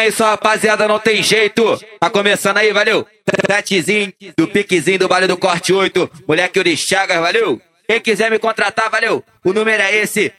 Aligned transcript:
É 0.00 0.08
isso, 0.08 0.24
rapaziada, 0.24 0.88
não 0.88 0.98
tem 0.98 1.22
jeito. 1.22 1.78
Tá 2.00 2.08
começando 2.08 2.56
aí, 2.56 2.72
valeu? 2.72 3.06
Setezinho 3.46 4.10
do 4.34 4.48
piquezinho 4.48 5.00
do 5.00 5.06
Vale 5.06 5.26
do 5.26 5.36
Corte 5.36 5.74
8. 5.74 6.10
Moleque 6.26 6.58
Uri 6.58 6.74
Chagas, 6.74 7.20
valeu? 7.20 7.60
Quem 7.86 8.00
quiser 8.00 8.30
me 8.30 8.38
contratar, 8.38 8.88
valeu? 8.90 9.22
O 9.44 9.52
número 9.52 9.82
é 9.82 9.94
esse. 9.96 10.32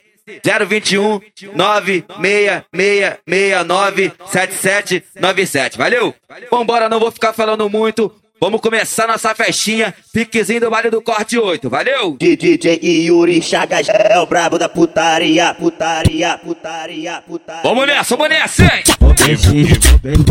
021 0.67 1.21
96669 1.53 4.11
7797. 4.25 5.77
Valeu? 5.77 6.15
Vambora, 6.49 6.89
não 6.89 6.99
vou 6.99 7.11
ficar 7.11 7.33
falando 7.33 7.69
muito. 7.69 8.11
Vamos 8.43 8.59
começar 8.59 9.07
nossa 9.07 9.35
festinha, 9.35 9.93
piquezinho 10.11 10.61
do 10.61 10.69
Vale 10.71 10.89
do 10.89 10.99
Corte 10.99 11.37
8, 11.37 11.69
valeu? 11.69 12.17
DJ 12.17 12.79
Yuri 13.05 13.39
Chagas 13.39 13.87
é 13.87 14.17
o 14.17 14.25
brabo 14.25 14.57
da 14.57 14.67
putaria, 14.67 15.53
putaria, 15.53 16.35
putaria, 16.39 17.21
putaria. 17.21 17.61
Vamos 17.61 17.85
nessa, 17.85 18.17
vamos 18.17 18.31
nessa, 18.31 18.63
hein? 18.63 18.83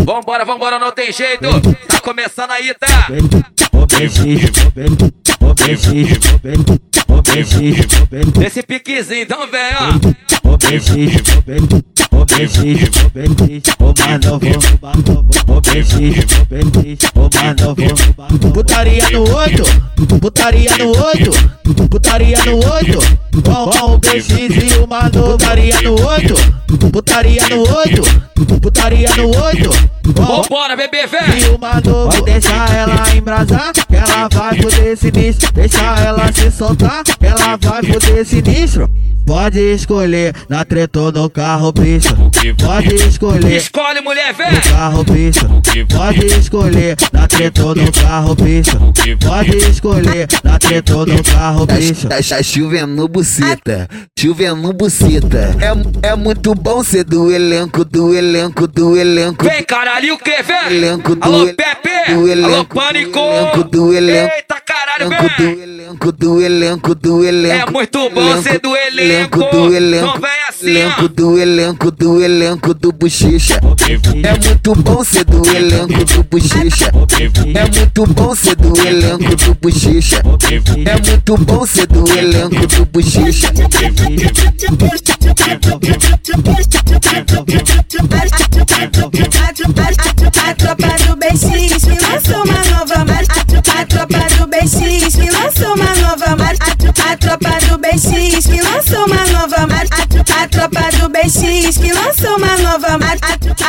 Vambora, 0.05 0.45
vambora, 0.45 0.81
não 0.81 0.91
tem 0.91 1.13
jeito. 1.13 1.47
Tá 1.87 2.01
começando 2.01 2.51
aí, 2.51 2.75
tá? 2.75 3.07
Esse 8.45 8.63
piquezinho, 8.65 9.23
então 9.23 9.47
vem, 9.47 9.73
ó. 9.79 10.40
Putaria 18.53 19.09
no 19.11 19.37
oito, 19.37 19.65
putaria 20.21 20.77
no 20.79 20.89
oito, 21.05 21.31
putaria 21.89 22.45
no 22.45 22.55
oito. 22.73 22.99
Com, 23.45 23.93
o 23.93 23.99
BX 23.99 24.29
e 24.29 24.79
o 24.79 24.87
Mano, 24.87 25.11
putaria 25.11 25.81
no 25.83 26.07
oito, 26.07 26.35
putaria 26.91 27.49
no 27.49 27.77
oito, 27.77 28.03
putaria 28.61 29.09
no 29.17 29.27
oito. 29.45 29.71
Vambora, 30.15 30.77
bebê, 30.77 31.05
e 31.05 31.07
vem. 31.07 31.55
o 31.55 31.59
Mano, 31.59 32.11
vai 32.11 32.23
deixar 32.23 32.75
ela 32.75 33.15
embrasar, 33.15 33.73
que 33.73 33.97
ela 33.97 34.29
vai 34.29 34.57
poder 34.57 34.97
sinistro. 34.97 35.53
Deixa 35.53 35.97
ela 36.01 36.33
se 36.33 36.51
soltar, 36.51 37.05
que 37.05 37.27
ela 37.27 37.57
vai 37.57 37.83
poder 37.83 38.25
sinistro. 38.25 38.91
Pode 39.27 39.61
escolher 39.61 40.35
na 40.49 40.65
treta 40.65 41.01
ou 41.01 41.13
no 41.13 41.31
carro, 41.31 41.73
bicho. 41.73 42.15
Pode 42.59 42.95
escolher 42.95 43.57
Escolhe, 43.57 44.01
mulher, 44.01 44.33
vem. 44.35 44.53
no 44.53 44.61
carro, 44.63 45.05
bicho. 45.05 45.47
Pode 45.89 46.27
escolher 46.27 46.97
na 47.13 47.29
treta 47.29 47.65
ou 47.65 47.75
no 47.75 47.93
carro, 47.93 48.35
bicho. 48.35 48.77
Pode 49.21 49.57
escolher 49.57 50.27
na 50.43 50.59
treta 50.59 50.97
ou 50.97 51.07
no 51.07 51.23
carro, 51.23 51.67
bicho. 51.67 52.09
Tá, 52.09 52.17
tá 52.17 52.43
chovendo 52.43 53.07
buceta, 53.09 53.89
chovendo 54.19 54.73
buceta. 54.73 55.57
É, 56.03 56.09
é 56.11 56.17
muito 56.17 56.55
bom 56.55 56.83
ser 56.83 57.05
do 57.05 57.31
elenco, 57.31 57.85
do 57.85 58.15
elenco, 58.15 58.67
do 58.67 58.97
elenco. 58.97 59.45
Vem, 59.45 59.63
caralho, 59.65 60.15
o 60.15 60.19
que, 60.19 60.43
vem? 60.43 60.67
Elenco 60.77 61.15
do 61.15 61.25
Alô, 61.25 61.47
Pepe. 61.55 61.91
do 62.09 62.13
Alô, 62.15 62.29
elenco, 62.29 62.75
Pânico. 62.75 63.13
do 63.13 63.21
elenco, 63.21 63.65
do 63.65 63.93
elenco. 63.95 64.35
Eita, 64.35 64.60
Elenco 65.01 65.33
do 65.39 65.63
elenco, 65.63 66.13
do 66.13 66.41
elenco, 66.43 66.95
do 66.95 67.25
elenco. 67.25 67.69
É 67.69 67.73
muito 67.73 68.11
bom 68.11 68.43
ser 68.43 68.61
do 68.61 68.77
elenco. 68.77 69.39
do 69.39 69.75
elenco. 69.75 70.07
Então 70.09 70.21
vem 70.21 70.31
assim, 70.47 70.67
elenco 70.69 71.09
do 71.09 71.39
elenco, 71.39 71.91
do 71.91 72.23
elenco 72.23 72.75
do 72.75 72.93
bochicha. 72.93 73.55
É 73.55 74.39
muito 74.47 74.75
bom 74.75 75.03
ser 75.03 75.25
do 75.25 75.49
elenco 75.49 76.05
do 76.05 76.23
bochicha. 76.25 76.93
É 77.55 77.79
muito 77.79 78.07
bom 78.13 78.35
ser 78.35 78.57
do 78.57 78.79
elenco 78.87 79.37
do 79.37 79.55
bochicha. 79.55 80.17
É 80.19 81.11
muito 81.11 81.37
bom 81.39 81.67
ser 81.67 81.87
do 81.87 82.05
elenco 82.19 82.67
do 82.67 82.87
bochicha. 82.87 83.49
A 90.43 90.55
tropa 90.55 90.87
do 91.07 91.17
me 91.17 91.27
lançou 92.01 92.45
uma 92.45 92.60
Me 94.73 95.29
lançou 95.31 95.75
uma 95.75 95.95
nova 95.97 96.37
marcha. 96.37 96.61
A 97.11 97.17
tropa 97.17 97.67
do 97.67 97.79
BX 97.79 98.47
me 98.47 98.63
lançou 98.63 99.05
uma 99.05 99.27
nova 99.33 99.67
marcha. 99.67 100.10
A 100.29 100.49
tropa 100.49 100.81
do 100.99 101.09
BX 101.09 101.79
que 101.79 101.93
lançou 101.93 102.37
uma 102.37 102.57
nova 102.59 102.99
marcha. 102.99 103.21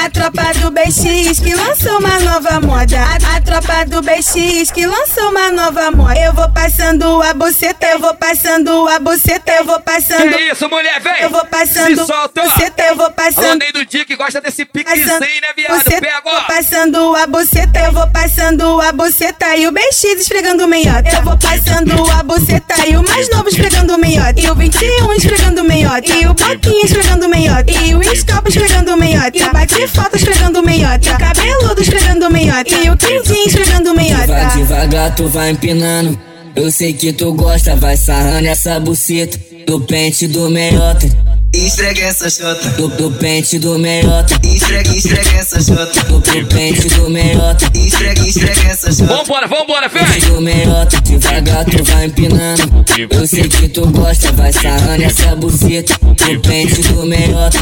A 0.04 0.10
tropa 0.10 0.54
do 0.60 0.72
BX 0.72 1.40
que 1.40 1.54
lançou 1.56 1.98
uma 2.00 2.20
nova 2.20 2.60
moda. 2.62 2.98
A, 3.00 3.38
a 3.38 3.42
tropa 3.42 3.86
do 3.86 4.02
BX 4.02 4.72
que 4.72 4.86
lançou 4.86 5.30
uma 5.30 5.52
nova 5.52 5.92
moda. 5.92 6.20
Eu 6.20 6.34
vou 6.34 6.50
passando 6.52 7.22
a 7.22 7.34
buceta, 7.34 7.86
eu 7.88 8.00
vou 8.00 8.14
passando 8.16 8.88
a 8.90 9.00
buceta, 9.00 9.52
eu 9.54 9.66
vou 9.66 9.80
passando. 9.80 10.30
Que 10.36 10.52
isso, 10.52 10.70
mulher, 10.70 11.00
vem. 11.02 11.22
Eu 11.22 11.30
vou 11.30 11.46
passando 11.46 12.02
Se 12.02 12.06
solta. 12.08 12.42
buceta, 12.44 12.84
eu 12.84 12.96
vou 12.96 13.12
passando. 13.12 13.60
Ney 13.60 13.72
do 13.72 13.86
Dia 13.86 14.06
que 14.06 14.16
gosta 14.16 14.42
desse 14.42 14.66
piquezinho, 14.66 15.08
né, 15.20 15.22
viado? 15.56 15.78
buceta, 15.84 16.02
Pega, 16.02 16.22
vou 16.24 16.34
ó. 16.34 16.42
passando 16.44 17.16
a 17.16 17.28
buceta, 17.28 17.80
eu 17.80 17.92
vou 17.94 18.08
passando 18.10 18.82
a 18.82 18.92
buceta 18.92 19.56
e 19.58 19.68
o 19.68 19.72
BX 19.72 20.04
esfregando 20.20 20.66
o 20.66 20.68
meiota. 20.68 21.10
Eu 21.10 21.24
vou 21.24 21.38
passando 21.38 22.12
a 22.12 22.24
buceta 22.24 22.88
e 22.88 22.96
o 22.98 23.04
mais 23.08 23.30
novo 23.30 23.48
esfregando 23.50 23.96
o 23.96 23.98
meiota. 24.00 24.40
E 24.40 24.50
o 24.50 24.56
21 24.56 25.14
esfregando 25.14 25.62
o 25.62 25.64
meiota. 25.66 26.12
E 26.14 26.28
o 26.28 26.34
Boquinha 26.48 26.86
esfregando 26.86 27.30
meiota. 27.30 27.72
E 27.72 27.96
o 27.96 28.16
Scopa 28.16 28.50
esfregando 28.50 28.94
o 28.94 28.98
meiota. 28.98 29.38
E 29.38 29.44
o 29.44 29.52
Bate 29.54 29.88
Foto 29.88 30.16
esfregando 30.16 30.60
o 30.60 30.64
meiota. 30.66 31.10
E 31.10 31.12
o 31.14 31.18
Cabeludo 31.18 31.82
esfregando 31.82 32.28
o 32.28 32.32
meiota. 32.32 32.70
E 32.76 32.90
o 32.90 32.98
Quindim 32.98 33.46
esfregando 33.48 33.92
o 33.92 33.96
Vai 33.96 34.04
meiota. 34.06 34.58
devagar, 34.58 35.16
tu 35.16 35.28
vai 35.28 35.52
empinando. 35.52 36.20
Eu 36.56 36.70
sei 36.72 36.94
que 36.94 37.14
tu 37.14 37.34
gosta, 37.34 37.76
vai 37.76 37.96
sarrando 37.96 38.48
essa 38.48 38.80
buceta. 38.80 39.40
Do 39.66 39.80
pente 39.82 40.28
do 40.28 40.50
meiota, 40.50 41.08
Esfrega 41.54 42.02
essa 42.04 42.30
chota, 42.30 42.70
do, 42.72 42.88
do 42.88 43.12
pente 43.12 43.60
do 43.60 43.78
meiota, 43.78 44.40
esfrega, 44.42 44.96
esfrega 44.96 45.32
essa 45.32 45.62
chota, 45.62 46.04
do, 46.06 46.20
do 46.20 46.48
pente 46.48 46.88
do 46.88 47.10
meiota, 47.10 47.70
esfrega, 47.76 48.26
esfrega 48.26 48.70
essa 48.70 48.90
chota. 48.90 49.18
Vambora, 49.18 49.48
vambora, 49.48 49.90
vem. 49.90 50.22
do 50.30 50.40
meiota. 50.40 51.02
Devagar, 51.02 51.66
tu 51.66 51.84
vai 51.84 52.06
empinando. 52.06 52.86
Eu 53.10 53.28
sei 53.28 53.50
que 53.50 53.68
tu 53.68 53.86
gosta, 53.92 54.32
vai 54.32 54.54
sarrando 54.54 55.04
essa 55.04 55.36
buceta. 55.36 55.94
Do 56.02 56.40
pente 56.40 56.82
do 56.84 57.06
meiota, 57.06 57.58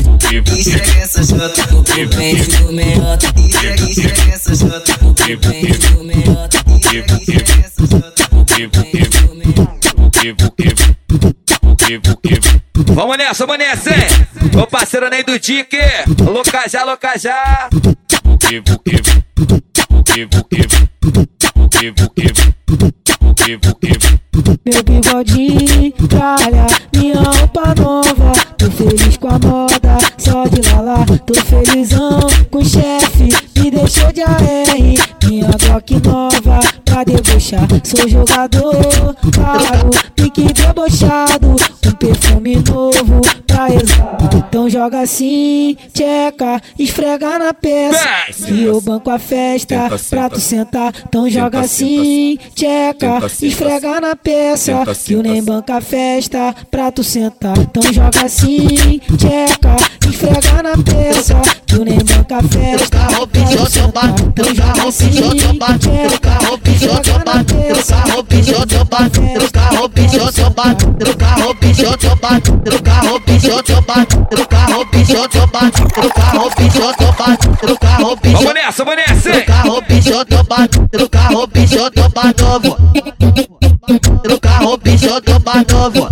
Esfrega 0.55 0.99
essa 0.99 1.23
chota, 1.23 1.67
do, 1.67 1.81
do 1.81 2.09
pente 2.15 2.51
do 2.57 2.71
meiota, 2.71 3.33
esfrega, 3.37 3.89
esfrega 3.89 4.33
essa 4.33 4.55
chota, 4.55 4.97
do 4.99 5.13
pente 5.15 5.77
do 5.77 6.03
meiota, 6.03 6.57
esfrega, 6.77 7.13
esfrega 7.19 7.65
essa 7.65 7.87
chota. 7.87 8.29
do 8.29 8.45
pente 8.85 9.17
do 9.21 9.35
meiota. 9.35 9.79
Vamos 12.93 13.17
nessa, 13.17 13.47
vamos 13.47 13.65
nessa, 13.65 13.89
hein? 13.89 14.05
Ô 14.61 14.67
parceiro 14.67 15.09
Ney 15.09 15.23
do 15.23 15.39
Dick. 15.39 15.75
Locajá, 16.21 16.83
Locajá. 16.83 17.69
Meu 24.65 24.83
bigodinho, 24.83 25.91
tralha, 26.07 26.67
minha 26.95 27.15
roupa 27.15 27.73
nova. 27.75 28.33
Tô 28.55 28.69
feliz 28.69 29.17
com 29.17 29.27
a 29.29 29.39
moda, 29.39 29.97
só 30.17 30.43
de 30.45 30.61
lá 30.61 31.05
Tô 31.25 31.33
felizão 31.41 32.19
com 32.51 32.59
o 32.59 32.65
chefe, 32.65 33.29
me 33.57 33.71
deixou 33.71 34.11
de 34.11 34.21
AR. 34.21 34.43
Minha 35.25 35.49
Glock 35.59 36.07
nova, 36.07 36.59
pra 36.85 37.03
debochar. 37.03 37.67
Sou 37.83 38.07
jogador, 38.07 39.15
claro, 39.33 39.89
debochado. 40.69 41.55
Um 41.85 41.91
perfume 41.93 42.55
novo 42.57 43.21
pra 43.47 43.67
exalar. 43.73 44.17
Então 44.35 44.69
joga 44.69 45.01
assim, 45.01 45.75
tcheca, 45.93 46.61
esfrega 46.77 47.39
na 47.39 47.53
peça. 47.53 48.07
E 48.47 48.63
eu 48.63 48.79
banco 48.79 49.09
a 49.09 49.19
festa 49.19 49.89
pra 50.09 50.29
tu 50.29 50.39
sentar. 50.39 50.93
Então 51.07 51.29
joga 51.29 51.59
assim, 51.59 52.37
tcheca, 52.55 53.19
esfrega 53.41 53.99
na 53.99 54.15
peça. 54.15 54.83
Que 55.05 55.15
o 55.15 55.23
nem 55.23 55.43
banca 55.43 55.77
a 55.77 55.81
festa 55.81 56.55
pra 56.69 56.91
tu 56.91 57.03
sentar. 57.03 57.57
Então 57.57 57.81
joga 57.91 58.25
assim, 58.25 58.99
tcheca, 59.17 59.75
esfrega 60.07 60.63
na 60.63 60.77
peça. 60.83 61.41
Que 61.65 61.75
o 61.75 61.83
nem 61.83 61.97
banca 61.97 62.37
a 62.37 62.43
festa. 62.43 62.97
carro 62.97 63.27
teu 63.27 64.55
carro 64.55 64.91
pichou 64.93 65.33
teu 65.35 65.53
bar, 65.53 65.79
teu 65.79 66.19
carro 66.19 66.57
pichou 66.59 66.99
teu 66.99 67.19
bar, 67.19 67.43
teu 67.45 67.83
carro 67.83 68.23
pichou 68.23 68.65
teu 68.65 68.85
bar, 68.85 69.09
teu 69.09 69.51
carro 69.51 69.89
pichou 69.89 70.31
teu 70.31 70.49
bate 70.59 70.85
no 70.85 71.15
carro, 71.15 71.55
pichote, 71.55 72.15
bate 72.21 72.51
no 72.51 72.81
carro, 72.83 73.19
pichote, 73.21 73.81
bate 73.87 74.15
no 74.17 74.45
carro, 74.45 74.85
pichote, 74.87 75.39
bate 75.47 75.81
no 75.81 76.09
carro, 76.09 76.49
pichote, 76.51 77.05
bate 77.17 77.47
no 77.65 77.77
carro, 77.77 78.17
pichote. 78.17 78.43
Vamos 78.43 78.53
nessa, 78.53 78.83
vamos 78.83 79.03
nessa. 79.07 79.29
No 79.29 79.45
carro, 79.45 79.81
pichote, 79.83 80.43
bate 80.43 80.79
no 80.97 81.09
carro, 81.09 81.47
bate 81.47 82.43
novo. 82.43 82.77
No 84.27 84.39
carro, 84.39 84.77
pichote, 84.77 85.39
bate 85.39 85.73
novo. 85.73 86.09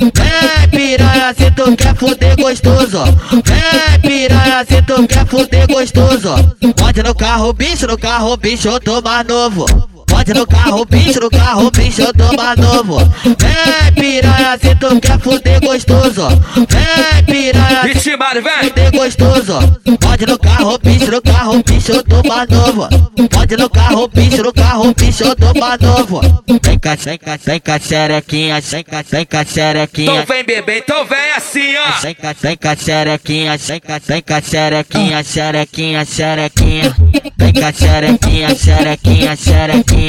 É 0.00 0.66
piranha 0.66 1.34
se 1.34 1.50
tu 1.50 1.76
quer 1.76 1.94
fuder 1.96 2.36
gostoso. 2.36 3.04
É 3.50 3.98
piranha 3.98 4.64
se 4.68 4.82
tu 4.82 5.06
quer 5.06 5.26
fuder 5.26 5.66
gostoso. 5.66 6.34
Pode 6.76 7.02
no 7.02 7.14
carro, 7.14 7.52
bicho, 7.54 7.86
no 7.86 7.96
carro, 7.96 8.36
bicho, 8.36 8.68
eu 8.68 8.80
tô 8.80 9.00
mais 9.00 9.26
novo. 9.26 9.64
Pode 10.10 10.34
no 10.34 10.46
carro, 10.46 10.84
bicho, 10.84 11.20
no 11.20 11.30
carro, 11.30 11.70
bicho, 11.70 12.02
eu 12.02 12.12
tô 12.12 12.36
mais 12.36 12.58
novo. 12.58 12.98
Vem, 13.24 13.92
piranha, 13.94 14.58
se 14.60 14.74
tu 14.74 15.00
quer 15.00 15.18
fuder 15.20 15.60
gostoso. 15.60 16.28
Vem, 16.56 17.24
piranha, 17.24 17.82
se 17.82 17.88
Vitimado, 17.94 18.42
vem! 18.42 18.68
fuder 18.68 18.90
gostoso. 18.90 19.80
Pode 20.00 20.26
no 20.26 20.38
carro, 20.38 20.78
bicho, 20.82 21.10
no 21.10 21.22
carro, 21.22 21.62
bicho, 21.64 21.92
eu 21.92 22.02
tô 22.02 22.28
mais 22.28 22.48
novo. 22.50 22.88
Pode 23.30 23.56
no 23.56 23.70
carro, 23.70 24.08
bicho, 24.08 24.42
no 24.42 24.52
carro, 24.52 24.94
bicho, 24.94 25.24
eu 25.24 25.36
tô 25.36 25.58
mais 25.58 25.80
novo. 25.80 26.20
Vem 26.62 26.78
cá, 26.78 26.96
vem 26.96 27.18
cá, 27.18 27.38
vem 27.42 27.60
cá, 27.60 27.78
xerequinha, 27.78 28.60
vem 28.60 28.84
cá, 28.84 29.04
vem 29.08 29.24
cá, 29.26 29.44
xerequinha. 29.44 30.12
Então 30.12 30.26
vem, 30.26 30.44
bebê, 30.44 30.78
então 30.78 31.04
vem 31.06 31.32
assim, 31.36 31.76
ó! 31.76 32.00
Vem 32.00 32.14
cá, 32.14 32.34
vem 32.40 32.56
cá, 32.56 32.76
xerequinha, 32.76 33.56
vem 33.56 33.80
cá, 33.80 34.00
vem 34.04 34.22
cá, 34.22 34.42
xerequinha, 34.42 35.22
xerequinha, 35.24 36.04
xerequinha. 36.04 36.96
Vem 37.38 37.52
cá, 37.52 37.72
xerequinha, 37.72 38.54
xerequinha, 38.54 39.36
xerequinha. 39.36 39.99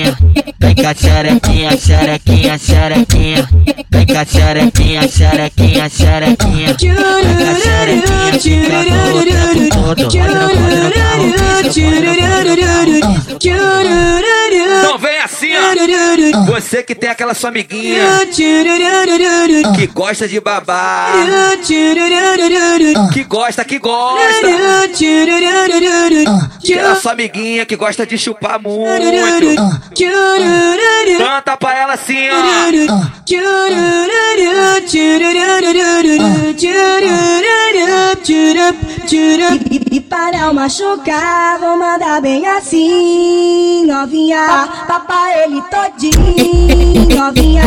Vem 0.59 0.75
cá, 0.75 0.93
xerequinha, 0.95 1.77
xerequinha, 1.77 2.57
xerequinha. 2.57 3.49
Vem 3.91 4.05
cá, 4.05 4.25
xerequinha, 4.25 5.07
xerequinha, 5.07 5.89
xerequinha. 5.89 6.75
Vem 6.77 7.35
cá, 7.37 7.55
xerequinha, 7.61 8.39
fica 8.39 8.83
todo, 8.89 9.25
tempo 9.53 9.69
todo. 9.75 10.07
Carro. 10.93 11.33
Então 14.79 14.97
vem 14.97 15.17
assim! 15.19 15.51
Você 16.47 16.83
que 16.83 16.95
tem 16.95 17.09
aquela 17.09 17.33
sua 17.33 17.49
amiguinha 17.49 18.03
que 19.75 19.87
gosta 19.87 20.27
de 20.27 20.39
babar, 20.39 21.13
que 23.13 23.23
gosta, 23.23 23.63
que 23.65 23.79
gosta. 23.79 24.47
Aquela 26.63 26.95
sua 26.95 27.11
amiguinha 27.13 27.65
que 27.65 27.75
gosta 27.75 28.05
de 28.05 28.17
chupar 28.17 28.59
muito. 28.61 28.81
Canta 31.17 31.57
pra 31.57 31.77
ela 31.77 31.93
assim, 31.93 32.29
ó. 32.29 32.33
E, 39.69 39.95
e 39.97 40.01
para 40.01 40.37
eu 40.37 40.53
machucar, 40.53 41.59
vou 41.59 41.77
mandar 41.77 42.21
bem 42.21 42.45
assim, 42.47 43.85
novinha. 43.85 44.67
Papai 44.87 45.43
ele 45.43 45.61
todinho, 45.63 47.15
novinha. 47.15 47.63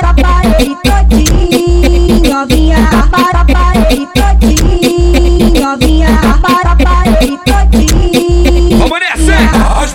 Papai 0.00 0.56
ele 0.60 0.76
todinho, 0.76 2.32
novinha. 2.32 2.76
Papai 3.20 3.86
ele 3.90 4.06
todinho, 4.06 5.60
novinha. 5.60 6.08
Papai 6.42 7.18
ele 7.22 7.36
todinho. 7.38 7.63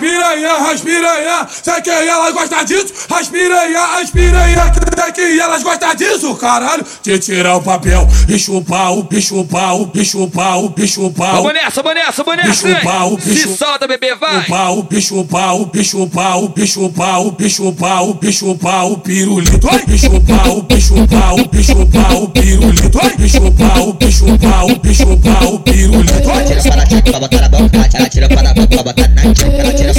piranha, 0.00 0.70
as 0.72 0.80
piranha, 0.80 1.48
sei 1.62 1.80
que 1.82 1.90
elas 1.90 2.32
gostam 2.34 2.64
disso. 2.64 2.92
As 3.10 3.28
piranha, 3.28 3.84
as 4.00 4.10
piranha, 4.10 4.72
sei 4.96 5.12
que 5.12 5.40
elas 5.40 5.62
gostam 5.62 5.94
disso, 5.94 6.34
caralho. 6.36 6.84
De 7.02 7.18
tirar 7.18 7.56
o 7.56 7.62
papel 7.62 8.08
e 8.28 8.38
chupar 8.38 8.92
o 8.92 9.02
bicho 9.02 9.44
pau, 9.44 9.86
bicho 9.86 10.26
pau, 10.28 10.68
bicho 10.70 11.10
pau. 11.10 11.42
Vamos 11.42 11.52
nessa, 11.54 11.82
vamos 11.82 11.98
nessa, 12.02 12.24
vamos 12.24 12.44
nessa! 12.44 12.66
Bicho 12.68 12.82
pau, 12.82 13.18
Se 13.20 13.28
bicho- 13.30 13.56
solta, 13.56 13.86
bebê, 13.86 14.14
vai! 14.14 14.38
O 14.38 14.46
pau, 14.46 14.82
bicho 14.82 15.24
pau, 15.24 15.66
bicho 15.66 16.06
pau, 16.08 16.48
bicho 16.48 16.88
pau, 16.90 17.30
bicho 17.32 17.72
pau, 17.72 18.14
bicho 18.14 18.54
pau, 18.56 18.96
pirulito. 18.98 19.68
Bicho 19.86 20.20
pau, 20.22 20.62
bicho 20.62 20.94
pau, 21.08 21.36
bicho 21.50 21.86
pau, 21.86 22.28
pirulito. 22.28 23.00
Bicho 23.18 23.52
pau, 23.52 23.92
bicho 23.92 24.38
pau, 24.38 24.68
bicho 24.76 25.16
pau, 25.18 25.58
pirulito. 25.60 26.30
Ai, 26.30 26.44
Tira 26.44 26.62
só 26.62 26.70
na 26.76 26.84
tcheca 26.86 27.10
pra 27.10 27.20
botar 27.20 27.40
na 27.40 27.48
boca, 27.48 27.88
ela 27.94 28.08
tira 28.08 28.28
pra 28.28 28.42
na 28.42 28.54
boca 28.54 28.82
botar 28.82 29.08
na 29.08 29.34
tcheca. 29.34 29.50
Ela 29.60 29.72
tira 29.72 29.89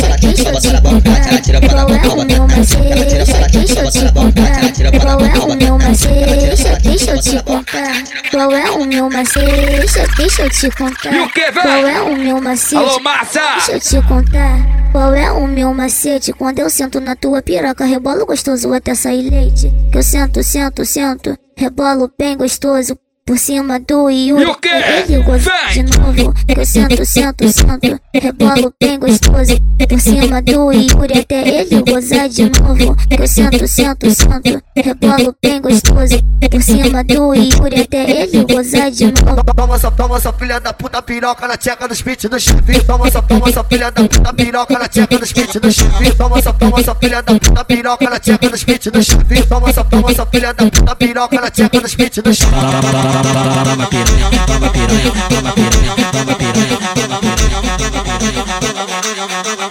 rouba 0.52 0.62
sua 0.62 0.82
bola, 0.82 1.02
ela 1.06 1.42
tira 1.42 1.62
bola, 1.62 1.98
rouba 1.98 2.26
meu 2.26 2.48
macete. 2.48 2.92
Ela 2.92 3.06
tira 3.06 3.26
sua 3.26 3.48
deixa 3.48 3.80
eu 3.80 3.92
te 3.92 4.14
contar. 4.14 5.02
Qual 5.02 5.22
é 5.22 5.40
o 5.40 5.56
meu 5.56 5.78
macete? 5.78 6.82
Deixa 6.84 7.12
eu 7.12 7.22
te 7.22 7.44
contar. 7.44 8.04
Qual 8.32 8.52
é 8.52 8.72
o 8.72 8.86
meu 8.86 9.10
macete? 9.10 10.16
Deixa 10.18 10.42
eu 10.44 10.50
te 10.50 10.72
contar. 10.72 11.14
e 11.14 11.20
o 11.20 11.30
que, 11.30 11.52
Qual 11.52 11.88
é 11.88 12.02
o 12.02 12.18
meu 12.18 12.42
macete? 12.42 12.76
Alô, 12.76 13.00
massa! 13.00 13.40
Deixa 13.56 13.72
eu 13.74 13.80
te 13.80 14.08
contar. 14.08 14.92
Qual 14.92 15.14
é 15.14 15.32
o 15.32 15.48
meu 15.48 15.74
macete? 15.74 16.34
Quando 16.34 16.60
eu 16.60 16.70
sento 16.70 17.00
na 17.00 17.16
tua 17.16 17.42
piroca, 17.42 17.86
rebolo 17.86 18.26
gostoso 18.26 18.74
até 18.74 18.94
sair 18.94 19.30
leite. 19.30 19.72
Que 19.92 19.98
eu 19.98 20.04
sento, 20.04 20.44
sento, 20.44 20.86
sento, 20.86 21.38
rebolo 21.58 22.12
bem 22.18 22.36
gostoso. 22.36 22.98
Por 23.32 23.38
cima 23.38 23.80
do 23.80 24.10
Yuri, 24.10 24.44
E 24.44 24.46
o 24.46 24.56
quê? 24.56 24.68
ele 24.68 25.24
Vem! 25.24 25.86
de 25.86 25.98
novo. 25.98 26.34
Que 26.34 26.60
eu 26.60 26.66
sento, 26.66 27.06
sento, 27.06 27.48
sento, 27.50 28.02
rebolo 28.14 28.74
bem 28.78 29.00
gostoso. 29.00 29.58
Por 29.88 30.02
cima 30.02 30.42
do 30.42 30.74
Yuri, 30.74 31.18
até 31.18 31.62
ele 31.62 31.82
gozar 31.82 32.28
de 32.28 32.52
novo. 32.60 32.94
Que 33.08 33.22
eu 33.22 33.26
sento, 33.26 33.66
sento, 33.70 34.12
sento, 34.12 34.62
rebolo 34.76 35.34
bem 35.42 35.62
gostoso. 35.62 36.22
Por 36.52 36.62
cima 36.62 37.06
do 37.06 37.34
Yuri, 37.34 37.82
até 37.82 38.22
ele 38.24 38.44
gozar 38.44 38.92
de 38.92 39.06
novo. 39.06 39.42
Toma 39.56 39.76
essa, 39.76 39.92
toma 39.92 40.18
essa 40.18 40.34
filha 40.34 40.60
da 40.60 40.74
puta 40.74 41.02
piroca 41.02 41.48
na 41.48 41.56
tcheca 41.56 41.88
dos 41.88 42.02
pit 42.02 42.28
do 42.28 42.38
chefe. 42.38 42.84
Toma 42.86 43.08
essa, 43.08 43.22
toma 43.22 43.48
essa 43.48 43.64
filha 43.64 43.92
da 43.92 44.04
puta 44.10 44.34
piroca 44.34 44.78
na 44.78 44.90
tcheca 44.90 45.18
dos 45.18 45.32
pit 45.32 45.58
do 45.58 45.72
chefe. 45.72 46.16
Toma 46.18 46.38
essa, 46.38 46.54
toma 46.54 46.80
essa 46.82 46.96
filha 46.96 47.24
da 47.24 47.34
puta 47.40 47.64
piroca 47.64 48.10
na 48.10 48.20
tcheca 48.20 48.50
dos 48.50 48.64
pit 48.66 48.92
do 48.92 49.02
chefe. 49.02 49.44
Toma 49.48 49.70
essa, 49.70 49.84
toma 49.86 50.12
essa 50.12 50.26
filha 50.26 50.54
da 50.54 50.70
puta 50.70 50.96
piroca 50.98 51.40
na 51.40 51.50
tcheca 51.50 51.80
dos 51.80 51.96
pit 51.96 52.22
do 52.22 52.34
chefe 52.34 53.21
toma 53.22 53.88
piranha, 53.88 54.30
toma 54.48 54.70
piranha, 54.72 55.28
toma 55.30 55.52
piranha, 55.52 55.52
toma 55.52 55.54
piranha, 55.54 56.12
toma 56.12 56.36
piranha, 56.38 56.80
toma 56.96 57.20
piranha, 57.22 57.72
toma 57.92 58.18
piranha, 58.18 58.60
toma 58.62 59.02
piranha, 59.02 59.71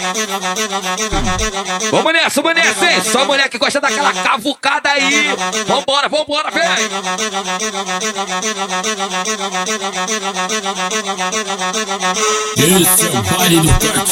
Vamos 1.91 2.13
nessa, 2.13 2.43
vamos 2.43 2.61
nessa, 2.61 2.93
hein? 2.93 3.01
Só 3.03 3.25
mulher 3.25 3.49
que 3.49 3.59
gosta 3.59 3.81
daquela 3.81 4.13
cavucada 4.13 4.91
aí. 4.91 5.35
Vambora, 5.67 6.09
vambora, 6.09 6.51
vem! 6.51 6.63
Esse 12.57 13.07
é 13.07 13.11
o 13.11 13.23
baile 13.23 13.61
do 13.61 13.69
Cartier. 13.69 14.11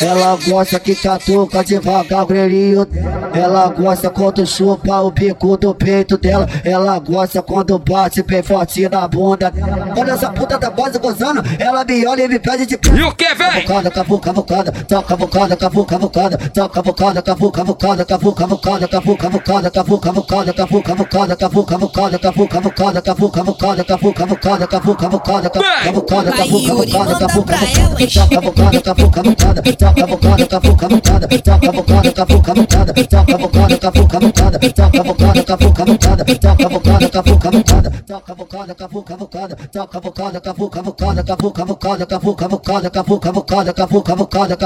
Ela 0.00 0.36
gosta 0.36 0.80
que 0.80 0.94
catuca 0.94 1.64
devagar 1.64 2.24
grelhinho. 2.26 2.86
Ela 3.34 3.68
gosta 3.68 4.10
quando 4.10 4.46
chupa 4.46 5.00
o 5.00 5.10
bico 5.10 5.56
do 5.56 5.74
peito 5.74 6.16
dela. 6.18 6.48
Ela 6.64 6.98
gosta 6.98 7.42
quando 7.42 7.78
bate 7.78 8.22
bem 8.22 8.42
forte 8.42 8.88
na 8.88 9.06
bunda. 9.08 9.52
Quando 9.94 10.10
essa 10.10 10.30
puta 10.30 10.58
tá 10.58 10.70
quase 10.70 10.98
gozando, 10.98 11.42
ela 11.58 11.84
me 11.84 12.06
olha 12.06 12.24
e 12.24 12.28
me 12.28 12.38
pede 12.38 12.66
de 12.66 12.74
E 12.74 13.02
o 13.02 13.14
que, 13.14 13.34
vem? 13.34 13.64
Cavucada, 13.72 13.90
cavu, 13.90 14.18
cavucada, 14.20 14.70
toca 14.86 15.02
cavucada, 15.02 15.56
cavu, 15.56 15.86
cavucada, 15.86 16.36
toca 16.36 16.68
cavucada, 16.68 17.22
cavu, 17.22 17.50
cavucada, 17.50 18.04
cavu, 18.04 18.34
cavucada, 18.34 18.86
cavu, 18.86 19.16
cavucada, 19.16 19.70
cavu, 19.70 19.98
cavucada, 20.02 20.52
cavu, 20.52 20.82
cavucada, 20.82 21.36
cavu, 21.36 21.62
cavucada, 21.62 22.20
cavu, 22.20 22.48
cavucada, 22.50 23.00
cavu, 23.02 23.32
cavucada, 23.32 23.86
cavu, 23.86 24.12
cavucada, 24.12 24.66
cavu, 24.66 24.94
cavucada, 24.94 25.48
cavucada, 25.48 26.32
cavu, 26.32 26.60
cavucada, 26.62 27.12
cavu, 27.16 27.44
cavucada, 27.46 27.96
toca 27.96 28.28
cavucada, 28.28 28.80
cavu, 28.82 29.10
cavucada, 29.10 29.62
toca 29.62 29.94
cavucada, 29.96 30.46
cavu, 30.46 30.76
cavucada, 30.76 31.26
toca 31.28 31.58
cavucada, 31.62 32.12
cavu, 32.12 32.42
cavucada, 32.42 32.98
toca 33.02 33.26
cavucada, 33.26 33.78
cavu, 33.80 34.12
cavucada, 34.12 34.58
toca 34.58 34.86
cavucada, 34.92 35.38
cavu, 35.42 35.72
cavucada, 35.78 36.28
toca 36.36 36.60
cavucada, 36.60 37.08
cavu, 37.08 37.38
cavucada, 37.38 37.90
toca 38.06 38.20
cavucada, 38.26 38.74
cavu, 38.74 39.02
cavucada, 39.02 39.56
toca 39.72 39.86
cavucada, 39.92 40.40
cavu, 40.40 40.68
cavucada, 40.68 41.22
cavu, 41.22 41.22
cavucada, 41.22 41.22
cavu, 41.24 41.52
cavucada, 41.52 42.06
cavu, 42.06 42.34
cavucada, 42.34 42.90
cavu, 42.90 43.18
cavucada, 43.20 43.61
cavu, 43.70 44.02
cavucada, 44.02 44.56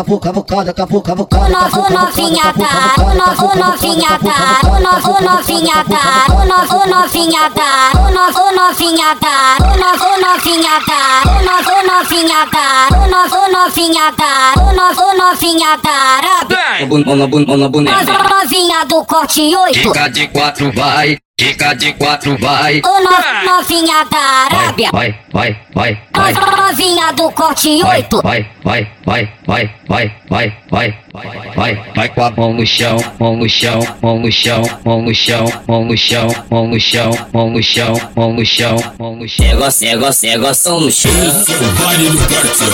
O 1.36 1.48
novo 1.48 1.90
novinha 1.92 2.52
tá, 2.54 2.94
o 3.02 3.14
novinha 3.14 4.18
tá, 4.18 4.60
o 4.64 5.20
novinha 5.22 5.84
tá, 5.84 6.26
o 6.64 6.86
novinha 6.88 7.50
tá, 7.50 7.92
o 7.94 8.08
novinha 8.54 9.16
tá, 9.20 9.58
o 9.58 10.16
novinha 10.16 10.80
tá, 10.80 11.22
o 11.24 11.86
novinha 11.86 12.46
tá, 12.46 12.88
o 12.88 13.12
novinha 13.52 14.12
tá, 14.16 14.54
o 14.56 15.16
novinha 15.16 15.78
tá, 15.78 16.76
bunda, 16.86 17.68
boneca. 17.68 18.04
Nova 18.04 18.28
novinha 18.28 18.84
do 18.86 19.04
corte 19.04 19.54
8, 19.54 19.78
Fica 19.78 20.08
de 20.08 20.28
quatro, 20.28 20.72
vai. 20.72 21.18
Fica 21.38 21.74
de 21.74 21.92
quatro, 21.92 22.34
vai. 22.38 22.80
Ô, 22.82 22.98
no, 22.98 23.10
novinha 23.44 24.04
da 24.10 24.16
Arábia. 24.16 24.88
Vai, 24.90 25.14
vai, 25.30 25.60
vai, 25.74 26.02
vai. 26.14 26.32
Novinha 26.32 27.12
do 27.12 27.30
corte 27.32 27.68
oito. 27.84 28.22
Vai, 28.22 28.50
vai, 28.64 28.90
vai, 29.04 29.30
vai, 29.46 29.70
vai, 29.86 30.10
vai, 30.30 30.56
vai, 30.70 30.98
vai, 31.12 31.52
vai. 31.54 31.92
Vai 31.94 32.08
com 32.08 32.24
a 32.24 32.30
mão 32.30 32.54
no 32.54 32.66
chão, 32.66 32.96
mão 33.20 33.36
no 33.36 33.46
chão, 33.46 33.80
mão 34.02 34.18
no 34.18 34.32
chão, 34.32 34.62
mão 34.82 35.02
no 35.02 35.14
chão, 35.14 35.44
mão 35.68 35.84
no 35.84 35.94
chão, 35.94 36.26
mão 36.50 36.68
no 36.68 36.80
chão, 36.80 37.10
mão 37.34 37.50
no 37.50 37.62
chão, 37.62 37.92
mão 38.16 38.32
no 38.32 38.46
chão, 38.46 38.94
mão 38.98 39.16
no 39.16 39.28
chão. 39.28 39.46
Negócio, 39.46 39.86
negócio, 39.86 40.30
negócio 40.30 40.80
no 40.80 40.90
chão. 40.90 41.12
Eu 41.12 41.44
sou 41.44 41.54
o 41.54 41.72
baile 41.72 42.08
do 42.08 42.16
corte 42.16 42.64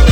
8. 0.00 0.11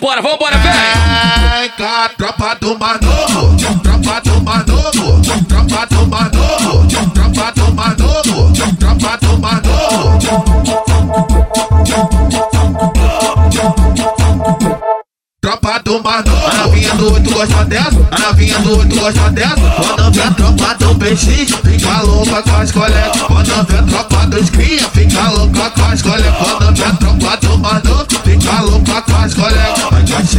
Vambora, 0.00 0.22
vambora, 0.22 0.56
vem! 0.58 0.72
Vem 1.58 1.70
tropa 2.16 2.54
do 2.60 2.78
Manovo, 2.78 3.56
tropa 3.82 4.20
do 4.20 4.40
Manovo, 4.42 5.20
tropa 5.48 5.86
do 5.86 6.06
Manovo, 6.06 6.86
tropa 7.12 7.52
do 7.56 7.74
Manovo, 7.74 8.52
tropa 8.78 9.18
do 9.20 9.38
Manovo. 9.40 10.18
Tropa 15.40 15.80
do 15.84 16.00
Manovo, 16.00 16.46
a 16.46 16.54
novinha 16.54 16.94
do 16.94 17.14
oito 17.14 17.30
gosta 17.32 17.64
dessa, 17.64 18.08
a 18.12 18.18
novinha 18.20 18.58
do 18.60 18.78
oito 18.78 19.00
gosta 19.00 19.30
dessa. 19.32 19.56
Quando 19.56 20.12
vê 20.12 20.22
a 20.22 20.30
tropa 20.30 20.74
do 20.76 20.94
PX, 20.94 21.26
fica 21.64 22.02
louca 22.02 22.42
com 22.44 22.56
as 22.56 22.70
colegas. 22.70 23.22
Quando 23.22 23.66
vê 23.66 23.78
a 23.78 23.82
tropa 23.82 24.26
dos 24.28 24.50
cria, 24.50 24.88
fica 24.90 25.28
louca 25.30 25.70
com 25.70 25.84
as 25.86 26.02
colegas. 26.02 26.36
Quando 26.36 26.76
vê 26.76 26.84
a 26.84 26.92
tropa 26.92 27.36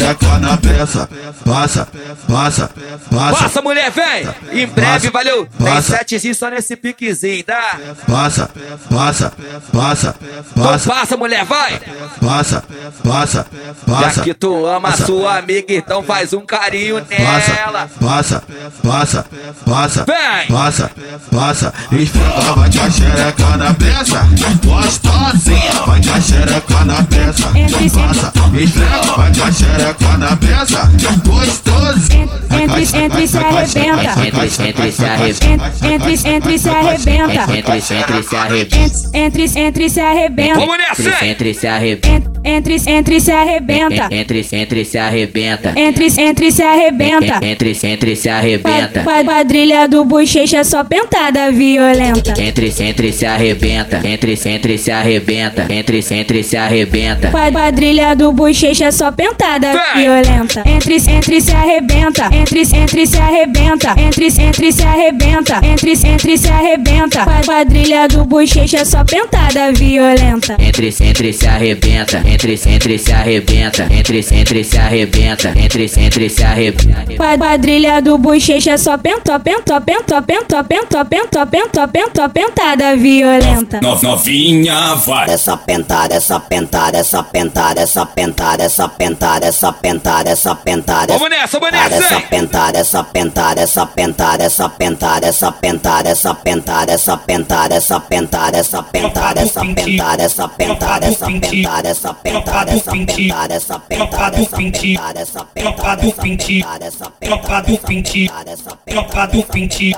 xereca 0.00 0.38
na 0.38 0.56
peça, 0.56 1.08
passa, 1.44 1.88
passa, 2.28 2.70
passa. 3.10 3.42
Passa, 3.44 3.62
mulher, 3.62 3.90
vem! 3.90 4.62
Em 4.62 4.66
breve, 4.66 5.10
Passa. 5.10 5.10
valeu! 5.10 5.46
Tem 5.46 5.66
Passa. 5.66 5.96
setezinho 5.98 6.34
só 6.34 6.48
nesse 6.50 6.76
piquezinho, 6.76 7.42
tá? 7.44 7.78
Passa, 8.06 8.50
passa, 8.90 9.32
passa, 9.72 10.14
Então 10.50 10.64
passa, 10.64 10.90
passa, 10.92 11.16
mulher, 11.16 11.44
vai! 11.44 11.80
passa, 12.24 12.64
passa, 13.02 13.46
Já 13.86 13.92
passa. 13.94 14.22
que 14.22 14.34
tu 14.34 14.66
ama 14.66 14.88
a 14.88 14.92
Passa. 14.92 15.06
sua 15.06 15.38
amiga, 15.38 15.66
então 15.72 16.02
faz 16.02 16.32
um 16.32 16.40
carinho 16.44 17.04
nela. 17.08 17.88
passa, 18.00 18.42
passa, 18.82 19.26
passa, 19.64 20.04
Vem! 20.04 20.46
passa, 20.56 20.90
passa, 21.30 21.74
esfrega, 21.92 22.52
vai 22.54 22.68
a 22.68 22.90
xereca 22.90 23.56
na 23.56 23.74
peça, 23.74 24.26
gostosinha, 24.64 25.72
vai 25.86 25.98
a 26.00 26.20
xereca 26.20 26.84
na 26.84 27.02
peça, 27.04 27.48
passa, 27.94 28.32
esfrega, 28.60 29.02
vai 29.16 29.34
com 29.34 29.42
a 29.44 29.52
xereca 29.52 29.85
na 30.18 30.36
peça, 30.36 30.90
gostosinha. 31.24 32.26
Entre, 32.50 32.98
entre 33.04 33.26
se 33.28 33.36
arrebenta. 33.38 34.26
Entre, 34.26 34.68
entre 34.68 34.92
se 34.92 35.04
arrebenta. 35.04 35.72
Entre, 35.82 36.30
entre 36.34 36.58
se 36.58 36.68
arrebenta. 36.70 37.46
Entre, 37.54 37.76
entre 37.76 38.22
se 38.22 38.36
arrebenta. 38.36 39.08
Entre, 39.12 39.44
entre 39.66 39.90
se 39.90 40.00
arrebenta. 40.00 40.58
Vamos 40.58 40.76
nessa? 40.78 41.26
Entre 41.26 41.54
se 41.54 41.68
arrebenta. 41.68 42.30
Entre, 42.44 42.76
entre 42.86 43.20
se 43.20 43.32
arrebenta. 43.32 44.08
Entre, 44.10 44.46
entre 44.52 44.84
se 44.84 44.98
arrebenta. 44.98 45.72
Entre, 45.76 46.06
entre 46.16 46.50
se 46.52 46.62
arrebenta. 46.62 47.38
Entre, 47.42 47.76
entre 47.82 48.16
se 48.16 48.30
arrebenta. 48.30 49.04
Quadrilha 49.04 49.86
do 49.88 50.04
bochecha 50.04 50.64
só 50.64 50.84
pentada 50.84 51.50
violenta. 51.50 52.34
Entre, 52.36 52.72
entre 52.78 53.12
se 53.12 53.26
arrebenta. 53.26 54.00
Entre, 54.04 54.38
entre 54.44 54.78
se 54.78 54.92
arrebenta. 54.92 55.66
Entre, 55.68 55.98
entre 56.10 56.42
se 56.42 56.56
arrebenta. 56.56 57.30
Qua- 57.30 57.50
Quadrilha 57.52 58.14
do 58.14 58.32
bochecha 58.32 58.90
só 58.92 59.12
pentada. 59.12 59.72
Violenta. 59.94 60.62
Entre, 60.64 60.96
entre 60.96 61.40
se 61.40 61.52
arrebenta. 61.52 62.28
Entre, 62.32 62.60
entre 62.62 63.06
se 63.06 63.18
arrebenta. 63.18 63.94
Entre, 63.96 64.26
entre 64.26 64.72
se 64.72 64.82
arrebenta. 64.84 65.60
Entre, 65.62 65.92
entre 65.92 66.38
se 66.38 66.48
arrebenta. 66.48 67.24
Qua- 67.24 67.42
Quadrilha 67.44 68.08
do 68.08 68.24
bochecha 68.24 68.84
só 68.84 69.04
pentada 69.04 69.72
violenta. 69.72 70.56
Entre, 70.58 70.88
entre 71.00 71.32
se 71.32 71.46
arrebenta. 71.46 72.22
Entre, 72.24 72.54
entre 72.66 72.98
se 72.98 73.12
arrebenta. 73.12 73.86
Entre, 73.90 74.18
entre 74.18 74.64
se 74.64 74.78
arrebenta. 74.78 75.52
Entre, 75.56 75.84
entre 75.96 76.28
se 76.28 76.42
arrebenta. 76.44 77.04
Qua- 77.16 77.36
Quadrilha 77.38 78.00
do 78.00 78.18
bochecha 78.18 78.76
só 78.78 78.96
penta, 78.98 79.38
penta, 79.38 79.80
penta, 79.80 80.22
penta, 80.22 80.64
penta, 80.64 81.04
penta, 81.04 81.46
penta, 81.46 81.88
penta, 81.88 82.28
pentada 82.28 82.96
violenta. 82.96 83.80
No- 83.82 83.96
Novinha, 84.02 84.94
vai. 85.06 85.30
Essa 85.30 85.56
pentada, 85.56 86.14
essa 86.14 86.38
pentada, 86.40 86.98
essa 86.98 87.22
pentada, 87.22 87.80
essa 87.80 88.06
pentada, 88.06 88.62
essa 88.64 88.88
pentada, 88.88 89.46
essa 89.46 89.65
pentada, 89.72 90.30
essa 90.30 90.54
pentada. 90.54 91.12
Vamos 91.14 91.30
nessa, 91.30 91.58
vamos 91.58 91.72
nessa, 91.72 91.94
Essa 91.94 92.14
hein? 92.14 92.26
pentada, 92.28 92.78
essa 92.78 93.04
pentada, 93.04 93.60
essa 93.60 93.86
pentada, 93.86 94.44
essa 94.44 94.68
pentada, 94.68 95.26
essa 95.26 95.52
pentada, 95.52 96.08
essa 96.08 96.34
pentada, 96.34 96.92
essa 96.92 97.16
pentada, 97.16 97.72
essa 97.74 97.74
pentada, 97.74 98.56
essa 98.58 98.82
pentada, 98.82 99.38
essa 99.40 99.68
pentada, 99.68 100.20
essa 100.22 100.48
pentada, 100.48 101.02
essa 101.08 101.28
pentada, 101.28 101.88
essa 101.88 101.88
pentada, 101.88 101.88
essa 101.88 102.14
pentada, 102.14 103.54
essa 103.54 103.78
pentada, 103.80 104.38
essa 104.38 104.54
pentada, 104.68 105.14
essa 105.14 105.44
pentada, 105.44 106.00
essa 106.00 106.26
pentada, 106.26 106.86
essa 106.86 107.16
Tropa 107.26 107.62
do 107.62 107.72
Pinti. 107.72 108.76
Tropa 108.90 109.26
do 109.32 109.42
Pinti. 109.46 109.90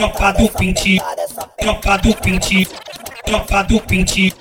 Tropa 0.00 0.32
do 0.32 0.48
Pinti. 0.48 0.98
Tropa 1.64 1.96
do 1.98 2.14
Pinti. 2.14 2.66
Tropa 3.24 3.62
do 3.62 3.80
Pinti. 3.80 4.34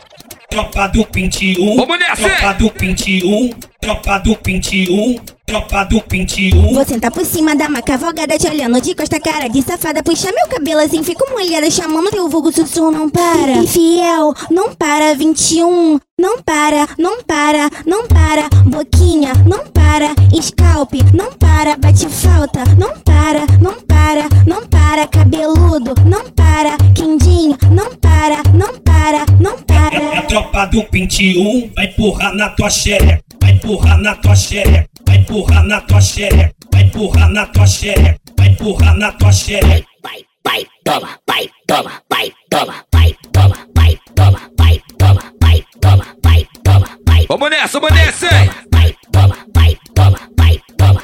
Tropa 0.50 0.88
do 0.88 1.06
Pinti 1.06 1.56
1. 1.60 1.76
Vamos 1.76 2.00
nessa, 2.00 2.22
hein? 2.22 2.36
Tropa 2.38 2.54
do 2.54 2.70
Pinti 2.72 3.22
1. 3.26 3.75
Tropa 3.86 4.18
do 4.18 4.36
Pinti 4.36 4.90
1. 4.90 5.20
Tropa 5.46 5.84
do 5.84 6.02
Pinti 6.02 6.50
1. 6.52 6.74
Vou 6.74 6.84
sentar 6.84 7.12
por 7.12 7.24
cima 7.24 7.56
da 7.56 7.70
maca 7.70 7.96
vogada 7.96 8.36
te 8.36 8.48
olhando 8.48 8.82
de 8.82 8.96
costa 8.96 9.20
cara 9.20 9.48
de 9.48 9.62
safada 9.62 10.02
Puxa 10.02 10.32
meu 10.32 10.48
cabelo 10.48 10.82
assim, 10.82 11.04
fico 11.04 11.24
molhada 11.30 11.70
chamando 11.70 12.10
teu 12.10 12.28
vulgo 12.28 12.52
sussurro 12.52 12.90
não 12.90 13.08
para 13.12 13.52
Infiel, 13.52 14.34
não 14.50 14.74
para 14.74 15.14
21 15.14 16.00
Não 16.20 16.42
para, 16.42 16.88
não 16.98 17.22
para, 17.22 17.70
não 17.86 18.08
para 18.08 18.50
Boquinha, 18.66 19.34
não 19.48 19.68
para 19.68 20.16
Scalp, 20.42 20.94
não 21.14 21.32
para 21.34 21.78
Bate 21.78 22.10
falta, 22.10 22.64
não 22.80 23.00
para, 23.02 23.46
não 23.62 23.76
para, 23.82 24.28
não 24.48 24.66
para 24.66 25.06
Cabeludo, 25.06 25.94
não 26.10 26.26
para 26.32 26.76
Quindinho, 26.96 27.56
não 27.70 27.96
para, 27.98 28.42
não 28.52 28.80
para, 28.80 29.28
não 29.40 29.54
É 29.54 30.00
para 30.00 30.20
a 30.20 30.22
tropa 30.24 30.66
do 30.66 30.84
Pinti 30.86 31.38
1. 31.38 31.72
Vai 31.76 31.86
empurrar 31.86 32.34
na 32.34 32.50
tua 32.50 32.72
xereca. 32.72 33.24
Vai 33.66 33.74
empurrar 33.74 33.98
na 33.98 34.16
tua 34.16 34.36
xereca. 34.36 34.90
Vai 35.08 35.18
empurrar 35.18 35.64
na 35.64 35.82
tua 35.82 36.00
xereca. 36.00 36.54
Vai 36.72 36.84
empurrar 36.84 37.30
na 37.30 37.46
tua 37.48 37.66
xereca. 37.66 38.20
Vai 38.38 38.48
empurrar 38.50 38.96
na 38.96 39.12
tua 39.14 39.32
xereca. 39.32 39.88
vai, 40.04 40.26
vai, 40.46 40.68
toma, 40.84 41.10
vai, 41.28 41.50
toma, 41.66 41.92
vai, 42.08 42.34
toma, 42.52 42.76
vai, 42.94 43.16
toma, 43.34 43.56
vai, 43.76 44.00
toma, 44.16 44.40
vai, 44.56 44.82
toma, 45.00 45.22
vai, 45.42 45.64
toma, 45.82 46.06
vai, 46.24 46.48
toma, 46.64 46.88
vai, 47.08 47.26
Vamos 47.28 47.50
nessa, 47.50 47.80
vamos 47.80 47.96
nessa, 47.96 48.26
hein? 48.28 48.50
vai, 48.72 48.96
toma, 49.12 49.38
vai, 49.56 49.78
toma, 49.96 50.20
vai, 50.38 50.62
toma. 50.78 51.02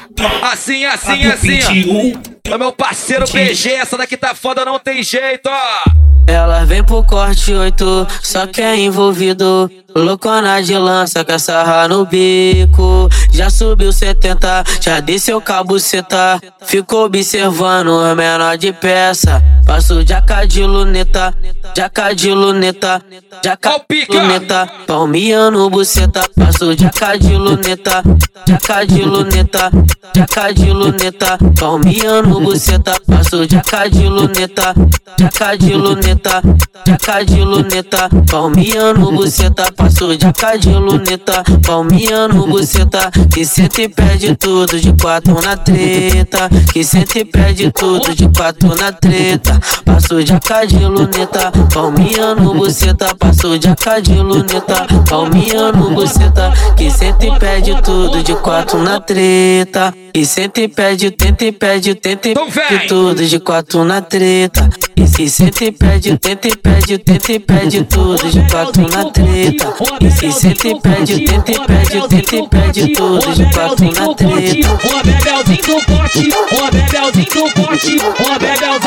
Assim, 0.52 0.84
assim, 0.84 1.24
assim, 1.24 1.58
ó. 1.58 2.41
1. 2.52 2.54
Ô, 2.54 2.58
meu 2.58 2.72
parceiro 2.72 3.26
PG, 3.26 3.70
essa 3.70 3.96
daqui 3.96 4.16
tá 4.16 4.34
foda, 4.34 4.64
não 4.64 4.78
tem 4.78 5.02
jeito, 5.02 5.48
ó. 5.48 6.02
Ela 6.26 6.64
vem 6.64 6.84
pro 6.84 7.02
corte 7.02 7.52
8, 7.52 8.06
só 8.22 8.46
que 8.46 8.60
é 8.60 8.76
envolvido. 8.76 9.70
Loucona 9.94 10.62
de 10.62 10.76
lança, 10.78 11.24
quer 11.24 11.38
sarrar 11.38 11.88
no 11.88 12.06
bico. 12.06 13.08
Já 13.32 13.50
subiu 13.50 13.92
70, 13.92 14.64
já 14.80 15.00
desceu 15.00 15.40
cabuceta. 15.40 16.40
Ficou 16.64 17.06
observando 17.06 17.88
o 17.88 18.14
menor 18.14 18.56
de 18.56 18.72
peça. 18.72 19.42
Passo 19.66 20.02
jaca 20.06 20.46
de 20.46 20.64
luneta, 20.64 21.34
jaca 21.76 22.14
de 22.14 22.32
luneta, 22.32 23.02
jaca 23.44 23.80
de 23.90 24.06
luneta. 24.08 24.68
Palmiano 24.86 25.68
buceta, 25.68 26.22
passo 26.36 26.74
jaca 26.74 27.18
de 27.18 27.34
luneta, 27.34 28.02
jaca 28.46 28.84
de 28.84 29.02
luneta, 29.02 29.70
jaca 30.14 30.52
de 30.52 30.70
luneta. 30.70 31.38
Palmiano 31.58 32.40
buceta, 32.42 32.94
passo 33.06 33.46
jaca 33.46 33.88
de 33.88 34.08
luneta, 34.08 34.74
jaca 35.18 35.56
de 35.56 35.74
luneta, 35.74 36.42
jaca 36.86 37.24
de 37.24 37.40
luneta. 37.40 38.08
Palmiano 38.30 39.12
buceta, 39.12 39.72
passo 39.72 40.14
jaca 40.16 40.56
de 40.58 40.70
luneta, 40.70 41.42
palmiano 41.64 42.46
buceta. 42.46 43.10
Que 43.32 43.44
senta 43.44 43.82
e 43.82 43.88
pede 43.88 44.36
tudo 44.36 44.78
de 44.80 44.92
quatro 45.00 45.40
na 45.40 45.56
treta, 45.56 46.48
que 46.72 46.84
senta 46.84 47.18
e 47.18 47.24
pede 47.24 47.70
tudo 47.70 48.14
de 48.14 48.28
quatro 48.28 48.74
na 48.74 48.92
treta. 48.92 49.60
Passo 49.84 50.22
jaca 50.22 50.66
de 50.66 50.78
luneta, 50.84 51.52
palmiano 51.72 52.54
buceta, 52.54 53.14
passo 53.14 53.58
jaca 53.58 54.00
de 54.00 54.14
luneta, 54.14 54.86
palmiano 55.08 55.90
buceta. 55.90 56.52
Que 56.76 56.90
senta 56.90 57.26
e 57.26 57.38
pede 57.38 57.80
tudo 57.82 58.22
de 58.22 58.34
quatro 58.36 58.82
na 58.82 59.00
treta, 59.00 59.94
e 60.14 60.24
senta 60.24 60.60
e 60.60 60.68
pede, 60.68 61.10
tenta 61.10 61.44
e 61.44 61.52
pede, 61.52 61.94
tenta 61.94 62.21
e 62.28 62.30
Então 62.32 62.50
pede 62.50 62.86
tudo 62.86 63.26
de 63.26 63.40
quatro 63.40 63.84
na 63.84 64.00
treta. 64.00 64.68
E 64.96 65.06
se 65.06 65.28
senta 65.28 65.64
e 65.64 65.72
pede, 65.72 66.16
tenta 66.18 66.48
e 66.48 66.56
pede, 66.56 66.98
tenta 66.98 67.32
e 67.32 67.38
pede 67.38 67.84
tudo 67.84 68.30
de 68.30 68.40
quatro 68.50 68.88
na 68.88 69.04
treta. 69.10 69.74
E 70.00 70.10
se 70.10 70.32
senta 70.32 70.68
e 70.68 70.80
pede, 70.80 71.24
tenta 71.24 71.52
e 71.52 71.60
pede, 71.66 72.08
tenta 72.08 72.36
e 72.36 72.48
pede 72.48 72.92
tudo 72.94 73.34
de 73.34 73.44
quatro 73.52 73.84
na 73.86 74.14
treta. 74.14 74.78
Ó 74.84 75.02
bebelzinho 75.02 75.62
do 75.62 75.84
pote, 75.86 76.28
ó 76.60 76.70
bebelzinho 76.70 77.26
do 77.26 77.50
pote, 77.52 77.96
ó 78.20 78.38
bebelzinho 78.38 78.80
do 78.80 78.81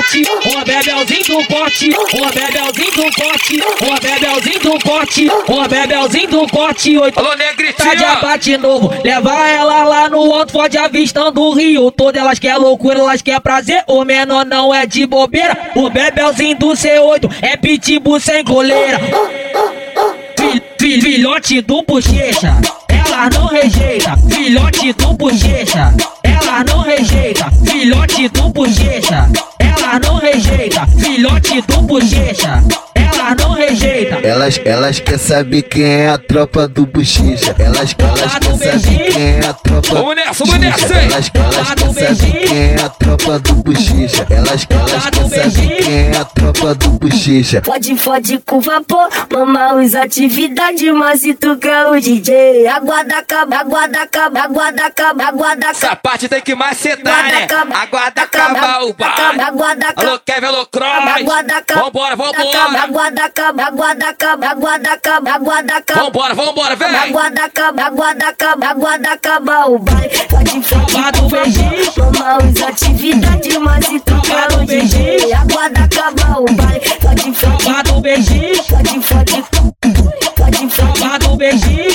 pote, 0.00 0.22
ó 0.56 0.64
bebelzinho 0.64 1.24
do 1.24 1.44
pote, 1.46 1.90
ó 1.94 2.30
bebelzinho 2.32 2.90
do 2.92 3.10
pote, 3.12 3.62
ó 3.82 4.00
bebelzinho 4.00 4.60
do 4.60 4.78
pote, 4.78 5.28
ó 5.48 5.68
bebelzinho 5.68 6.28
do 6.30 6.46
pote, 6.46 6.98
oito 6.98 7.18
Alô, 7.18 7.28
tá 7.30 7.34
de 7.36 7.42
Negritinho! 7.44 8.06
abate 8.06 8.56
novo. 8.56 8.92
Leva 9.04 9.48
ela 9.48 9.84
lá 9.84 10.08
no 10.08 10.32
alto, 10.32 10.52
pode 10.52 10.78
avistando 10.78 11.40
o 11.42 11.52
rio 11.52 11.90
todo. 11.90 12.16
Elas 12.16 12.38
quer 12.38 12.56
loucura, 12.56 12.98
elas 12.98 13.22
quer 13.22 13.40
prazer. 13.40 13.82
O 13.86 14.04
menor 14.04 14.44
não 14.46 14.74
é 14.74 14.86
de 14.86 15.06
bobeira. 15.06 15.56
O 15.74 15.90
bebelzinho 15.90 16.56
do 16.56 16.68
C8 16.68 17.30
é 17.42 17.56
pitbull 17.56 18.18
sem 18.20 18.44
coleira. 18.44 18.98
Fil- 20.36 20.62
fil- 20.78 21.02
filhote 21.02 21.60
do 21.60 21.82
bochecha, 21.82 22.56
ela 22.88 23.28
não 23.30 23.46
rejeita. 23.46 24.16
Filhote 24.30 24.92
do 24.94 25.12
bochecha, 25.14 25.92
ela 26.30 26.64
não 26.64 26.82
rejeita. 26.82 27.50
Filhote 27.64 28.28
do 28.28 28.48
bochecha, 28.50 29.28
ela 29.58 29.98
não 30.00 30.16
rejeita. 30.18 30.86
Filhote 30.98 31.60
do 31.62 31.82
bochecha, 31.82 32.62
ela 32.94 33.34
não 33.34 33.52
rejeita. 33.52 34.16
Elas, 34.26 34.60
elas 34.64 35.00
quer 35.00 35.18
saber 35.18 35.62
quem 35.62 35.84
é 35.84 36.08
a 36.08 36.18
tropa 36.18 36.68
do 36.68 36.86
bochicha. 36.86 37.54
Elas, 37.58 37.94
elas 37.98 38.38
quer 38.38 38.56
saber 38.56 39.12
quem 39.12 39.22
é 39.22 39.46
a 39.46 39.52
tropa 39.52 39.94
Vamos 39.94 40.14
nessa, 40.16 40.44
vamos? 40.44 40.64
Elas, 40.64 41.30
elas 41.34 41.74
quer 41.74 42.14
saber 42.14 42.46
quem 42.46 42.58
é 42.58 42.76
a 42.82 42.88
tropa 42.88 43.38
do 43.38 43.54
bochicha. 43.54 44.26
Elas, 44.30 44.66
elas 44.70 45.10
quer 45.10 45.28
saber 45.28 45.76
quem 45.82 45.94
é 45.94 46.16
a 46.16 46.24
tropa 46.24 46.74
do 46.74 46.90
bochicha. 46.90 47.62
Fode, 47.64 47.96
fode 47.96 48.38
com 48.46 48.60
vapor, 48.60 49.08
mama 49.32 49.74
usa 49.74 50.02
atividade, 50.02 50.90
mas 50.92 51.20
se 51.20 51.34
tu 51.34 51.56
quer 51.56 51.86
o 51.88 52.00
DJ, 52.00 52.66
aguarda 52.68 53.18
acaba, 53.18 53.56
aguarda 53.56 54.02
acaba, 54.02 54.40
aguarda 54.40 54.86
acaba, 54.86 55.24
aguarda 55.24 55.70
acaba. 55.70 55.96
Tem 56.28 56.40
que 56.40 56.54
macetar, 56.54 57.24
né? 57.24 57.46
Aguarda 57.74 58.22
acabar 58.22 58.82
o 58.84 58.94
acaba. 58.94 60.08
Alô, 60.08 60.18
Kevin, 60.20 60.46
alô, 60.46 60.66
Cross. 60.66 61.04
Vambora, 61.74 62.16
vambora. 62.16 62.34
Vambora, 65.94 66.34
vambora, 66.34 66.76
vem. 66.76 66.88
Aguarda 66.96 67.44
acaba, 67.44 67.84
aguarda 67.84 68.28
acaba, 68.28 68.68
aguarda 68.68 69.12
acaba 69.12 69.66
o 69.68 69.78
fode 69.78 70.62
Aguarda 70.92 71.18
com 71.18 71.26
o 71.26 71.28
beijinho. 71.28 71.92
vapor, 71.92 72.12
mama 72.12 72.38
usa 72.44 72.68
atividade, 72.68 73.58
mas 73.58 73.86
se 73.86 74.00
tu 74.00 74.20
quer 74.22 74.52
beijinho. 74.66 75.36
Aguarda 75.36 75.88
o 76.40 76.46
fode 77.34 77.64
Guarda 77.64 77.92
o 77.94 78.00
beijinho, 78.00 78.64
guarda 80.98 81.30
o 81.30 81.36
beijinho, 81.36 81.89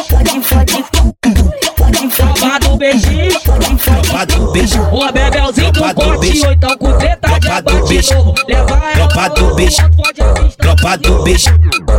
Tropa 5.94 6.14
do 6.14 6.20
bicho. 6.20 6.48
oitão 6.48 6.78
com 6.78 6.94
Tropa 6.94 7.62
do 7.62 7.86
bicho. 7.86 8.14
Tropa 8.96 9.30
do 9.30 9.56
bicho. 9.56 9.82
tropa 10.58 10.98
do 10.98 11.24
beijo, 11.24 11.50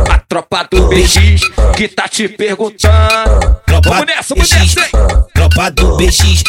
A 0.09 0.19
tropa 0.19 0.67
do 0.69 0.87
BX 0.89 1.41
que 1.75 1.87
tá 1.87 2.07
te 2.07 2.27
perguntando. 2.27 3.59
tropa 3.65 3.89
Vamos 3.89 4.05
nessa, 4.05 4.35
vamos 4.35 4.49
BX, 4.49 4.75
tropa 5.33 5.71
do 5.71 5.97
BX, 5.97 6.43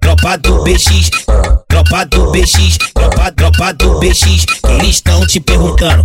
tropa 0.00 0.38
do 0.38 0.62
BX, 0.62 1.10
tropa 1.68 2.04
do 2.04 2.30
BX, 2.30 2.78
tropa, 2.94 3.32
tropa 3.32 3.72
do 3.74 3.98
BX, 3.98 4.44
que 4.44 4.72
eles 4.72 4.88
estão 4.88 5.26
te 5.26 5.40
perguntando, 5.40 6.04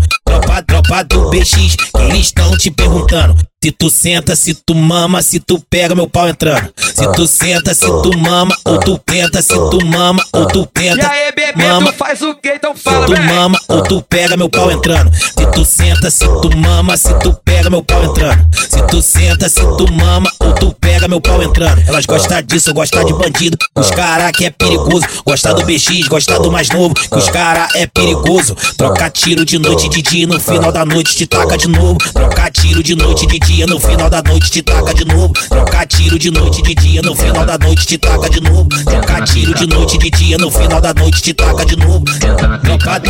tropa, 0.60 0.64
tropa 0.64 1.04
do 1.04 1.30
BX, 1.30 1.76
que 1.76 2.02
eles 2.02 2.18
estão 2.28 2.58
te 2.58 2.70
perguntando. 2.72 3.36
Se 3.64 3.72
tu 3.72 3.92
senta, 3.92 4.36
se 4.36 4.56
tu 4.56 4.74
mama, 4.74 5.22
se 5.22 5.40
tu 5.40 5.60
pega 5.70 5.94
meu 5.94 6.10
pau 6.10 6.28
entrando. 6.28 6.74
Se 6.76 7.12
tu 7.12 7.28
senta, 7.28 7.76
se 7.76 7.86
tu 7.86 8.18
mama, 8.18 8.56
ou 8.66 8.80
tu 8.80 8.98
tenta, 8.98 9.40
se 9.40 9.54
tu 9.54 9.86
mama, 9.86 10.24
ou 10.34 10.48
tu 10.48 10.62
E 10.64 10.68
tenta. 10.80 11.08
aí, 11.08 11.32
bebê, 11.32 11.64
mama, 11.64 11.92
tu 11.92 11.98
faz 12.00 12.22
o 12.24 12.34
quê? 12.34 12.54
Então 12.56 12.76
Se 12.76 12.82
fala, 12.82 13.06
tu 13.06 13.12
velho. 13.14 13.24
mama 13.36 13.60
ou 13.68 13.84
tu 13.84 14.02
pega 14.02 14.36
meu 14.36 14.50
pau 14.50 14.72
entrando. 14.72 15.12
Se 15.14 15.46
tu 15.54 15.64
senta, 15.64 16.10
se 16.10 16.26
tu 16.26 16.58
mama, 16.58 16.98
se 16.98 17.14
tu 17.20 17.34
pega 17.46 17.70
meu 17.70 17.84
pau 17.84 18.04
entrando. 18.04 18.44
Se 18.68 18.82
tu 18.88 19.00
senta, 19.00 19.48
se 19.48 19.62
tu 19.78 19.92
mama 19.94 20.32
ou 20.40 20.54
tu 20.54 20.74
pega 20.82 21.08
meu 21.08 21.22
pau 21.22 21.44
entrando. 21.44 21.84
Elas 21.88 22.08
gostam 22.08 22.42
disso, 22.42 22.74
gostam 22.74 23.06
de 23.06 23.14
bandido. 23.14 23.60
Os 23.78 23.92
cara 23.92 24.32
que 24.32 24.46
é 24.46 24.50
perigoso. 24.50 25.06
Gostar 25.24 25.54
do 25.54 25.64
BX, 25.66 26.08
gostar 26.08 26.40
do 26.40 26.52
mais 26.52 26.68
novo. 26.70 26.96
Que 26.96 27.16
os 27.18 27.30
cara 27.30 27.70
é 27.76 27.86
perigoso. 27.86 28.56
Troca 28.76 29.08
tiro 29.12 29.46
de 29.46 29.60
noite 29.60 29.86
e 29.86 29.90
de 29.90 30.02
dia. 30.02 30.26
No 30.26 30.40
final 30.42 30.72
da 30.72 30.86
noite 30.86 31.16
te 31.16 31.28
taca 31.28 31.58
de 31.58 31.68
novo. 31.68 31.98
Troca 32.14 32.52
tiro 32.52 32.84
de 32.84 32.96
noite 32.96 33.28
de 33.28 33.40
dia. 33.40 33.66
No 33.68 33.80
final 33.80 34.10
da 34.10 34.22
noite 34.22 34.52
te 34.52 34.62
taca 34.62 34.94
de 34.94 35.06
novo. 35.06 35.34
Troca 35.50 35.86
tiro 35.86 36.18
de 36.18 36.32
noite 36.32 36.62
de 36.62 36.76
dia. 36.76 37.02
No 37.02 37.16
final 37.16 37.46
da 37.46 37.58
noite 37.58 37.86
te 37.86 37.98
taca 37.98 38.30
de 38.30 38.42
novo. 38.42 38.68
Troca 38.68 39.22
tiro 39.22 39.54
de 39.54 39.68
noite 39.68 39.98
de 39.98 40.10
dia. 40.10 40.38
No 40.38 40.52
final 40.52 40.82
da 40.82 40.94
noite 40.94 41.22
te 41.22 41.34
taca 41.34 41.66
de 41.66 41.76
novo. 41.76 42.04
Troca 42.20 42.22
Tenta 42.22 42.48
na 42.48 42.58
troca 42.58 43.02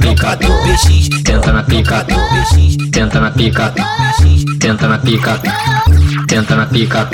pica, 0.00 0.36
do 0.36 0.48
BX, 0.48 1.22
tenta 1.24 1.52
na 1.52 1.62
pica, 1.62 2.04
do 2.04 2.14
BX, 2.16 2.90
tenta 2.90 3.20
na 3.20 3.30
pica, 3.30 3.72
tenta 4.58 4.88
na 4.88 4.98
pica, 4.98 5.40
tenta 6.26 6.56
na 6.56 6.66
pica, 6.66 7.08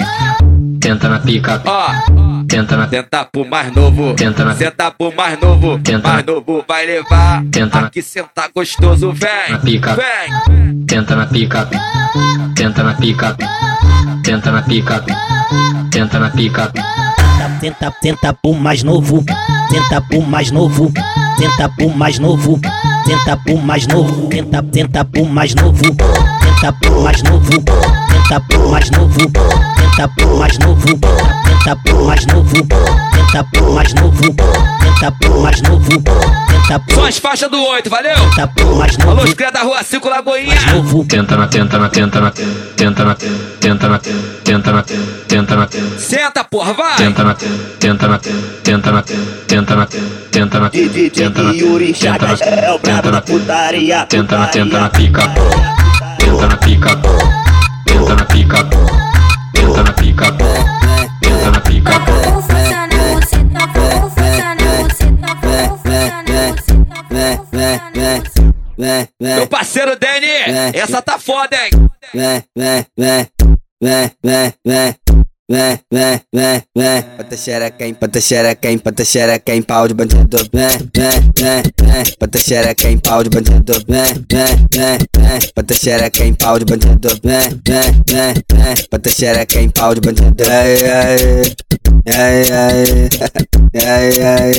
tenta 0.80 1.08
na 1.08 1.18
pica, 1.18 1.62
Ó, 1.66 2.45
tenta 2.56 2.74
na 2.76 2.86
tenta 2.86 3.24
pro 3.26 3.44
mais 3.44 3.70
novo. 3.74 4.14
Tenta 4.14 4.42
na- 4.44 4.54
Senta 4.54 4.90
pro 4.90 5.12
mais 5.14 5.38
novo. 5.38 5.78
Tenta 5.78 6.08
mais 6.08 6.24
novo 6.24 6.64
vai 6.66 6.86
levar. 6.86 7.42
Tenta 7.52 7.80
na- 7.82 7.86
Aqui 7.88 8.00
sentar 8.02 8.48
gostoso, 8.54 9.12
vem. 9.12 9.50
Na 9.50 9.58
pica. 9.58 9.94
Vem. 9.94 10.84
tenta 10.86 11.14
na 11.16 11.26
pica, 11.26 11.68
tenta 12.54 12.82
na 12.82 12.94
pica, 12.94 13.36
tenta 14.24 14.50
na 14.52 14.62
pica, 14.62 15.04
tenta 15.90 16.18
na 16.18 16.30
pica, 16.30 16.72
Tenta, 17.60 17.90
tenta 18.02 18.32
pro 18.34 18.54
mais 18.54 18.82
novo, 18.82 19.22
tenta 19.70 20.00
pro 20.00 20.22
mais 20.22 20.50
novo, 20.50 20.92
tenta 21.38 21.68
pro 21.68 21.90
mais 21.90 22.18
novo, 22.18 22.60
tenta 23.04 23.36
pro 23.36 23.58
mais 23.58 23.86
novo, 23.86 24.28
tenta, 24.28 24.62
tenta 24.62 25.04
pro 25.04 25.24
mais 25.26 25.54
novo, 25.54 25.82
tenta 25.82 26.72
pro 26.72 27.02
mais 27.02 27.22
novo, 27.22 27.50
tenta 27.50 28.40
pro 28.48 28.70
mais 28.70 28.90
novo, 28.90 29.18
tenta 29.18 30.08
pro 30.16 30.38
mais 30.38 30.58
novo, 30.58 30.86
tenta 31.66 31.82
pro 31.82 32.04
mais 32.04 32.24
novo, 32.26 32.52
tenta 32.52 33.42
pro 33.42 33.72
mais 33.72 33.92
novo, 33.94 34.22
tenta 34.22 35.10
pro 35.18 35.40
mais 35.40 35.60
novo, 35.62 35.88
tenta 35.88 36.78
pro 36.78 36.94
Só 36.94 37.08
as 37.08 37.18
faixas 37.18 37.50
do 37.50 37.60
8, 37.60 37.90
valeu? 37.90 38.14
tenta 38.14 38.46
pro 38.46 38.76
mais 38.76 38.96
Alô, 39.00 39.14
novo, 39.16 39.24
os 39.26 39.34
cria 39.34 39.50
da 39.50 39.62
rua 39.62 39.82
5 39.82 40.08
Lagoinha. 40.08 40.46
mais 40.46 40.72
novo. 40.72 41.04
tenta 41.04 41.36
na, 41.36 41.48
tenta 41.48 41.76
na, 41.76 41.88
tenta 41.88 42.20
na, 42.20 42.30
tenta 42.30 43.04
na, 43.04 43.14
tenta 43.16 43.88
na, 43.88 43.98
tenta 43.98 44.72
na, 44.72 44.82
tenta 45.26 45.56
na, 45.56 45.68
Senta, 45.98 46.44
porra, 46.44 46.72
vai. 46.72 46.96
tenta 46.98 47.24
na, 47.24 47.34
tenta 47.34 48.06
na, 48.06 48.18
tenta 48.20 48.92
na, 48.92 49.02
tenta 49.02 49.02
na, 49.02 49.02
tenta 49.48 49.74
na, 49.74 49.86
tenta 50.30 50.60
na, 50.60 50.60
tenta 50.60 50.60
na, 50.60 50.66
é 50.66 50.70
tenta 51.18 53.10
na, 53.10 53.16
tenta 54.06 54.38
na, 54.38 54.46
tenta 54.46 54.78
na 54.78 54.88
pica, 54.88 55.34
tenta 56.16 56.46
na 56.46 56.56
pica, 56.58 56.96
tenta 57.84 58.14
na 58.14 58.24
pica, 58.24 58.68
tenta 59.52 59.82
na 59.82 59.92
pica, 59.92 60.75
tenta 61.26 61.50
na 61.50 61.60
pica. 61.60 61.90
Meu 69.18 69.46
parceiro 69.46 69.96
Danny, 69.98 70.26
essa 70.74 71.02
tá 71.02 71.18
foda, 71.18 71.56
hein? 71.56 71.70
Vem, 75.48 75.78
vem, 75.78 75.78
vem, 75.78 75.80
vem, 75.80 75.80
vem, 75.82 75.86
vem. 75.86 75.86
Vem, 75.88 75.88
vem, 75.90 76.20
vem, 76.32 76.64
vem, 76.76 77.02
pata 77.16 77.36
xereca, 77.36 77.94
pata 78.00 78.20
xereca, 78.20 78.78
pata 78.82 79.04
xereca, 79.04 79.54
em 79.54 79.62
pau 79.62 79.86
de 79.86 79.94
bandido. 79.94 80.38
Vem, 80.52 80.90
vem, 80.94 81.32
vem, 81.38 81.62
vem, 81.80 82.16
pata 82.18 82.38
xereca, 82.38 82.88
em 82.90 82.98
pau 82.98 83.22
de 83.22 83.30
bandido. 83.30 83.72
Vem, 83.88 84.26
vem, 84.28 84.66
vem, 84.72 84.98
vem, 85.16 85.52
pata 85.54 85.74
xereca, 85.74 86.24
em 86.24 86.34
pau 86.34 86.58
de 86.58 86.64
bandido. 86.64 87.08
Vem, 87.22 87.60
vem, 87.64 88.02
vem, 88.08 88.34
vem, 88.52 88.86
pata 88.90 89.10
xereca, 89.10 89.60
em 89.60 89.70
pau 89.70 89.94
de 89.94 90.00
bandido. 90.00 90.44
Ai, 90.50 90.74
ai, 90.84 91.16
ai, 92.08 92.42
ai, 92.50 92.84
ai, 93.84 94.10
ai, 94.22 94.52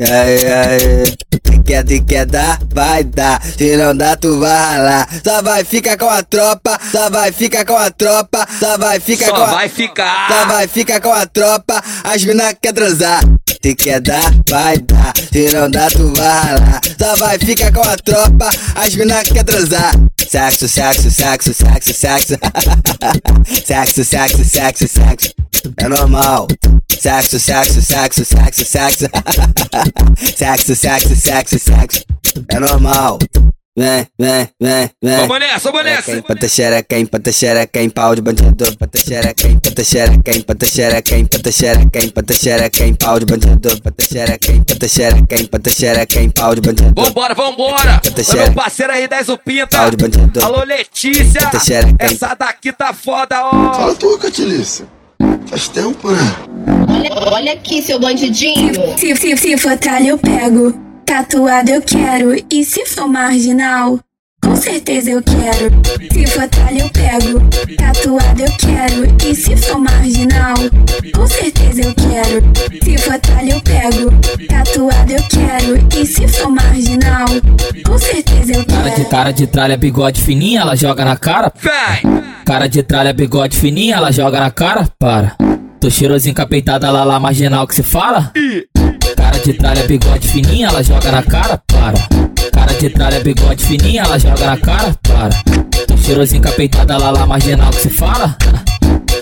ai, 0.00 0.46
ai. 0.52 1.33
Se 1.54 1.62
quer, 1.62 1.86
se 1.86 2.00
quer 2.00 2.26
dar, 2.26 2.58
vai 2.74 3.04
dar. 3.04 3.40
Se 3.40 3.76
não 3.76 3.96
dá, 3.96 4.16
tu 4.16 4.40
vai 4.40 4.50
ralar. 4.50 5.08
Só 5.24 5.40
vai 5.40 5.62
ficar 5.62 5.96
com 5.96 6.08
a 6.08 6.20
tropa, 6.20 6.80
só 6.90 7.08
vai 7.08 7.30
ficar 7.30 7.64
com 7.64 7.76
a 7.76 7.90
tropa, 7.90 8.46
só 8.58 8.76
vai 8.76 8.98
ficar 8.98 9.30
com 9.30 9.36
Só 9.36 9.44
a 9.44 9.50
vai 9.52 9.68
ficar. 9.68 10.28
só 10.28 10.46
vai 10.46 10.66
ficar 10.66 11.00
com 11.00 11.12
a 11.12 11.26
tropa, 11.26 11.80
as 12.02 12.24
mina 12.24 12.52
quer 12.54 12.72
transar. 12.72 13.20
Se 13.62 13.74
quer 13.76 14.00
dar, 14.00 14.32
vai 14.50 14.78
dar. 14.78 15.12
Se 15.32 15.54
não 15.54 15.70
dá, 15.70 15.88
tu 15.88 16.12
vai 16.16 16.26
ralar. 16.26 16.80
Só 16.98 17.16
vai 17.16 17.38
ficar 17.38 17.72
com 17.72 17.88
a 17.88 17.96
tropa, 17.96 18.50
as 18.74 18.94
mina 18.96 19.22
quer 19.22 19.44
transar. 19.44 19.92
Sexo, 20.28 20.66
sexo, 20.68 21.08
sexo, 21.08 21.54
sexo, 21.54 21.94
sexo. 21.94 22.34
sexo, 23.64 24.04
sexo, 24.04 24.44
sexo, 24.44 24.88
sexo. 24.88 25.32
É 25.76 25.88
normal. 25.88 26.48
Sexo, 27.04 27.38
sexo, 27.38 27.82
sexo, 27.82 28.24
sexo, 28.24 28.64
sexo. 28.64 29.04
Sexo, 30.36 30.74
sexo, 30.74 31.14
sexo, 31.16 31.43
sexo. 31.48 32.04
É 32.48 32.58
normal. 32.58 33.18
Vem, 33.76 34.06
vem, 34.16 34.48
vem, 34.60 34.90
vem. 35.02 35.16
Vamos 35.26 35.40
nessa, 35.40 35.72
vamos 35.72 35.84
nessa. 35.84 36.12
Quem 36.12 36.22
pata 36.22 36.48
xereca, 36.48 36.96
em 36.96 37.06
pata 37.06 37.32
xereca, 37.32 37.80
pau 37.92 38.14
de 38.14 38.22
bandido. 38.22 38.76
Pata 38.78 38.98
xereca, 38.98 39.48
em 39.48 39.58
pata 39.58 39.82
xereca, 39.82 40.30
em 40.30 40.42
pata 40.42 40.64
xereca, 40.64 41.16
em 41.16 41.26
pata 41.26 41.50
xereca, 41.50 41.98
em 41.98 42.08
pata 42.08 42.34
xereca, 42.34 42.86
em 42.86 42.94
pau 42.94 43.18
de 43.18 43.26
bandido. 43.26 43.82
Pata 43.82 44.04
xereca, 44.04 44.52
em 44.52 44.62
pata 44.62 44.88
xereca, 44.88 45.34
em 45.34 45.46
pata 45.46 45.70
xereca, 45.70 46.32
pau 46.32 46.54
de 46.54 46.60
bandido. 46.60 47.02
Vambora, 47.02 47.34
vambora. 47.34 48.00
Xereca. 48.04 48.44
meu 48.44 48.54
parceiro 48.54 48.92
aí, 48.92 49.08
10 49.08 49.28
o 49.30 49.38
Pinta. 49.38 49.76
Pau 49.76 49.90
de 49.90 49.96
bandido. 49.96 50.44
Alô, 50.44 50.62
Letícia. 50.62 51.40
Pata 51.40 51.58
xereca. 51.58 51.96
Essa 51.98 52.34
daqui 52.34 52.72
tá 52.72 52.92
foda, 52.92 53.44
ó. 53.44 53.74
Fala 53.74 53.94
tu, 53.96 54.16
Catilícia. 54.18 54.86
Faz 55.48 55.66
tempo, 55.66 56.12
né? 56.12 56.36
Olha, 56.88 57.12
olha 57.34 57.52
aqui, 57.54 57.82
seu 57.82 57.98
bandidinho. 57.98 58.72
Se, 58.96 59.16
se, 59.16 59.36
se 59.36 59.56
for 59.58 59.76
tralha 59.76 60.10
eu 60.10 60.18
pego, 60.18 60.72
tatuado 61.04 61.70
eu 61.70 61.82
quero. 61.82 62.34
E 62.50 62.64
se 62.64 62.84
for 62.86 63.06
marginal, 63.06 63.98
com 64.42 64.56
certeza 64.56 65.10
eu 65.10 65.22
quero. 65.22 65.70
Se 66.12 66.26
for 66.26 66.48
tralha 66.48 66.80
eu 66.80 66.90
pego, 66.90 67.40
tatuado 67.76 68.42
eu 68.42 68.52
quero. 68.58 69.16
E 69.30 69.34
se 69.34 69.56
for 69.56 69.78
marginal, 69.78 70.54
com 71.14 71.26
certeza 71.26 71.82
eu 71.82 71.94
quero. 71.94 72.44
Se 72.84 72.98
for 72.98 73.18
tralha 73.18 73.52
eu 73.54 73.60
pego, 73.60 74.10
tatuado 74.48 75.12
eu 75.12 75.22
quero. 75.28 75.88
E 76.00 76.06
se 76.06 76.28
for 76.28 76.50
marginal, 76.50 77.26
com 77.86 77.98
certeza 77.98 78.52
eu 78.54 78.64
Cara 78.66 78.88
de 78.90 78.96
quero. 78.96 79.08
cara 79.08 79.30
de 79.32 79.46
tralha, 79.46 79.76
bigode 79.76 80.22
fininho, 80.22 80.60
ela 80.60 80.76
joga 80.76 81.04
na 81.04 81.16
cara. 81.16 81.52
Cara 82.44 82.66
de 82.66 82.82
tralha, 82.82 83.12
bigode 83.12 83.56
fininho, 83.56 83.94
ela 83.94 84.12
joga 84.12 84.40
na 84.40 84.50
cara. 84.50 84.88
Para. 84.98 85.36
Tô 85.80 85.90
cheirosinho 85.90 86.34
capeitada 86.34 86.90
lá 86.90 87.04
lá 87.04 87.20
marginal 87.20 87.66
que 87.66 87.74
se 87.74 87.82
fala. 87.82 88.32
Cara 89.34 89.46
de 89.46 89.52
tralha, 89.54 89.82
bigode 89.88 90.28
fininho, 90.28 90.68
ela 90.68 90.80
joga 90.80 91.10
na 91.10 91.22
cara. 91.22 91.60
Para. 91.66 91.98
Cara 92.52 92.72
de 92.74 92.88
tralha, 92.88 93.18
bigode 93.18 93.64
fininho, 93.64 94.04
ela 94.04 94.16
joga 94.16 94.46
na 94.46 94.56
cara. 94.56 94.94
Para. 95.02 95.30
Tô 95.88 95.96
cheirosinho 95.96 96.40
capeitada 96.40 96.96
lá 96.96 97.10
lá 97.10 97.26
marginal 97.26 97.70
que 97.70 97.80
se 97.80 97.90
fala. 97.90 98.36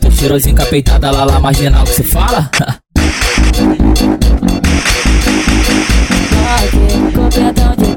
Tô 0.03 0.11
cheirosinho 0.11 0.55
capeitada 0.55 1.11
lá 1.11 1.25
lá 1.25 1.41
marginal 1.41 1.85
que 1.85 1.95
se 1.95 2.03
fala. 2.03 2.51
Copetão 7.15 7.75
de. 7.79 7.97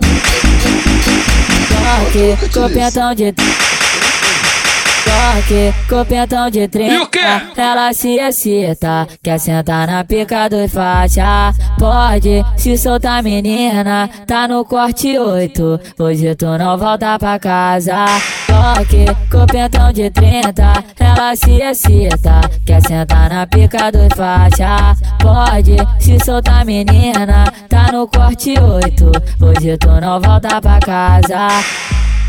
Toque, 1.67 2.54
copetão 2.54 3.13
de. 3.13 3.36
Toque, 5.05 5.71
copetão 5.87 6.49
de 6.49 6.67
30. 6.67 7.07
Ela 7.55 7.93
se 7.93 8.17
excita, 8.17 9.07
quer 9.21 9.39
sentar 9.39 9.87
na 9.87 10.03
pica 10.03 10.49
dos 10.49 10.71
faixa. 10.71 11.53
Pode 11.77 12.43
se 12.57 12.75
soltar, 12.75 13.21
menina. 13.21 14.09
Tá 14.25 14.47
no 14.47 14.65
corte 14.65 15.17
8. 15.17 15.79
Hoje 15.99 16.33
tu 16.35 16.57
não 16.57 16.75
volta 16.77 17.19
pra 17.19 17.37
casa. 17.37 18.05
Toque, 18.47 19.05
copetão 19.29 19.93
de 19.93 20.09
30. 20.09 20.83
Ela 20.99 21.35
se 21.35 21.61
excita, 21.61 22.41
quer 22.65 22.81
sentar 22.81 23.29
na 23.29 23.45
pica 23.45 23.91
dos 23.91 24.07
faixa. 24.15 24.95
Pode 25.21 25.75
se 25.99 26.17
soltar, 26.25 26.65
menina. 26.65 27.53
Tá 27.69 27.91
no 27.91 28.07
corte 28.07 28.55
8. 28.59 29.11
Hoje 29.39 29.77
tu 29.77 29.89
não 30.01 30.19
volta 30.19 30.59
pra 30.59 30.79
casa. 30.79 31.47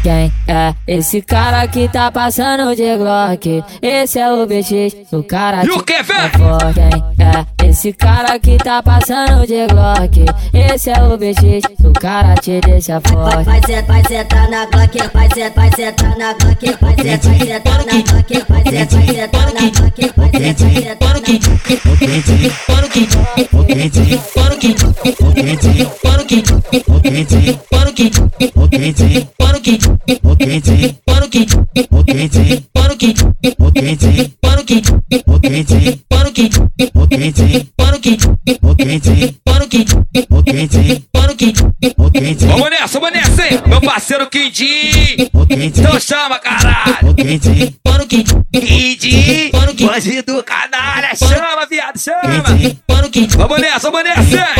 Quem 0.06 0.32
é 0.46 0.72
esse 0.86 1.20
cara 1.20 1.66
que 1.66 1.88
tá 1.88 2.12
passando 2.12 2.76
de 2.76 2.96
Glock? 2.96 3.64
Esse 3.82 4.20
é 4.20 4.32
o 4.32 4.46
BX, 4.46 5.12
o 5.12 5.24
cara 5.24 5.64
E 5.64 5.68
o 5.68 5.82
que, 5.82 5.94
é 5.94 6.04
forte. 6.04 6.74
Quem 6.74 7.26
é 7.26 7.68
esse 7.68 7.92
cara 7.92 8.38
que 8.38 8.56
tá 8.56 8.80
passando 8.84 9.44
de 9.44 9.66
Glock? 9.66 10.24
Esse 10.54 10.90
é 10.90 11.02
o 11.02 11.18
BX, 11.18 11.84
o 11.84 11.92
cara 11.92 12.36
te 12.36 12.60
deixa 12.60 13.00
forte. 13.00 13.46
Vai 13.46 13.60
sentar, 13.66 13.84
vai 13.86 14.04
sentar 14.06 14.48
na 14.48 14.66
Glock, 14.66 14.96
vai 15.12 15.28
sentar, 15.34 15.50
vai 15.56 15.70
sentar 15.74 16.16
na 16.16 16.32
Glock, 16.34 16.76
vai 16.80 16.94
sentar, 16.94 17.32
vai 17.32 17.38
sentar 17.40 17.84
na 17.84 18.02
Glock, 18.04 18.44
vai 18.48 18.62
sentar, 18.62 19.00
vai 19.00 19.08
sentar 19.08 19.54
na 19.54 19.70
Glock, 19.72 20.12
vai 20.16 20.30
sentar, 20.30 20.62
vai 20.62 20.86
sentar 20.86 21.14
na 28.86 29.35
Vamos 42.46 42.70
nessa, 42.70 43.00
vamos 43.00 43.12
nessa, 43.12 43.46
hein? 43.46 43.60
Meu 43.66 43.80
parceiro 43.80 44.26
Quindim. 44.28 44.66
Então 45.50 46.00
chama, 46.00 46.38
caralho. 46.38 47.14
Quindim, 48.06 49.50
bandido 49.86 50.42
canalha. 50.44 51.14
Chama, 51.16 51.66
viado, 51.66 51.98
chama. 51.98 52.44
Vamos 53.36 53.60
nessa, 53.60 53.90
vamos 53.90 54.04
nessa, 54.04 54.36
hein? 54.36 54.54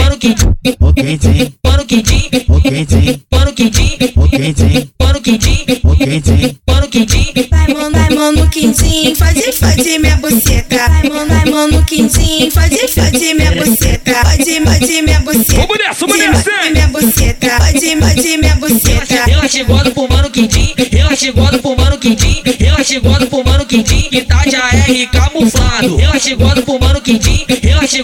Vai, 7.50 7.68
mano, 7.74 7.90
vai, 7.90 8.10
mano, 8.14 8.48
quindim, 8.50 9.14
fode, 9.14 9.52
fode 9.52 9.98
minha 9.98 10.16
buceta. 10.16 10.76
Vai, 10.76 11.08
mano, 11.08 11.26
vai, 11.26 11.44
mano, 11.50 11.84
quindim, 11.84 12.50
fode, 12.50 12.88
fode 12.88 13.34
minha 13.34 13.52
buceta. 13.52 14.14
Fode, 14.24 14.60
fode 14.60 15.02
minha 15.02 15.20
buceta. 15.20 15.54
Vamos 15.60 15.78
nessa, 15.78 16.06
vamos 16.06 16.18
nessa, 16.18 16.50
fode 16.50 16.70
minha 16.72 16.88
buceta. 16.88 17.50
Fode, 17.50 17.96
fode 17.96 18.36
minha 18.36 18.56
buceta. 18.56 19.30
Eu 19.30 19.40
acho 19.40 19.64
gosto 19.64 19.90
pro 19.92 20.08
mano 20.08 20.30
quindim, 20.30 20.74
eu 20.92 21.06
acho 21.08 21.32
gosto 21.32 21.58
pro 21.60 21.76
mano 21.76 21.98
quindim, 21.98 22.35
gosto 22.76 23.26
pro 23.28 23.42
mano 23.42 23.64
quindim, 23.64 24.10
que 24.10 24.20
tá 24.22 24.42
de 24.44 24.54
AR 24.54 25.10
camuflado. 25.10 25.96
Gosto 25.96 26.62
pro 26.62 26.78
mano 26.78 27.00
quindim, 27.00 27.46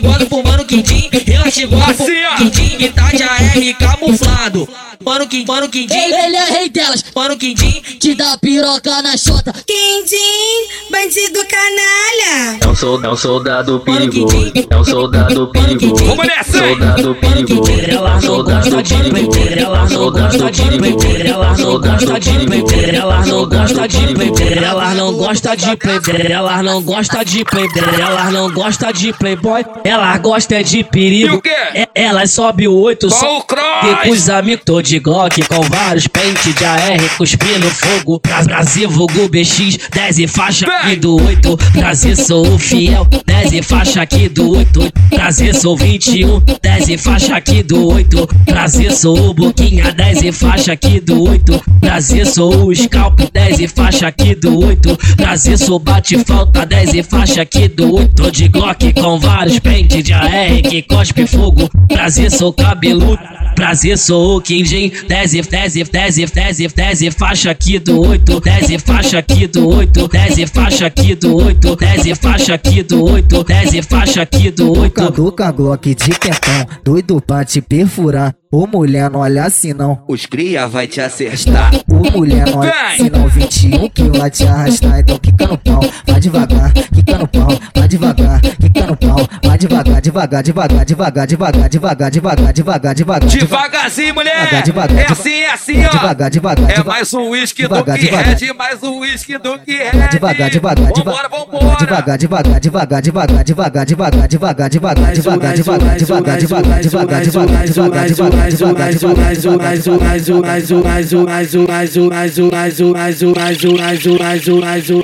gosto 0.00 0.26
pro 0.26 0.42
mano 0.42 0.64
quindim, 0.64 1.10
pro 1.60 1.78
mano 1.78 1.94
quindim, 2.38 2.88
tá 2.92 3.10
de 3.10 3.22
AR 3.22 3.78
camuflado. 3.78 4.68
Mano 5.04 5.26
quindim, 5.26 5.46
mano 5.46 5.68
quindim, 5.68 5.94
ele 5.94 6.36
é 6.36 6.44
rei 6.44 6.68
delas. 6.68 7.04
Mano 7.14 7.36
quindim, 7.36 7.82
te 7.98 8.14
dá 8.14 8.38
piroca 8.38 9.02
na 9.02 9.16
chota. 9.16 9.52
Quindim, 9.52 10.90
bandido 10.90 11.40
canalha. 11.46 12.58
É 12.60 12.68
um, 12.68 12.74
sol, 12.74 13.04
é 13.04 13.08
um 13.08 13.16
soldado 13.16 13.80
perigoso, 13.80 14.52
é 14.70 14.76
um 14.76 14.84
soldado 14.84 15.48
perigoso. 15.48 16.04
Vamos 16.04 16.26
nessa? 16.26 16.58
Soldado 16.58 17.14
perigoso, 17.16 17.72
Ela 17.90 18.14
não 18.14 18.20
soldado 18.20 18.70
gosta 18.70 18.82
de 18.82 19.10
perigoso, 19.10 19.48
ela 19.58 19.88
não 19.88 20.10
gosta 20.10 20.50
de 20.50 20.62
beber, 20.78 21.26
ela 21.26 21.56
não 21.56 21.80
gosta 21.80 22.20
de 22.20 22.46
beber, 22.46 22.94
ela 22.94 23.26
não 23.26 23.48
gosta 23.48 23.88
de 23.88 24.14
beber, 24.14 24.62
ela 24.62 24.94
não 24.94 25.12
gosta 25.12 25.56
de 25.56 25.76
beber, 25.76 26.30
ela 26.30 26.62
não 26.62 26.82
gosta 26.82 27.24
de 27.24 27.44
beber, 27.44 28.00
ela 28.00 28.30
não 28.30 28.52
gosta 28.52 28.92
de 28.92 29.12
playboy, 29.12 29.64
ela 29.84 30.18
gosta 30.18 30.52
é 30.52 30.62
de 30.62 30.84
perigo. 30.84 31.41
O 31.42 31.44
quê? 31.44 31.50
É- 31.74 31.88
Ela 31.94 32.24
sobe 32.26 32.68
o 32.68 32.72
8 32.74 33.10
Só 33.10 33.18
só 33.18 33.38
o 33.38 33.42
cross. 33.42 33.62
e 33.84 34.06
com 34.06 34.10
os 34.12 34.28
amigos 34.28 34.62
tô 34.64 34.80
de 34.80 34.98
Glock 35.00 35.42
com 35.48 35.60
vários 35.62 36.06
pentes 36.06 36.54
de 36.54 36.64
AR 36.64 37.16
cuspindo 37.18 37.68
fogo. 37.70 38.20
Bra- 38.22 38.42
Brasil 38.44 38.88
vulgo 38.88 39.28
BX, 39.28 39.76
10 39.92 40.18
e 40.20 40.28
faixa 40.28 40.66
aqui 40.66 40.96
do 40.96 41.16
8. 41.20 41.56
Brasil 41.72 42.14
sou 42.16 42.46
o 42.46 42.58
fiel, 42.58 43.06
10 43.26 43.52
e 43.54 43.62
faixa 43.62 44.02
aqui 44.02 44.28
do 44.28 44.50
8. 44.56 44.92
Brasil 45.10 45.52
sou 45.54 45.76
21, 45.76 46.40
10 46.62 46.88
e 46.88 46.96
faixa 46.98 47.34
aqui 47.36 47.62
do 47.62 47.88
8. 47.88 48.28
Brasil 48.46 48.90
sou 48.92 49.30
o 49.30 49.34
Boquinha, 49.34 49.90
10 49.92 50.22
e 50.22 50.30
faixa 50.32 50.72
aqui 50.72 51.00
do 51.00 51.24
8. 51.24 51.60
Brasil 51.80 52.24
sou 52.24 52.68
o 52.68 52.74
Scalp, 52.74 53.18
10 53.32 53.58
e 53.58 53.66
faixa 53.68 54.06
aqui 54.06 54.34
do 54.36 54.64
8. 54.64 54.96
Brasil 55.16 55.58
sou 55.58 55.78
bate 55.80 56.16
falta, 56.24 56.64
10 56.64 56.94
e 56.94 57.02
faixa 57.02 57.42
aqui 57.42 57.66
do 57.66 57.94
8. 57.96 58.14
Tô 58.14 58.30
de 58.30 58.46
Glock 58.48 58.92
com 58.92 59.18
vários 59.18 59.58
pentes 59.58 60.04
de 60.04 60.12
AR 60.12 60.62
que 60.68 60.82
cospe 60.82 61.26
fogo. 61.32 61.68
Brasil 61.88 62.30
sou 62.30 62.52
cabeludo. 62.52 63.18
Prazer, 63.54 63.98
sou 63.98 64.38
o 64.38 64.40
Kinjin, 64.40 64.90
10 65.08 65.34
e 65.34 65.42
10 65.42 65.76
e 65.76 65.84
10 65.84 66.18
e 66.18 66.26
10 66.26 66.60
e 66.60 66.68
10 66.68 67.02
e 67.02 67.10
faixa 67.10 67.50
aqui 67.50 67.78
do 67.78 68.00
8, 68.00 68.40
10 68.40 68.70
e 68.70 68.78
faixa 68.78 69.18
aqui 69.18 69.46
do 69.46 69.68
8, 69.68 70.08
10 70.08 70.38
e 70.38 70.46
faixa 70.46 70.86
aqui 70.86 71.14
do 71.14 71.36
8, 71.36 71.76
10 71.76 72.06
e 72.06 72.14
faixa 72.14 72.54
aqui 72.54 72.82
do 72.82 73.04
8, 73.04 73.44
10 73.44 73.74
e 73.74 73.82
faixa 73.82 74.22
aqui 74.22 74.50
do 74.50 74.72
8. 74.78 74.94
Cadu 74.94 75.32
com 75.32 75.42
a 75.42 75.52
Glock 75.52 75.94
de 75.94 76.10
quentão, 76.18 76.66
doido 76.82 77.20
pra 77.20 77.44
te 77.44 77.60
perfurar. 77.60 78.34
Ô 78.54 78.66
mulher, 78.66 79.08
não 79.08 79.20
olha 79.20 79.44
assim 79.44 79.72
não. 79.72 80.04
Os 80.06 80.26
cria 80.26 80.68
vai 80.68 80.86
te 80.86 81.00
acertar. 81.00 81.72
Ô 81.88 82.18
mulher, 82.18 82.44
não 82.50 82.58
olha 82.58 82.70
assim 82.88 83.08
não. 83.08 83.26
21 83.26 83.88
que 83.88 84.02
vai 84.10 84.30
te 84.30 84.46
arrastar. 84.46 85.00
Então 85.00 85.18
quica 85.18 85.46
no 85.46 85.56
pau, 85.56 85.80
vai 86.06 86.20
devagar. 86.20 86.70
Quica 86.74 87.16
no 87.16 87.26
pau, 87.26 87.48
vai 87.74 87.88
devagar. 87.88 88.40
Quica 88.42 88.86
no 88.86 88.94
pau, 88.94 89.28
vai 89.42 89.56
devagar, 89.56 90.02
devagar, 90.02 90.42
devagar, 90.42 90.84
devagar, 90.84 91.26
devagar, 91.26 91.70
devagar, 91.70 92.10
devagar, 92.10 92.52
devagar, 92.52 92.94
devagar. 92.94 93.28
Devagarzinho, 93.30 94.14
mulher. 94.14 94.44
Devagar, 94.44 94.62
devagar, 94.64 94.98
é 94.98 95.10
assim, 95.10 95.32
é 95.32 95.50
assim, 95.50 95.86
ó. 95.86 95.88
Devagar, 95.88 96.30
devagar, 96.30 96.70
É 96.70 96.84
mais 96.84 97.14
um 97.14 97.30
uísque 97.30 97.62
do 97.62 97.68
devagar, 97.70 97.98
que 97.98 98.04
devagar. 98.04 98.36
Red, 98.36 98.52
mais 98.52 98.82
um 98.82 98.98
uísque 98.98 99.38
do 99.38 99.58
que 99.60 99.78
Red. 99.78 100.08
Devagar, 100.10 100.50
devagar, 100.50 100.92
devagar. 100.92 101.30
Vambora, 101.30 101.76
Devagar, 101.78 102.18
devagar, 102.18 102.60
devagar, 102.60 103.00
devagar, 103.00 103.44
devagar, 103.44 103.44
devagar, 103.44 103.86
devagar, 103.86 104.68
devagar, 104.68 104.68
devagar, 104.68 105.56
devagar, 105.56 105.98
devagar, 105.98 106.80
devagar, 106.82 106.82
devagar, 106.82 108.06
devagar, 108.06 108.41
devagar, 108.48 108.90
devagar, 108.92 109.34
devagar, 109.36 109.76
devagar, 109.76 110.18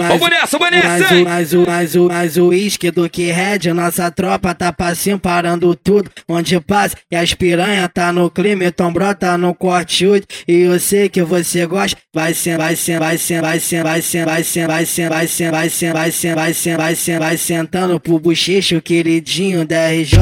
Vamos 0.09 0.31
nessa, 0.31 0.59
vamos 0.59 0.71
nessa? 0.73 0.89
Mais 0.89 1.13
um, 1.13 1.65
mais 1.65 1.97
um, 1.97 2.09
mais 2.09 2.37
um 2.37 2.49
uísque 2.49 2.91
do 2.91 3.09
que 3.09 3.31
Red. 3.31 3.73
Nossa 3.73 4.11
tropa 4.11 4.55
tá 4.55 4.73
passinho 4.73 5.19
parando 5.19 5.75
tudo. 5.75 6.11
Onde 6.29 6.61
passa 6.61 6.97
e 7.11 7.17
as 7.17 7.35
piranha 7.35 7.89
tá 7.89 8.13
no 8.13 8.31
clima. 8.31 8.65
Então 8.65 8.93
brota 8.93 9.39
no 9.39 9.55
corte 9.55 10.07
8. 10.07 10.27
E 10.49 10.61
eu 10.63 10.79
sei 10.81 11.09
que 11.09 11.23
você 11.23 11.67
gosta. 11.67 11.97
Vai 12.15 12.35
ser, 12.35 12.59
vai 12.59 12.75
ser, 12.75 12.99
vai 12.99 13.19
ser, 13.19 13.43
vai 13.43 13.61
ser, 13.61 13.85
vai 13.85 14.03
ser, 14.03 14.27
vai 14.27 14.43
ser, 14.45 14.67
vai 14.67 14.87
ser, 14.87 15.09
vai 15.09 15.29
ser, 15.29 15.53
vai 15.53 15.71
ser, 15.71 15.93
vai 15.93 16.11
ser, 16.11 16.37
vai 16.37 16.53
ser, 16.53 16.77
vai 16.77 16.95
ser, 16.95 17.19
vai 17.19 17.37
sentando 17.37 18.01
pro 18.01 18.19
bochecho, 18.19 18.81
queridinho 18.83 19.65
da 19.65 19.89
RJ. 19.91 20.19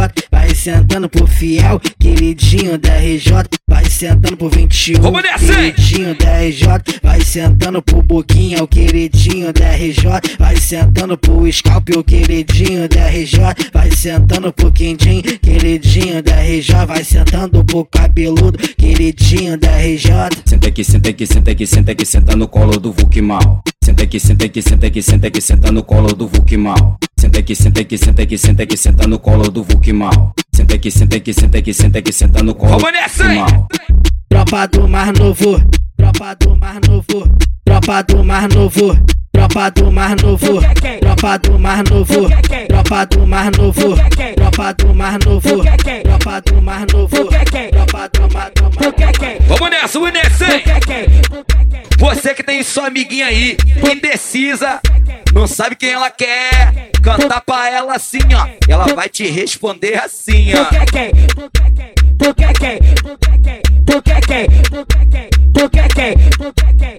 Vai 0.57 0.75
sentando 0.75 1.07
pro 1.07 1.27
fiel, 1.27 1.79
queridinho 2.01 2.79
da 2.79 2.97
RJ. 2.97 3.31
Vai 3.69 3.85
sentando 3.85 4.39
pro 4.39 4.49
21, 4.49 5.03
Vamos 5.03 5.23
nessa, 5.23 5.53
queridinho 5.53 6.17
da 6.17 6.39
RJ. 6.41 6.67
Vai 7.03 7.21
sentando 7.21 7.83
pro 7.83 8.03
Boquinha, 8.03 8.65
o 8.65 8.67
queridinho 8.67 9.53
da 9.53 9.77
RJ. 9.77 10.37
Vai 10.39 10.57
sentando 10.57 11.19
pro 11.19 11.53
Scalp, 11.53 11.91
o 11.95 12.03
queridinho 12.03 12.89
da 12.89 13.07
RJ. 13.07 13.39
Vai 13.71 13.91
sentando 13.91 14.51
pro 14.51 14.73
Quindim, 14.73 15.21
queridinho 15.21 16.23
da 16.23 16.41
RJ. 16.41 16.87
Vai 16.87 17.05
sentando 17.05 17.63
pro 17.63 17.85
cabeludo, 17.85 18.59
queridinho 18.79 19.59
da 19.59 19.77
RJ. 19.77 20.11
Senta 20.47 20.69
aqui, 20.69 20.83
senta 20.83 21.11
aqui, 21.11 21.27
senta 21.27 21.51
aqui, 21.51 21.67
senta 21.67 21.93
aqui, 21.93 22.07
senta 22.07 22.35
no 22.35 22.49
colo 22.49 22.81
do 22.81 22.93
Vuk 22.93 23.21
mal. 23.21 23.63
Senta 23.87 24.03
aqui, 24.03 24.19
senta 24.19 24.47
aqui, 24.47 24.61
senta 24.61 24.87
aqui, 24.89 25.01
senta 25.01 25.27
aqui, 25.29 25.41
senta 25.41 25.71
no 25.71 25.81
colo 25.81 26.13
do 26.13 26.27
Vuk 26.27 26.57
mal. 26.57 26.99
Senta 27.17 27.39
aqui, 27.39 27.55
senta 27.55 27.83
aqui, 27.83 27.97
senta 27.97 28.23
aqui, 28.23 28.37
senta 28.37 28.63
aqui, 28.65 28.77
senta 28.77 29.07
no 29.07 29.17
colo 29.17 29.49
do 29.49 29.63
Vuk 29.63 29.93
mal. 29.93 30.35
Senta 30.53 30.75
aqui, 30.75 30.91
senta 30.91 31.17
aqui, 31.19 31.33
senta 31.33 31.59
aqui, 31.59 31.73
senta 31.73 31.99
aqui, 32.01 32.13
senta 32.13 32.43
no 32.43 32.53
colo 32.53 32.81
Vamos 32.81 32.93
nessa, 32.93 33.23
do 33.23 33.31
hein? 33.31 33.39
mal. 33.39 33.69
Tropa 34.29 34.67
do 34.67 34.89
Mar 34.89 35.13
Novo, 35.17 35.63
tropa 35.97 36.35
do 36.35 36.57
Mar 36.57 36.81
Novo, 36.89 37.31
tropa 37.65 38.03
do 38.03 38.25
Mar 38.25 38.49
Novo, 38.49 38.99
tropa 39.37 39.71
do 39.71 39.93
Mar 39.93 40.17
Novo, 40.23 40.61
tropa 41.01 41.37
do 41.39 41.59
Mar 41.59 41.83
Novo, 41.91 42.29
tropa 42.69 43.05
do 43.05 43.27
Mar 43.27 43.51
Novo, 43.57 43.97
tropa 44.35 44.73
do 44.73 44.95
Mar 44.95 45.19
Novo, 45.27 45.63
tropa 46.03 46.41
do 46.41 46.63
Mar 46.63 46.87
Novo, 46.93 47.29
tropa 47.71 48.11
do 48.15 48.35
Mar 48.35 48.51
Novo. 48.61 48.77
Vamos 49.47 49.71
nessa, 49.71 49.99
vamos 49.99 50.13
nessa? 50.15 50.47
Você 51.99 52.35
que 52.35 52.43
tem 52.43 52.63
sua 52.63 52.87
amiguinha 52.87 53.27
aí, 53.27 53.57
indecisa, 53.93 54.81
não 55.35 55.47
sabe 55.47 55.77
quem 55.77 55.91
ela 55.93 56.11
quer, 56.11 56.91
cantar 57.03 57.41
pra 57.43 57.69
ela 57.71 57.95
assim, 57.95 58.19
ó. 58.35 58.49
Ela 58.69 58.87
vai 58.95 59.09
te 59.09 59.27
responder 59.29 59.99
assim, 59.99 60.53
ó. 60.55 60.65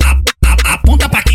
A- 0.04 0.12
Aponta 0.12 0.12
pra 0.12 0.16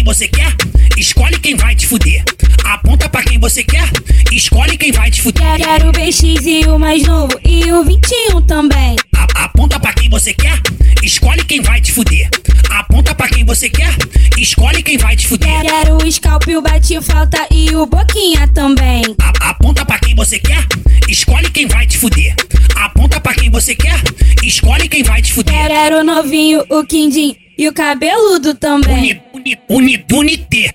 quem 0.02 0.14
você 0.14 0.26
quer, 0.28 0.52
escolhe 0.98 1.38
quem 1.38 1.54
vai 1.56 1.76
te 1.76 1.86
fuder. 1.86 2.24
Aponta 2.64 3.08
pra 3.08 3.22
quem 3.22 3.38
você 3.38 3.62
quer, 3.62 3.88
escolhe 4.32 4.76
quem 4.76 4.90
vai 4.90 5.10
te 5.10 5.22
fuder. 5.22 5.56
Quero 5.58 5.88
o 5.90 5.92
BX 5.92 6.22
e 6.44 6.64
o 6.66 6.76
mais 6.78 7.02
novo 7.06 7.38
e 7.44 7.70
o 7.72 7.84
21 7.84 8.42
também. 8.42 8.96
A- 9.14 9.44
Aponta 9.44 9.78
pra 9.78 9.92
quem 9.92 10.08
você 10.10 10.34
quer, 10.34 10.60
escolhe 11.02 11.44
quem 11.44 11.60
vai 11.62 11.80
te 11.80 11.92
fuder. 11.92 12.28
Aponta 12.70 13.14
pra 13.14 13.28
quem 13.28 13.44
você 13.44 13.68
quer, 13.70 13.94
escolhe 14.38 14.82
quem 14.82 14.98
vai 14.98 15.14
te 15.14 15.28
fuder. 15.28 15.62
Quero 15.62 15.96
o 16.04 16.10
Scalp, 16.10 16.48
o 16.48 16.62
Bate 16.62 17.00
Falta 17.00 17.46
e 17.50 17.74
o 17.76 17.86
Boquinha 17.86 18.48
também. 18.48 19.02
A- 19.20 19.50
Aponta 19.50 19.84
pra 19.84 19.98
quem 20.00 20.14
você 20.16 20.38
quer, 20.40 20.64
escolhe 21.08 21.48
quem 21.50 21.66
vai 21.68 21.86
te 21.86 21.98
fuder. 21.98 22.34
Aponta 22.74 23.20
pra 23.20 23.34
quem 23.34 23.50
você 23.50 23.74
quer, 23.76 24.00
escolhe 24.42 24.88
quem 24.88 25.02
vai 25.04 25.22
te 25.22 25.32
fuder. 25.32 25.68
Quero 25.68 26.00
o 26.00 26.04
novinho, 26.04 26.64
o 26.70 26.84
Quindim 26.84 27.36
e 27.58 27.68
o 27.68 27.72
cabeludo 27.72 28.54
também. 28.54 28.98
Uni, 28.98 29.22
uni, 29.68 30.04
unité. 30.12 30.70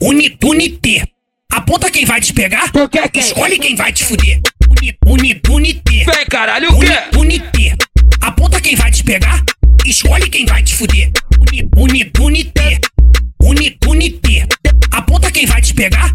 Unidunité. 0.00 1.02
Aponta 1.50 1.90
quem 1.90 2.04
vai 2.04 2.20
te 2.20 2.32
pegar, 2.32 2.70
escolhe 3.14 3.58
quem 3.58 3.74
vai 3.74 3.92
te 3.92 4.04
fuder. 4.04 4.40
Uni, 4.68 4.96
uni, 5.06 5.40
unité. 5.48 6.04
Vem, 6.04 6.26
caralho, 6.30 6.68
o 6.70 6.78
quê? 6.78 7.18
Unité. 7.18 7.74
Aponta 8.20 8.60
quem 8.60 8.76
vai 8.76 8.90
te 8.90 9.02
pegar, 9.02 9.42
escolhe 9.84 10.28
quem 10.28 10.46
vai 10.46 10.62
te 10.62 10.74
fuder. 10.74 11.10
Uni, 11.40 11.68
uni, 11.76 12.12
unité. 12.20 12.78
Uni, 13.42 13.76
unité. 13.86 14.46
Aponta 14.92 15.30
quem 15.32 15.46
vai 15.46 15.60
te 15.60 15.74
pegar, 15.74 16.14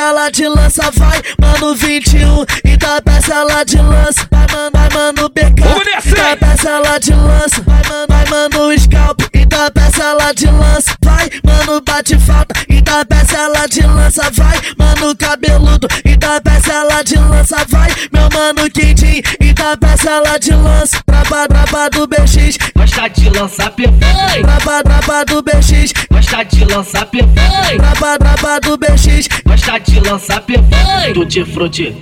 ela 0.00 0.30
te 0.30 0.48
lança, 0.48 0.90
vai. 0.94 1.20
Mano, 1.40 1.74
21, 1.74 2.44
Itapece 2.64 3.32
ela 3.32 3.64
te 3.64 3.76
lança. 3.76 4.26
Vai, 4.30 4.46
mano, 4.50 4.70
vai, 4.72 4.88
mano, 4.90 5.28
BK, 5.28 6.08
Itapece 6.08 6.66
ela 6.66 6.98
te 7.00 7.12
lança. 7.12 7.62
Vai, 7.62 7.82
mano, 7.88 8.06
vai, 8.08 8.24
mano, 8.28 8.80
Scalp, 8.80 9.20
Itapece 9.34 10.00
ela 10.00 10.34
te 10.34 10.46
lança. 10.46 10.94
Vai, 11.04 11.30
mano, 11.44 11.80
bate 11.82 12.18
falta, 12.18 12.54
Itapece 12.68 13.36
ela 13.36 13.68
te 13.68 13.82
lança, 13.82 14.30
vai. 14.32 14.58
Mano, 14.78 15.16
cabeludo, 15.16 15.86
Itapece 16.04 16.70
ela 16.70 17.04
te 17.04 17.16
lança, 17.16 17.56
vai. 17.68 17.90
Meu 18.12 18.28
mano, 18.32 18.70
Quindim, 18.70 19.22
Itapece 19.40 20.08
ela 20.08 20.38
te 20.38 20.52
lança. 20.52 21.00
Trapa, 21.06 21.46
trapa 21.48 21.90
do 21.90 22.06
BX, 22.06 22.58
Gosta 22.76 23.08
de 23.08 23.30
lançar 23.30 23.70
perfeito. 23.70 24.42
Trapa, 24.42 24.82
trapa 24.82 25.24
do 25.24 25.42
BX, 25.42 25.92
Gosta 26.10 26.44
de 26.44 26.64
lançar 26.64 27.06
perfeito. 27.06 27.76
Trapa, 27.76 28.18
trapa 28.18 28.60
do 28.60 28.76
BX, 28.76 29.28
Gosta 29.46 29.78
de 29.78 29.89
lançar 29.98 30.40
perfeito. 30.42 31.14
Tutti 31.20 31.44
frutti. 31.44 31.96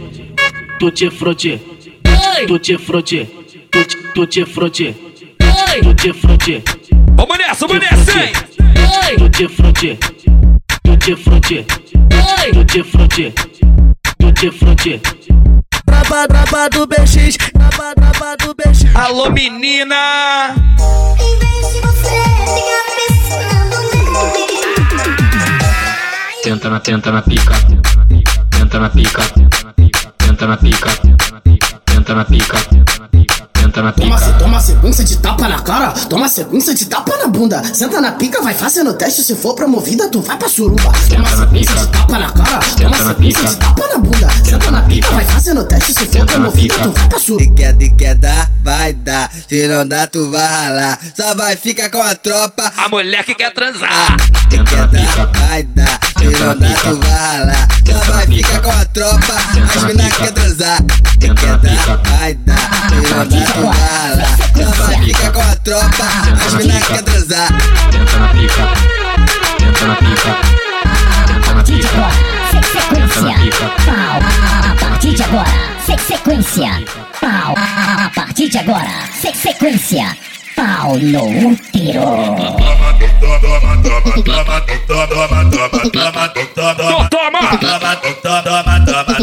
Tutti 0.79 1.11
frutti. 1.11 1.61
Tutti 2.46 2.77
frutti. 2.77 3.29
Tutti- 3.70 4.44
frutti. 4.44 4.94
Tutti 5.83 6.12
frutti. 6.12 6.62
Vamos 7.16 7.38
nessa, 7.38 7.66
vamos 7.66 7.83
nessa, 7.83 8.12
hein? 8.20 8.33
Tutti 9.16 9.48
frutti. 9.48 9.98
Tutti 10.83 11.14
frutti. 11.16 11.64
Tutti 12.53 12.83
frutti. 12.83 13.33
Tutti 14.18 14.51
frutti. 14.51 15.01
Trapa, 15.85 16.27
trapa 16.27 16.68
do 16.68 16.87
BX, 16.87 17.37
Trapa, 17.53 17.94
trapa 17.94 18.37
do 18.37 18.55
BX. 18.55 18.85
Alô, 18.94 19.31
menina! 19.31 20.55
Senta 26.48 26.70
na, 26.70 26.80
tenta 26.80 27.12
na 27.12 27.20
pica. 27.20 27.54
tenta 28.48 28.78
na 28.78 28.88
pica. 28.88 29.22
tenta 29.28 29.66
na 29.66 29.76
pica. 29.76 30.08
tenta 30.16 30.46
na 30.46 30.56
pica. 30.56 30.88
Senta 31.87 32.14
na 32.14 32.24
pica. 32.24 32.97
Toma, 33.78 33.92
pica. 33.92 34.32
toma 34.40 34.60
sequência 34.60 35.04
de 35.04 35.16
tapa 35.18 35.48
na 35.48 35.60
cara, 35.60 35.90
toma 36.08 36.28
sequência 36.28 36.74
de 36.74 36.84
tapa 36.86 37.16
na 37.16 37.28
bunda. 37.28 37.62
Senta 37.72 38.00
na 38.00 38.10
pica, 38.10 38.42
vai 38.42 38.52
fazendo 38.52 38.92
teste. 38.92 39.22
Se 39.22 39.36
for 39.36 39.54
promovida, 39.54 40.08
tu 40.08 40.20
vai 40.20 40.36
pra 40.36 40.48
suruba. 40.48 40.92
Toma 41.08 41.28
sequência 41.28 41.74
de 41.76 41.86
tapa 41.86 42.18
na 42.18 42.30
cara, 42.32 42.58
toma 42.58 42.66
Senta 42.76 42.88
na 42.88 43.10
sequência 43.10 43.40
pica. 43.40 43.50
de 43.50 43.56
tapa 43.56 43.86
na 43.86 43.98
bunda. 43.98 44.28
Senta 44.44 44.70
na 44.72 44.82
pica, 44.82 45.10
vai 45.12 45.24
fazendo 45.26 45.64
teste. 45.64 45.94
Se 45.94 46.06
for 46.06 46.26
promovida, 46.26 46.74
tu 46.78 46.90
vai 46.90 47.08
pra 47.08 47.18
suruba. 47.20 47.44
Se 47.44 47.50
quer, 47.50 47.76
se 47.78 47.90
quer 47.90 48.14
dar, 48.16 48.50
vai 48.64 48.92
dar. 48.94 49.30
Se 49.48 49.68
não 49.68 49.86
dá, 49.86 50.06
tu 50.08 50.28
vai 50.30 50.46
ralar. 50.46 50.98
Só 51.16 51.34
vai 51.36 51.54
ficar 51.56 51.88
com 51.90 52.02
a 52.02 52.16
tropa. 52.16 52.72
A 52.76 52.88
mulher 52.88 53.24
que 53.24 53.34
quer 53.36 53.52
transar. 53.54 54.16
Se 54.50 54.58
quer 54.58 54.64
dar, 54.64 54.88
vai 55.38 55.62
dar. 55.62 56.00
Se 56.18 56.24
não 56.24 56.58
dá, 56.58 56.68
tu 56.82 56.96
vai 56.96 57.10
ralar. 57.10 57.68
Só 57.86 58.12
vai 58.12 58.26
ficar 58.26 58.60
com 58.60 58.70
a 58.70 58.84
tropa. 58.86 59.34
As 59.76 59.84
mina 59.84 60.10
quer 60.10 60.32
transar. 60.32 60.78
Se 61.12 61.18
quer 61.18 61.34
dar, 61.34 61.96
vai 62.18 62.34
dar. 62.34 62.58
Se 62.88 63.14
não 63.14 63.28
dá, 63.28 63.52
tu 63.52 63.67
bala. 63.72 64.26
Chama 64.74 65.04
fica 65.04 65.31
com 65.31 65.40
a 65.40 65.57
tropa, 65.57 66.07
as 66.46 66.54
mina 66.54 66.81
quer 66.81 67.02
transar. 67.02 67.48
Tenta 67.90 68.18
na 68.18 68.28
pica, 68.28 68.68
tenta 69.59 69.87
na 69.87 69.94
pica, 69.96 70.37
tenta 71.28 71.54
na 71.54 71.62
pica, 71.64 71.90
tenta 72.90 73.20
na 73.22 73.33
pica. 73.38 73.70
Pau, 73.87 74.20
a 74.70 74.74
partir 74.81 75.14
de 75.14 75.22
agora, 75.22 75.50
se- 75.87 75.98
sequência. 76.07 76.85
Pau, 77.20 77.54
a 77.57 78.11
partir 78.14 78.48
de 78.48 78.59
agora, 78.59 78.90
se- 79.20 79.33
sequência. 79.35 80.16
Pau 80.57 80.96
no 80.98 81.24
útero. 81.52 82.35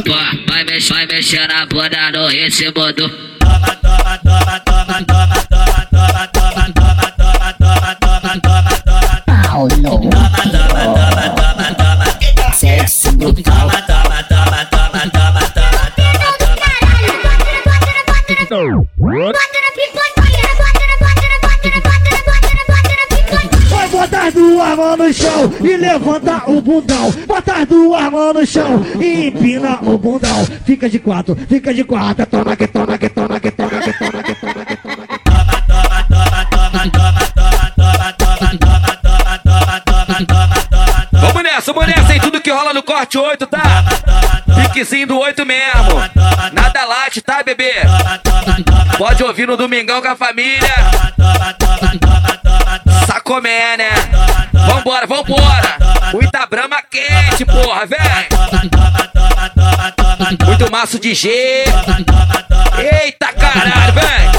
Vai 0.06 0.45
vai 0.80 1.06
mexer 1.06 1.48
na 1.48 1.66
bunda 1.66 2.12
no 2.12 2.28
ritmo 2.28 2.92
do. 2.94 3.10
Toma, 3.40 3.76
toma, 3.82 4.18
toma, 4.18 4.60
toma, 4.60 5.06
toma. 5.06 5.45
E 25.64 25.78
levanta 25.78 26.44
o 26.48 26.62
bundão. 26.62 27.12
Botar 27.28 27.66
duas 27.66 28.12
mãos 28.12 28.34
no 28.34 28.46
chão 28.46 28.86
e 29.00 29.28
empina 29.28 29.80
o 29.82 29.98
bundão. 29.98 30.46
Fica 30.66 30.90
de 30.90 31.00
quatro, 31.00 31.36
fica 31.48 31.74
de 31.74 31.84
quatro. 31.84 32.26
Toma 32.26 32.56
que 32.56 32.68
toma 32.68 32.98
que 32.98 33.10
toma 33.10 33.40
que 33.40 33.52
toma 33.52 33.82
que 33.82 33.92
toma 33.92 34.24
que 34.24 34.36
toma 34.36 34.66
que 34.66 34.76
toma 34.76 35.06
que 35.06 35.16
Vamos 41.36 41.44
nessa, 41.44 41.74
vamos 41.74 41.88
nessa, 41.90 42.14
hein? 42.14 42.20
Tudo 42.22 42.42
que 42.42 42.52
rola 42.52 42.74
no 42.74 42.84
corte 42.84 43.18
8, 43.18 43.48
tá? 43.48 43.62
Piquezinho 44.56 45.08
do 45.08 45.20
8 45.20 45.46
mesmo. 45.46 46.02
Nada 46.54 46.86
light, 46.86 47.22
tá, 47.22 47.44
bebê? 47.44 47.74
Pode 48.98 49.24
ouvir 49.24 49.48
no 49.48 49.58
domingão 49.58 50.02
com 50.02 50.08
a 50.08 50.16
família. 50.16 50.74
Sacomé, 53.08 53.78
né? 53.78 53.90
Vambora, 54.96 55.08
vambora. 55.08 55.78
Muita 56.14 56.46
brama 56.46 56.82
quente, 56.90 57.44
porra, 57.44 57.86
vem. 57.86 58.00
Muito 60.46 60.72
maço 60.72 60.98
de 60.98 61.14
G. 61.14 61.30
Eita 63.04 63.34
caralho, 63.34 63.94
vem. 63.94 64.32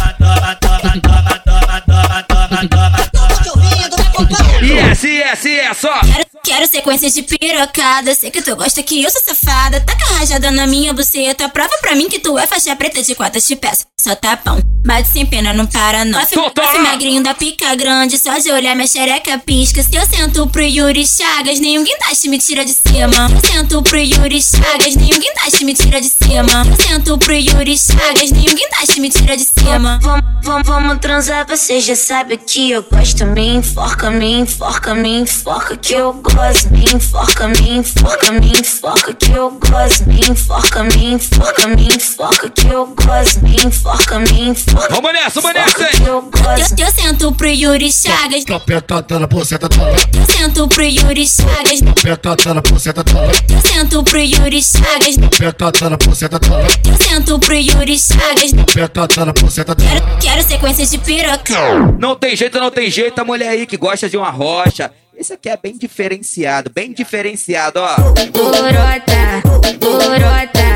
Yes, 4.63 5.03
yes, 5.05 5.45
yes, 5.45 5.85
ó. 5.85 6.01
Quero, 6.47 6.65
sequências 6.69 7.13
de 7.13 7.25
pirocada. 7.25 8.15
Sei 8.15 8.31
que 8.31 8.41
tu 8.41 8.55
gosta 8.55 8.81
que 8.81 9.03
eu 9.03 9.11
sou 9.11 9.21
safada. 9.21 9.81
Taca 9.81 10.15
rajada 10.15 10.49
na 10.53 10.65
minha 10.65 10.93
buceta. 10.93 11.49
Prova 11.49 11.77
pra 11.81 11.97
mim 11.97 12.09
que 12.09 12.21
tu 12.21 12.39
é 12.39 12.47
faixa 12.47 12.77
preta 12.77 13.03
de 13.03 13.17
quatro 13.17 13.41
te 13.41 13.57
peço. 13.57 13.85
Só 14.01 14.15
tapão. 14.15 14.61
Bate 14.87 15.09
sem 15.09 15.27
pena, 15.27 15.53
não 15.53 15.67
para 15.67 16.05
não. 16.05 16.23
Off, 16.23 16.39
off 16.39 16.79
magrinho 16.79 17.21
da 17.21 17.35
pica 17.35 17.75
grande. 17.75 18.17
Só 18.17 18.39
de 18.39 18.53
olhar 18.53 18.77
minha 18.77 18.87
xereca 18.87 19.37
pisca. 19.41 19.83
Se 19.83 19.97
eu 19.97 20.07
sento 20.07 20.47
pro 20.47 20.63
Yuri 20.63 21.05
Chagas, 21.05 21.59
nenhum 21.59 21.83
guindaste 21.83 22.29
me 22.29 22.39
tira 22.39 22.65
de 22.65 22.73
cima. 22.97 23.29
Eu 23.31 23.51
sento 23.51 23.83
pro 23.83 23.99
Yuri 23.99 24.41
Chagas, 24.41 24.97
nenhum 24.97 25.19
guindaste 25.19 25.65
me 25.65 25.75
tira 25.75 26.01
de 26.01 26.09
cima. 26.09 26.65
Sento 26.81 27.19
pro 27.19 27.35
Yuri 27.35 27.77
Chagas, 27.77 28.31
nenhum 28.31 28.55
guindaste 28.55 29.01
me 29.01 29.11
tira 29.11 29.37
de 29.37 29.45
cima. 29.45 29.99
Vamos, 30.03 30.25
vamos, 30.43 30.67
vamos 30.67 30.99
transar, 31.01 31.47
você 31.47 31.81
já 31.81 31.95
sabe 31.95 32.39
que 32.39 32.71
eu 32.71 32.83
gosto. 32.83 33.27
Me 33.27 33.57
enforca, 33.57 34.11
me 34.11 34.41
enforca, 34.41 34.95
me 34.95 35.21
enforca 35.21 35.77
que 35.77 35.95
eu 35.95 36.15
gosto. 36.15 36.71
Me 36.71 36.85
enforca, 36.85 37.49
me 37.49 37.79
enforca, 37.79 38.33
me 38.33 38.53
enforca 38.53 39.15
que 39.15 39.33
eu 39.33 39.51
gosto. 39.51 40.07
Me 40.07 40.21
enforca, 40.31 40.83
me 40.85 41.13
enforca, 41.13 41.67
me 41.67 41.89
enforca 41.89 42.51
que 42.51 42.67
eu 42.69 42.87
gosto. 42.87 43.43
Me 43.43 43.57
enforca, 43.57 44.19
me 44.21 44.49
enforca. 44.49 44.95
Vamos 44.95 45.13
nessa, 45.13 45.41
vamos 45.41 45.55
nessa, 45.55 45.83
hein? 45.83 46.07
Eu, 46.07 46.31
eu 46.79 46.93
sento 46.93 47.33
pro 47.33 47.49
Yuri 47.49 47.93
Chagas. 47.93 48.45
Apertada 48.51 49.19
na 49.19 49.27
buceta 49.27 49.69
dela. 49.69 49.97
Eu 50.15 50.35
sento 50.35 50.69
pro 50.69 50.83
Yuri 50.83 51.27
Chagas. 51.27 51.83
Apertada 51.83 52.55
na 52.55 52.63
buceta 52.87 53.03
dela. 53.03 53.33
Sento 53.67 54.05
pro 54.05 54.19
Yuri 54.21 54.63
Chagas. 54.63 55.19
Apertada 55.19 55.91
na 55.91 55.97
buceta 55.97 56.39
dela. 56.39 56.69
Sento 57.03 57.39
pro 57.41 57.55
Yuri 57.55 57.99
Chagas. 57.99 58.55
Apertada 58.55 59.25
na 59.25 59.33
buceta 59.33 59.75
dela. 59.75 59.91
Quero, 60.01 60.19
quero 60.21 60.43
sequências 60.43 60.91
de 60.91 60.99
piroca. 60.99 61.55
Não 61.99 62.15
tem 62.15 62.37
jeito, 62.37 62.61
não 62.61 62.71
tem 62.71 62.89
jeito. 62.91 63.19
A 63.19 63.25
mulher 63.25 63.49
aí 63.49 63.67
que 63.67 63.77
gosta 63.77 64.09
de 64.09 64.17
uma 64.17 64.31
rocha. 64.31 64.93
Esse 65.19 65.33
aqui 65.33 65.49
é 65.49 65.57
bem 65.57 65.77
diferenciado, 65.77 66.71
bem 66.73 66.93
diferenciado, 66.93 67.81
ó. 67.81 67.95
Porota, 67.97 69.43
porota, 69.81 70.67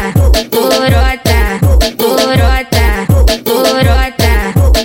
porota, 0.50 1.60
porota, 1.98 2.80
porota, 3.56 4.30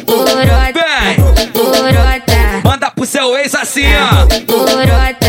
porota, 0.06 0.74
Vem! 0.74 1.54
porota, 1.54 2.62
Manda 2.66 2.92
pro 2.92 3.06
seu 3.06 3.38
ex 3.38 3.56
assim, 3.56 3.86
ó. 3.96 4.26
porota, 4.46 5.25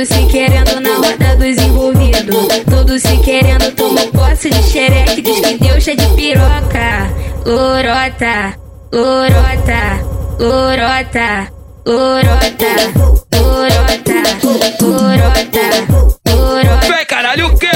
todos 0.00 0.08
se 0.16 0.26
querendo 0.28 0.80
na 0.80 0.94
roda 0.94 1.36
dos 1.36 1.58
envolvidos, 1.58 2.48
todos 2.70 3.02
se 3.02 3.18
querendo 3.18 3.70
tomar 3.72 4.06
posse 4.06 4.48
de 4.48 4.62
xereque, 4.62 5.20
diz 5.20 5.40
que 5.40 5.58
Deus 5.58 5.86
é 5.88 5.94
de 5.94 6.06
piroca. 6.14 7.10
Lorota, 7.44 8.58
lorota, 8.90 10.00
lorota, 10.38 11.52
lorota, 11.84 12.72
lorota, 13.36 14.22
lorota, 14.80 15.70
lorota. 16.30 16.86
Vem, 16.88 17.06
caralho, 17.06 17.48
o 17.48 17.58
quê? 17.58 17.68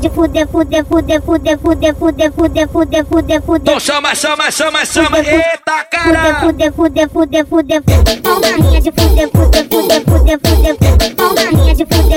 De 0.00 0.10
fuder, 0.10 0.46
fuder, 0.46 0.84
fuder, 0.84 1.22
fuder, 1.22 1.58
fuder, 1.58 1.94
fuder, 1.94 2.32
fuder, 2.32 2.68
fuder, 2.68 3.06
fuder, 3.06 3.42
fuder. 3.42 3.62
Então 3.62 3.80
chama, 3.80 4.14
chama, 4.14 4.50
chama, 4.50 4.84
chama. 4.84 5.18
Eita, 5.18 5.84
cara! 5.90 6.40
Fuder, 6.40 6.72
fuder, 6.72 7.08
fuder, 7.08 7.46
fuder, 7.46 7.82
fuder. 7.82 8.20
Uma 8.26 8.68
rinha 8.68 8.80
de 8.82 8.92
fuder, 8.92 9.30
fuder, 9.30 9.66
fuder, 9.70 10.02
fuder, 10.04 10.40
fuder, 10.44 10.75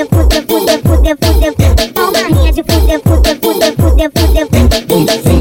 fuder, 0.06 0.44
fuder, 0.46 0.80
fuder, 0.82 1.16
fuder, 1.20 1.54
fuder, 1.54 1.92
palminha 1.92 2.52
de 2.52 2.62
fuder, 2.64 3.00
fuder. 3.00 3.09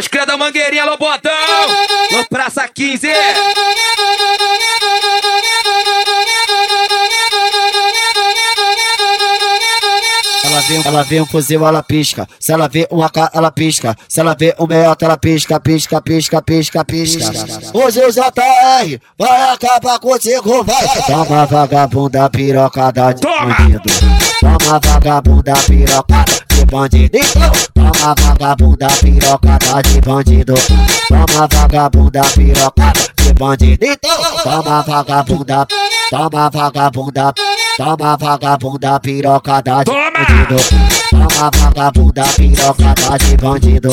Os 0.00 0.08
cria 0.08 0.24
da 0.24 0.34
Mangueirinha, 0.34 0.82
alô, 0.84 0.96
Botão. 0.96 1.30
Alô, 1.30 2.24
Praça 2.30 2.66
15. 2.66 3.06
Ela 10.60 10.68
vê, 10.68 10.88
ela 10.88 11.02
vê 11.02 11.20
um 11.22 11.26
fuzil, 11.26 11.66
ela 11.66 11.82
pisca. 11.82 12.28
Se 12.38 12.52
ela 12.52 12.68
vê 12.68 12.86
um 12.92 13.02
AK, 13.02 13.30
ela 13.32 13.50
pisca. 13.50 13.96
Se 14.06 14.20
ela 14.20 14.36
vê 14.38 14.54
um 14.58 14.66
meiota, 14.66 15.06
ela 15.06 15.16
pisca, 15.16 15.58
pisca, 15.58 16.02
pisca, 16.02 16.42
pisca, 16.42 16.84
pisca. 16.84 17.32
Hoje 17.72 18.00
o 18.00 18.12
JR 18.12 19.00
vai 19.18 19.50
acabar 19.52 19.98
contigo, 19.98 20.62
vai. 20.62 21.02
Toma 21.06 21.46
vagabunda 21.46 22.28
pirocada 22.28 23.14
de 23.14 23.22
bandido. 23.22 23.82
Toma 24.40 24.80
vagabunda 24.84 25.54
pirocada 25.66 26.24
de 26.50 26.64
bandido. 26.66 27.18
Toma 27.74 28.14
vagabunda 28.18 28.88
pirocada 29.00 29.82
de 29.82 30.00
bandido. 30.02 30.54
Toma 31.08 31.48
vagabunda 31.50 32.20
pirocada 32.34 33.00
de 33.16 33.32
bandido. 33.32 33.86
Toma 34.42 34.82
vagabunda, 34.82 35.66
toma 36.10 36.50
vagabunda. 36.50 37.32
Toma 37.80 38.14
vagabunda 38.14 39.00
pirocada 39.00 39.82
de 39.82 39.90
bandido. 39.90 40.56
Toma 41.08 41.50
vagabunda 41.50 42.24
pirocada 42.36 43.18
de 43.18 43.36
bandido. 43.38 43.88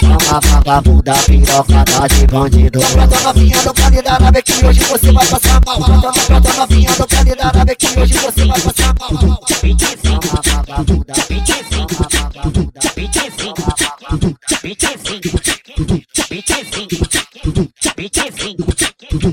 Toma 0.00 0.40
vagabunda 0.40 1.12
pirocada 1.26 2.08
de 2.08 2.26
bandido. 2.28 2.80
Brota 2.80 3.20
novinha 3.20 3.60
do 3.60 3.74
candidato 3.74 4.22
na 4.22 4.32
que 4.32 4.64
hoje 4.64 4.80
você 4.80 5.12
vai 5.12 5.26
passar 5.26 5.60
mal. 5.66 5.78
Brota 5.78 6.12
brota 6.26 6.52
novinha 6.54 6.92
do 6.94 7.06
candidato 7.06 7.58
na 7.58 7.74
que 7.74 8.00
hoje 8.00 8.14
você 8.14 8.44
vai 8.46 8.58
passar 8.58 8.94
mal. 8.98 9.10
Toma 9.10 9.38
vagabunda, 10.56 11.14
toma 11.14 11.46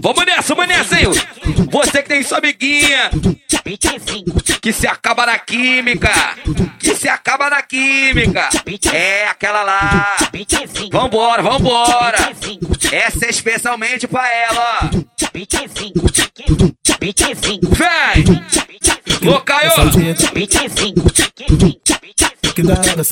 Vamos 0.01 0.25
nessa, 0.25 0.55
vamos 0.55 0.67
nessa? 0.67 0.95
Você 1.71 2.01
que 2.01 2.09
tem 2.09 2.23
sua 2.23 2.37
amiguinha. 2.39 3.09
Que 4.61 4.71
se 4.73 4.87
acaba 4.87 5.25
na 5.25 5.37
química. 5.39 6.09
Que 6.79 6.95
se 6.95 7.07
acaba 7.09 7.49
na 7.49 7.61
química. 7.61 8.49
É 8.93 9.27
aquela 9.27 9.63
lá. 9.63 10.15
Vambora, 10.91 11.41
vambora. 11.41 12.17
Essa 12.91 13.25
é 13.25 13.29
especialmente 13.29 14.07
pra 14.07 14.27
ela. 14.31 14.91
Vem! 17.63 18.23
Locaio! 19.21 19.71
Que 22.53 22.61
da 22.63 22.75
hora. 22.75 23.03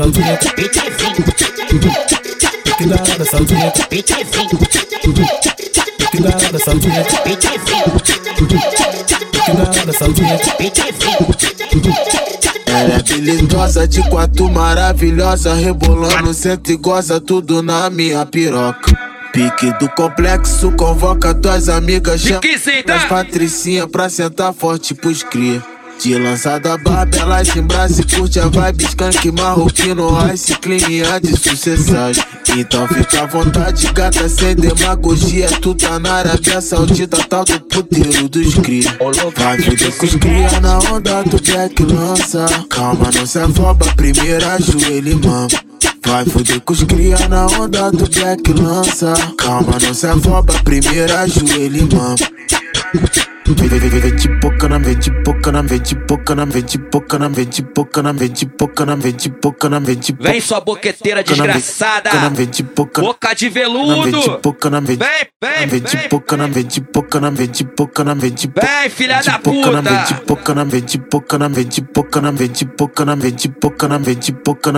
Ela 12.67 12.93
é 12.93 12.95
habilidosa 12.95 13.87
de 13.87 14.01
quatro 14.09 14.49
maravilhosa, 14.49 15.53
rebolando, 15.53 16.33
senta 16.33 16.71
e 16.71 16.77
goza 16.77 17.19
tudo 17.19 17.61
na 17.61 17.89
minha 17.89 18.25
piroca. 18.25 18.91
Pique 19.33 19.71
do 19.79 19.87
complexo, 19.89 20.71
convoca 20.73 21.33
tuas 21.33 21.69
amigas, 21.69 22.21
chama 22.21 22.41
as 22.95 23.05
patricinha 23.05 23.87
pra 23.87 24.09
sentar 24.09 24.53
forte 24.53 24.93
pros 24.93 25.23
cria. 25.23 25.61
De 26.01 26.17
lançada 26.17 26.79
barba, 26.79 27.15
elas 27.15 27.55
embraça 27.55 28.01
e 28.01 28.03
curte 28.03 28.39
a 28.39 28.47
vibe 28.47 28.85
skunk 28.85 29.31
marroquino, 29.33 30.09
ice 30.33 30.55
clean 30.55 31.21
de 31.21 31.37
sucessagem. 31.37 32.23
Então 32.57 32.87
fica 32.87 33.21
à 33.21 33.25
vontade, 33.27 33.85
gata, 33.93 34.27
sem 34.27 34.55
demagogia. 34.55 35.47
Tu 35.61 35.75
tá 35.75 35.99
na 35.99 36.13
Arábia 36.13 36.59
Saudita, 36.59 37.17
tal 37.29 37.45
do 37.45 37.59
puteiro 37.61 38.27
dos 38.27 38.55
cria. 38.55 38.97
Vai 39.37 39.59
fuder 39.61 39.95
com 39.95 40.05
os 40.07 40.15
cria 40.15 40.59
na 40.59 40.79
onda 40.91 41.23
do 41.23 41.39
black 41.39 41.83
lança. 41.83 42.45
Calma, 42.67 43.11
não 43.13 43.25
se 43.27 43.37
afoba, 43.37 43.85
primeiro 43.95 44.47
ajoelha 44.47 45.11
e 45.11 45.15
mama. 45.15 45.47
Vai 46.03 46.25
fuder 46.25 46.61
com 46.61 46.73
os 46.73 46.83
cria 46.83 47.27
na 47.29 47.45
onda 47.45 47.91
do 47.91 48.09
black 48.09 48.51
lança. 48.53 49.13
Calma, 49.37 49.77
não 49.79 49.93
se 49.93 50.07
afoba, 50.07 50.51
primeiro 50.63 51.15
ajoelha 51.15 51.77
e 51.77 51.95
mama. 51.95 52.15
Vem, 53.53 53.67
vem, 53.67 53.79
vem, 53.79 53.99
vem 53.99 54.39
boca 54.39 54.69
na 54.69 54.77
vem 54.77 54.95
vem 54.95 55.11
vem 56.45 56.45
vem 56.45 57.45
vem 58.15 58.33
vem 58.95 59.69
na 59.69 59.79
vem 59.79 59.95
de 59.97 60.13
Vem 60.31 60.41
sua 60.41 60.61
boqueteira 60.61 61.21
desgraçada. 61.23 62.09
Boca 63.01 63.33
de 63.35 63.49
veludo. 63.49 64.39
Vem, 64.97 65.07
vem, 65.41 65.67
vem 65.67 65.81
vem 65.81 65.81
vem 65.81 66.07
na 66.37 66.47
vem 66.47 66.63
de 66.63 66.79
boca 66.81 67.19
Vem, 68.61 68.89
filha 68.89 69.21
da 69.21 69.37
vem 69.37 69.41
puta. 69.41 69.81
vem 70.65 70.83
vem 71.49 71.65
vem 72.35 72.47
vem 73.99 74.05
vem 74.05 74.25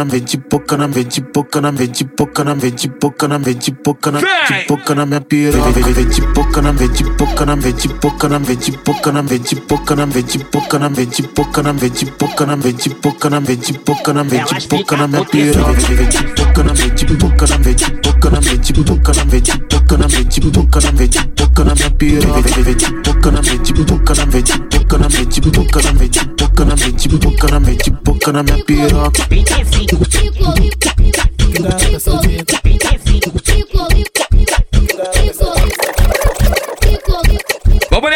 vem 0.08 0.16
vem 0.18 0.26
boca 0.58 0.78
na 0.78 0.88
vem 0.88 1.06
de 1.06 1.18
boca 1.20 2.44
na 2.44 2.54
vem 2.56 2.72
de 2.72 2.88
boca 2.90 3.28
na 3.28 3.38
vem 3.38 3.56
de 3.56 3.72
boca 3.72 4.12
na 4.12 4.20
de 4.50 4.66
boca 4.68 4.96
na 4.96 5.06
minha 5.06 5.22
piroca. 5.22 5.72
Vem, 5.72 5.84
vem, 5.84 5.94
vem 5.94 6.08
de 6.08 7.88
boca 7.94 8.30
na 8.30 8.38
vem 8.40 8.63
de 8.64 8.72
boca 8.72 9.12
na 9.12 9.22
vem 9.22 9.40
de 9.40 9.56
boca 9.56 9.94
na 9.94 10.06
vem 10.06 10.24
de 10.24 10.38
boca 10.38 10.80
na 10.80 10.88
vem 10.88 11.06
de 11.06 11.22
boca 11.24 11.62
na 11.62 11.74
vem 11.74 11.90
de 11.90 12.06
boca 12.06 12.46
na 12.46 12.56
vem 12.56 12.74
de 12.74 12.90
boca 12.92 13.30
na 13.30 13.40
vem 13.42 13.58
de 13.58 13.74
boca 13.74 14.14
na 14.14 14.24
vem 14.24 14.46
de 14.46 14.68
boca 14.70 14.96
na 14.96 15.06
minha 15.06 15.26
piroca. 15.26 15.74
De 15.74 16.24
boca 16.34 16.64
na 16.64 16.72
vem 16.72 16.90
de 16.96 17.06
boca 17.08 17.46
na 17.46 17.58
vem 17.58 17.76
de 17.76 17.92
boca 17.92 18.30
na 18.30 18.40
vem 18.40 18.58
de 18.60 18.74
boca 18.74 19.12
na 19.12 19.18
vem 19.28 19.42
de 19.42 19.60
boca 19.60 19.98
na 19.98 20.08
vem 20.08 20.24
de 20.24 20.40
boca 20.40 20.80
na 20.80 20.92
vem 20.92 21.10
de 21.10 21.20
boca 21.36 21.64
na 21.66 21.76
minha 21.76 21.92
piroca. 21.92 22.42
De 22.42 22.92
boca 23.04 23.32
na 23.32 23.42
vem 23.42 23.62
de 23.62 23.74
boca 23.74 24.14
na 24.16 24.26
vem 24.26 24.44
de 24.44 24.58
boca 24.58 24.98
na 24.98 25.08
vem 25.10 25.28
de 25.28 25.42
boca 25.42 25.82
na 25.82 25.96
vem 25.96 26.08
de 26.08 26.28
boca 26.30 26.64
na 26.64 26.76
vem 26.76 26.96
de 26.96 27.10
boca 27.10 27.48
na 27.52 27.60
vem 27.60 27.76
de 27.76 27.90
boca 27.92 28.32
na 28.32 28.44
minha 28.44 28.64
piroca 28.64 29.28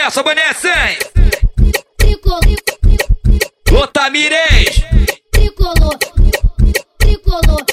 essa, 0.08 0.24
Vanessem? 0.24 0.72
Tricolor. 1.97 2.39
Ô, 3.74 3.88
Tamirez. 3.88 4.82
Tricolor. 5.34 5.97
Tricolor. 6.97 7.66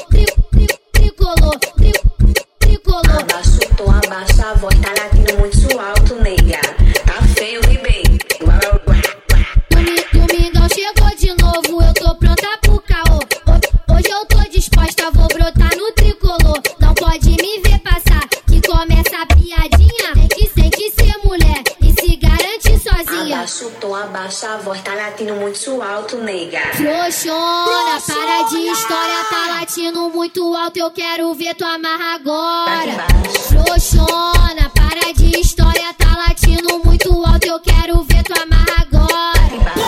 Tom, 24.44 24.50
abaixa 24.50 24.54
a 24.54 24.56
voz, 24.58 24.80
tá 24.82 24.94
latindo 24.94 25.34
muito 25.34 25.82
alto, 25.82 26.16
nega. 26.18 26.60
Frouxona, 26.74 28.00
para 28.06 28.42
de 28.48 28.58
história, 28.68 29.24
tá 29.30 29.60
latindo 29.60 30.10
muito 30.10 30.54
alto, 30.54 30.78
eu 30.78 30.90
quero 30.90 31.34
ver 31.34 31.54
tu 31.54 31.64
amarra 31.64 32.14
agora. 32.14 33.06
Frouxona, 33.48 34.70
para 34.74 35.12
de 35.14 35.40
história, 35.40 35.94
tá 35.94 36.16
latindo 36.28 36.80
muito 36.84 37.10
alto, 37.24 37.46
eu 37.46 37.60
quero 37.60 38.02
ver 38.04 38.22
tu 38.22 38.34
amarra 38.40 38.82
agora. 38.82 39.34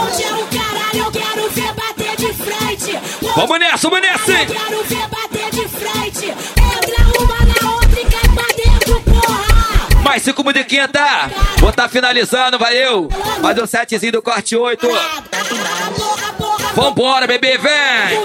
Onde 0.02 0.22
é 0.22 0.34
o 0.34 0.46
caralho, 0.46 1.04
eu 1.04 1.12
quero 1.12 1.50
ver 1.50 1.72
bater 1.74 2.16
de 2.16 2.32
frente. 2.32 2.98
Vamos 3.36 3.60
nessa, 3.60 3.88
vamos 3.88 4.00
nessa, 4.00 4.32
hein? 4.32 4.46
Eu 4.48 4.54
quero 4.54 4.84
ver 4.84 5.08
bater 5.08 5.25
Mais 10.16 10.24
cinco 10.24 10.42
musiquinhas, 10.42 10.90
tá? 10.90 11.28
Vou 11.58 11.70
tá 11.70 11.90
finalizando, 11.90 12.58
valeu! 12.58 13.06
Mais 13.42 13.58
um 13.58 13.66
setzinho 13.66 14.12
do 14.12 14.22
corte 14.22 14.56
8. 14.56 14.88
Vambora, 16.74 17.26
bebê, 17.26 17.58
vem! 17.58 18.22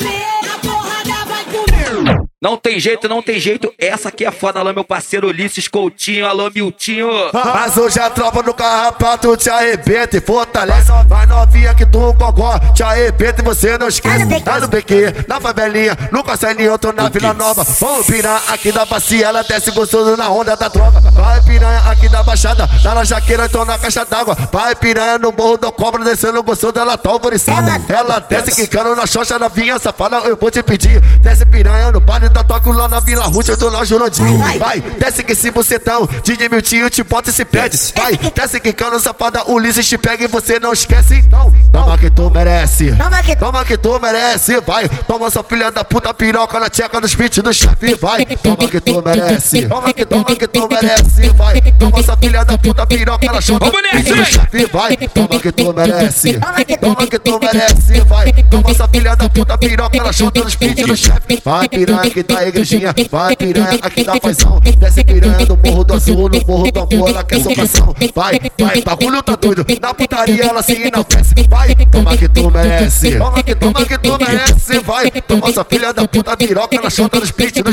Não 2.44 2.58
tem 2.58 2.80
jeito, 2.80 3.08
não 3.08 3.22
tem 3.22 3.40
jeito. 3.40 3.72
Essa 3.78 4.10
aqui 4.10 4.26
é 4.26 4.32
foda, 4.32 4.60
alô, 4.60 4.74
meu 4.74 4.84
parceiro 4.84 5.28
Ulisses 5.28 5.68
Coutinho, 5.68 6.26
alô, 6.26 6.50
Miltinho. 6.50 7.08
Mas 7.32 7.78
hoje 7.78 8.00
a 8.00 8.10
tropa 8.10 8.42
do 8.42 8.52
carrapato 8.52 9.38
te 9.38 9.48
arrebenta 9.48 10.18
e 10.18 10.22
fortalece. 10.22 10.92
Vai 11.06 11.28
novinha 11.28 11.76
que 11.76 11.86
tu 11.86 12.12
gogó, 12.14 12.58
te 12.74 12.82
arrebenta 12.82 13.44
e 13.44 13.46
você 13.46 13.78
não 13.78 13.88
esquece. 13.88 14.26
Tá 14.40 14.60
no 14.60 14.68
BQ, 14.68 15.26
na 15.28 15.40
favelinha, 15.40 15.96
no 16.12 16.24
Castelinho, 16.24 16.72
eu 16.72 16.80
tô 16.80 16.92
na 16.92 17.10
Vila 17.10 17.32
Nova. 17.32 17.64
Vamos 17.64 18.08
piranha 18.08 18.42
aqui 18.48 18.72
da 18.72 18.86
bacia, 18.86 19.28
ela 19.28 19.44
desce 19.44 19.70
gostoso 19.70 20.18
na 20.18 20.28
onda 20.32 20.56
da 20.58 20.68
droga. 20.68 21.00
Vai 21.12 21.44
piranha 21.44 21.92
aqui 21.92 22.10
da 22.10 22.24
Baixada, 22.24 22.68
lá 22.84 22.96
na 22.96 23.04
Jaqueira, 23.04 23.44
eu 23.44 23.50
tô 23.50 23.64
na 23.66 23.78
caixa 23.78 24.04
d'água. 24.04 24.36
Vai 24.52 24.74
piranha 24.74 25.20
no 25.20 25.32
morro 25.32 25.58
do 25.58 25.72
cobra, 25.72 26.04
descendo 26.04 26.42
gostoso, 26.42 26.74
ela 26.76 26.98
tá 26.98 27.12
alvoriçada. 27.12 27.80
Ela 27.88 28.18
desce 28.18 28.56
quicando 28.56 28.96
na 28.96 29.06
xoxa 29.06 29.38
da 29.38 29.48
vinha 29.48 29.78
safada, 29.78 30.18
eu 30.22 30.36
vou 30.36 30.50
te 30.50 30.64
pedir. 30.64 31.00
Desce 31.20 31.46
piranha 31.46 31.92
no 31.92 32.00
baile 32.00 32.31
da 32.32 32.44
toco 32.44 32.72
lá 32.72 32.88
na 32.88 33.00
Vila 33.00 33.26
Ruth, 33.26 33.50
eu 33.50 33.58
tô 33.58 33.70
na 33.70 33.84
Jurandim. 33.84 34.38
Vai, 34.58 34.82
desce 34.82 35.24
que 35.24 35.34
esse 35.34 35.52
bucetão, 35.52 36.08
DJ 36.24 36.50
Miltinho 36.50 36.90
te 36.90 37.04
bota 37.04 37.30
e 37.30 37.34
se 37.34 37.46
pede. 37.46 37.78
Vai, 37.96 38.18
desce 38.18 38.60
quicando 38.60 39.00
safada, 39.00 39.44
Ulisses 39.50 39.88
te 39.88 39.98
pega 39.98 40.24
e 40.24 40.28
você 40.28 40.60
não 40.60 40.74
esquece 40.74 41.16
então. 41.16 41.54
Toma 41.72 41.98
que 41.98 42.10
tu 42.10 42.30
merece, 42.30 42.96
toma 43.40 43.66
que 43.66 43.78
tu 43.78 44.00
merece. 44.00 44.60
Vai, 44.62 44.90
toma 45.08 45.28
essa 45.28 45.44
filha 45.44 45.72
da 45.72 45.84
puta 45.84 46.14
piroca 46.14 46.60
na 46.60 46.70
tcheca 46.70 47.00
dos 47.02 47.16
pits 47.16 47.44
do 47.44 47.54
chefe. 47.54 47.96
Vai, 47.96 48.26
toma 48.26 48.68
que 48.68 48.80
tu 48.80 49.02
merece, 49.04 49.68
toma 49.68 49.94
que 49.94 50.06
toma 50.06 50.36
que 50.36 50.48
tu 50.48 50.68
merece. 50.70 51.30
Vai, 51.30 51.62
toma 51.80 52.00
essa 52.00 52.18
filha 52.18 52.46
da 52.46 52.58
puta 52.58 52.86
piroca 52.86 53.32
na 53.32 53.42
chota 53.42 53.72
dos 53.72 53.82
pits 53.90 54.16
do 54.16 54.26
chefe. 54.26 54.66
Vai, 54.68 54.98
toma 54.98 55.40
que 55.40 55.52
tu 55.52 55.74
merece, 55.74 56.40
toma 56.80 57.08
que 57.08 57.20
tu 57.20 57.40
merece. 57.40 58.02
Vai, 58.02 58.34
toma 58.50 58.72
essa 58.72 58.88
filha 58.88 59.16
da 59.16 59.30
puta 59.30 59.58
piroca 59.58 60.04
na 60.04 60.14
chota 60.14 60.42
dos 60.42 60.56
pits 60.56 60.86
do 60.86 60.96
chefe. 60.96 61.42
Vai, 61.44 61.70
piranha 61.70 62.10
que 62.10 62.21
aqui 62.22 62.24
da 62.24 62.48
igrejinha. 62.48 62.96
Vai 63.12 63.36
piranha 63.36 63.80
aqui 63.82 64.04
da 64.04 64.20
paisão. 64.20 64.60
Desce 64.60 65.04
piranha 65.04 65.46
do 65.46 65.58
morro 65.58 65.84
do 65.84 65.94
azul, 65.94 66.30
no 66.30 66.46
morro 66.48 66.72
do 66.72 66.80
amor, 66.80 67.10
ela 67.10 67.24
quer 67.24 67.42
socação. 67.42 67.96
Vai, 68.16 68.40
vai, 68.60 68.82
bagulho 68.82 69.22
tá 69.24 69.36
doido. 69.36 69.66
Na 69.82 69.94
putaria 69.94 70.46
ela 70.46 70.62
se 70.62 70.74
enaltece. 70.74 71.34
Vai, 71.50 71.76
toma 71.92 72.16
que 72.18 72.30
tu 72.30 72.52
merece. 72.52 73.18
Toma 73.18 73.44
que 73.44 73.56
toma 73.56 73.86
que 73.86 73.98
tu 73.98 74.18
merece. 74.18 74.80
Vai, 74.80 75.12
toma 75.12 75.50
essa 75.50 75.66
filha 75.66 75.94
da 75.94 76.08
puta 76.08 76.38
piroca 76.38 76.82
na 76.82 76.90
chota 76.90 77.20
do 77.20 77.26
split 77.26 77.58
no. 77.58 77.72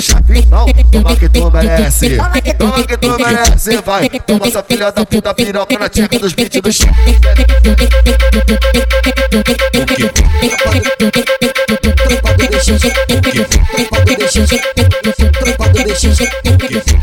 Não, 0.50 0.66
toma 0.90 1.16
que 1.16 1.28
tu 1.28 1.50
merece. 1.50 2.16
Toma 2.58 2.82
que 2.82 2.96
tu 2.96 3.16
merece. 3.18 3.76
Vai, 3.78 4.08
toma 4.08 4.46
essa 4.46 4.62
filha 4.62 4.90
da 4.90 5.04
puta 5.04 5.34
piroca 5.34 5.78
na 5.78 5.88
tcheca 5.88 6.18
dos 6.18 6.32
beats 6.32 6.60
do 6.60 6.72
chave 6.72 7.18
bexiga, 14.38 14.62
tropa 15.32 15.68
do 15.68 15.84
bexiga, 15.84 16.30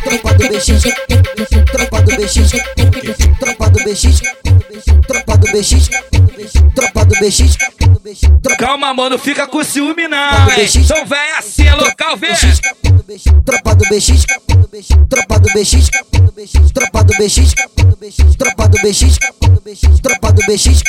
tropa 0.04 0.34
do 0.34 0.48
bexiga, 0.50 0.96
tropa 1.72 2.02
do 2.02 2.16
bexiga, 2.18 2.64
tropa 2.80 2.92
do 2.92 3.06
bexiga, 3.06 3.24
tropa 3.40 3.70
do 3.70 3.84
bexiga, 3.84 4.32
tropa 5.08 5.25
do 5.46 5.52
BX, 5.52 5.90
tropa 6.74 7.06
do 7.06 7.16
BX. 7.20 7.58
Calma, 8.58 8.94
mano, 8.94 9.18
fica 9.18 9.48
com 9.48 9.64
ciúme 9.64 10.08
não, 10.08 10.50
hein? 10.52 10.68
Então 10.76 11.06
vem 11.06 11.32
assim, 11.38 11.68
é 11.68 11.76
local, 11.76 12.18
vem! 12.18 12.32
Tropa 13.46 13.76
do 13.76 13.84
BX, 13.84 14.26
tropa 15.10 15.40
do 15.40 15.48
BX, 15.48 15.90
tropa 16.74 17.04
do 17.04 17.14
BX, 17.20 17.54
tropa 18.38 18.68
do 18.68 18.82
BX, 18.82 19.12
tropa 20.02 20.32
do 20.32 20.42
BX. 20.48 20.84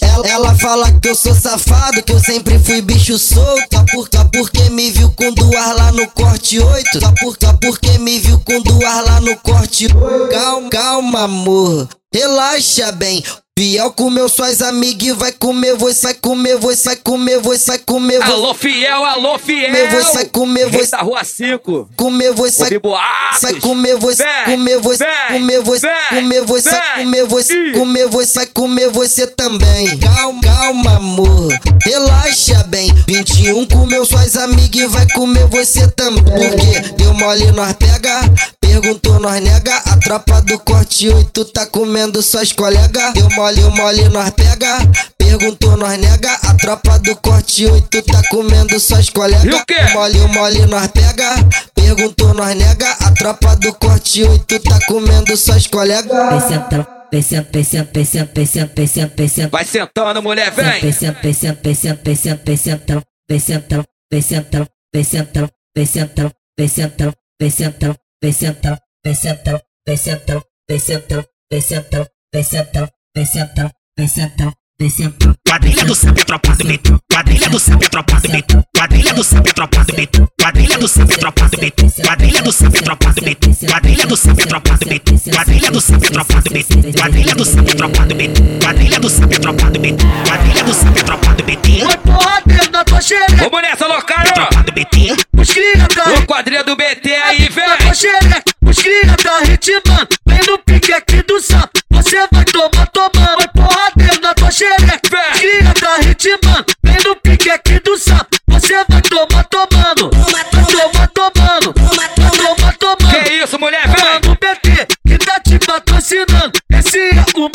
Ela, 0.00 0.28
ela 0.28 0.54
fala 0.54 0.92
que 1.00 1.08
eu 1.08 1.14
sou 1.14 1.34
safado, 1.34 2.02
que 2.02 2.12
eu 2.12 2.18
sempre 2.18 2.58
fui 2.58 2.80
bicho 2.82 3.18
solto. 3.18 3.62
Só, 3.72 3.84
por, 3.84 4.08
só 4.12 4.24
porque 4.24 4.68
me 4.70 4.90
viu 4.90 5.10
com 5.12 5.32
duas 5.32 5.76
lá 5.76 5.92
no 5.92 6.06
corte 6.10 6.58
8. 6.60 7.00
Só, 7.00 7.12
por, 7.12 7.36
só 7.40 7.52
porque 7.54 7.98
me 7.98 8.18
viu 8.18 8.38
com 8.40 8.60
duas 8.60 9.04
lá 9.06 9.20
no 9.20 9.36
corte 9.38 9.86
8. 9.86 10.28
Calma, 10.30 10.70
calma, 10.70 11.22
amor. 11.22 11.88
Relaxa 12.12 12.92
bem. 12.92 13.22
Fiel 13.60 13.90
comeu 13.90 14.26
suas 14.26 14.62
amigas 14.62 15.14
vai 15.18 15.32
comer 15.32 15.76
você, 15.76 16.00
vai 16.04 16.14
comer 16.14 16.56
você, 16.56 16.82
vai 16.82 16.96
comer 16.96 17.38
você, 17.40 17.66
vai 17.66 17.78
comer 17.78 18.18
você. 18.18 18.32
Alô, 18.32 18.54
fiel, 18.54 19.04
alô, 19.04 19.38
fiel! 19.38 19.66
Comer 19.66 19.90
você, 19.90 20.12
vai 20.14 20.24
comer 20.24 20.68
Rei 20.68 20.80
você. 20.80 20.90
da 20.92 21.02
rua 21.02 21.22
5. 21.22 21.90
Comer 21.94 22.32
você, 22.32 22.58
vai 22.58 23.54
comer 23.60 23.98
você, 23.98 24.24
comer 24.46 24.78
você, 24.78 25.04
comer 25.28 25.60
você, 25.60 25.88
comer 26.08 26.40
você, 26.40 26.70
comer 26.96 27.26
você, 27.26 27.72
comer 27.72 28.06
você, 28.08 28.34
vai 28.38 28.46
comer 28.46 28.88
você 28.88 29.26
também. 29.26 29.98
Calma, 29.98 30.40
calma, 30.40 30.96
amor, 30.96 31.52
relaxa 31.84 32.64
bem. 32.66 32.90
21 33.06 33.66
comeu 33.66 34.06
suas 34.06 34.38
amigas 34.38 34.90
vai 34.90 35.06
comer 35.10 35.46
você 35.48 35.86
também. 35.88 36.24
Porque 36.24 36.94
deu 36.96 37.12
mole, 37.12 37.52
nós 37.52 37.74
pega. 37.74 38.22
Perguntou, 38.70 39.18
nós 39.18 39.42
nega. 39.42 39.76
A 39.78 39.96
tropa 39.96 40.40
do 40.42 40.56
corte 40.60 41.08
8 41.08 41.44
tá 41.46 41.66
comendo 41.66 42.22
suas 42.22 42.52
colegas. 42.52 43.12
Deu 43.14 43.28
mole, 43.30 43.49
o 43.58 43.70
mole, 43.70 44.08
nós 44.08 44.30
pega. 44.30 44.78
Perguntou, 45.18 45.76
nós 45.76 45.98
nega. 45.98 46.32
A 46.42 46.54
tropa 46.54 46.98
do 46.98 47.16
corte 47.16 47.66
8 47.66 48.02
tá 48.02 48.22
comendo 48.30 48.78
suas 48.78 49.08
colegas. 49.10 49.44
E 49.44 49.50
o 49.50 49.64
quê? 49.64 49.80
Mole, 49.92 50.20
o 50.20 50.28
mole, 50.28 50.66
nós 50.66 50.86
pega. 50.88 51.34
Perguntou, 51.74 52.34
nós 52.34 52.54
nega. 52.56 52.90
A 53.00 53.10
tropa 53.12 53.56
do 53.56 53.72
corte 53.74 54.22
8 54.22 54.60
tá 54.60 54.78
comendo 54.86 55.36
suas 55.36 55.66
colegas. 55.66 56.10
Vem 56.30 56.40
sentando, 56.40 56.86
vem 57.12 57.22
sentando, 57.22 57.50
vem 57.52 57.64
sentando, 57.64 57.90
vem 57.94 58.04
sentando, 58.04 58.34
vem 58.34 58.46
sentando, 58.46 58.74
vem 58.76 58.86
sentando, 58.86 59.14
vem 59.16 59.28
sentando. 59.28 59.50
Vai 59.50 59.64
sentando, 59.64 60.22
mulher, 60.22 60.50
Vem 60.52 60.80
vem! 60.80 60.92
sentando, 60.92 61.22
vem 61.22 61.34
sentando, 61.34 61.60
vem 61.64 61.74
sentando, 61.74 62.40
vem 62.44 62.56
sentando, 62.56 63.04
vem 63.30 63.40
sentando, 63.40 63.86
vem 64.12 64.22
sentando, 64.22 64.68
vem 64.94 65.04
sentando, 65.04 65.50
vem 65.76 65.86
sentando, 65.86 66.32
vem 66.58 66.68
sentando, 66.68 67.14
vem 67.40 67.50
sentando, 67.50 67.96
vem 68.20 68.32
sentando, 68.32 68.78
vem 69.04 69.14
sentando, 69.14 69.60
vem 69.86 69.96
sentando, 69.96 70.42
vem 70.68 70.78
sentando, 70.78 71.24
vem 71.50 71.60
sentando, 71.60 72.06
vem 72.32 72.42
sentando, 72.44 72.88
vem 73.14 73.26
sentando, 73.26 73.70
vem 73.96 74.08
sentando, 74.08 74.52
vem 74.78 74.88
sentando, 74.88 74.88
vem 74.88 74.88
sentando. 74.88 75.40
Quadrilha 75.46 75.84
do 75.84 75.94
samba, 75.94 76.24
tropa 76.24 76.56
do 76.56 76.64
beat. 76.64 76.82
Quadrilha 77.12 77.48
do 77.48 77.58
samba, 77.58 77.88
tropa 77.88 78.20
do 78.20 78.28
beat. 78.28 78.46
Quadrilha 78.76 79.14
do 79.14 79.24
samba, 79.24 79.52
tropa 79.52 79.84
do 79.84 79.92
beat. 79.96 80.16
Quadrilha 80.40 80.78
do 80.78 80.88
samba, 80.88 81.12
tropa 81.18 81.48
do 81.48 81.56
beat. 81.58 82.02
Quadrilha 82.02 82.42
do 82.42 82.52
samba, 82.52 82.82
tropa 82.82 83.12
do 83.14 83.24
beat. 83.26 83.66
Quadrilha 83.66 84.06
do 84.06 84.16
samba, 84.16 84.46
tropa 84.46 84.74
do 84.80 84.90
beat. 84.90 85.30
Quadrilha 85.34 85.70
do 85.70 85.80
samba, 85.80 86.10
tropa 86.10 86.40
do 86.40 86.50
beat. 86.54 86.68
Quadrilha 86.96 87.34
do 87.34 87.44
samba, 87.44 87.74
tropa 87.74 88.06
do 88.06 88.14
beat. 88.14 88.40
Quadrilha 88.62 89.00
do 89.00 89.10
samba, 89.10 89.40
tropa 89.40 89.70
do 89.70 89.80
beat. 89.80 90.02
Quadrilha 90.26 90.64
do 90.64 90.74
samba, 90.74 91.04
tropa 91.04 91.34
do 91.34 91.44
beat. 91.44 91.82
Oi, 91.82 91.96
porra, 91.98 92.42
dentro 92.46 92.70
da 92.70 92.84
tua 92.84 93.00
xereca. 93.00 93.36
Vamos 93.36 93.62
nessa, 93.62 93.86
local! 93.86 94.24
Tropa 94.34 94.62
do 94.62 94.72
beat. 94.72 95.26
Os 95.36 95.50
cria 95.50 95.88
tá 95.88 96.12
Ô, 96.12 96.26
quadrilha 96.26 96.62
do 96.62 96.76
BT 96.76 97.12
aí, 97.12 97.48
xereca. 97.94 98.44
Os 98.62 98.78
cria 98.78 99.16
tá 99.16 99.40
ritmando. 99.40 100.08
Vem 100.26 100.40
no 100.46 100.58
pique 100.58 100.92
aqui 100.92 101.19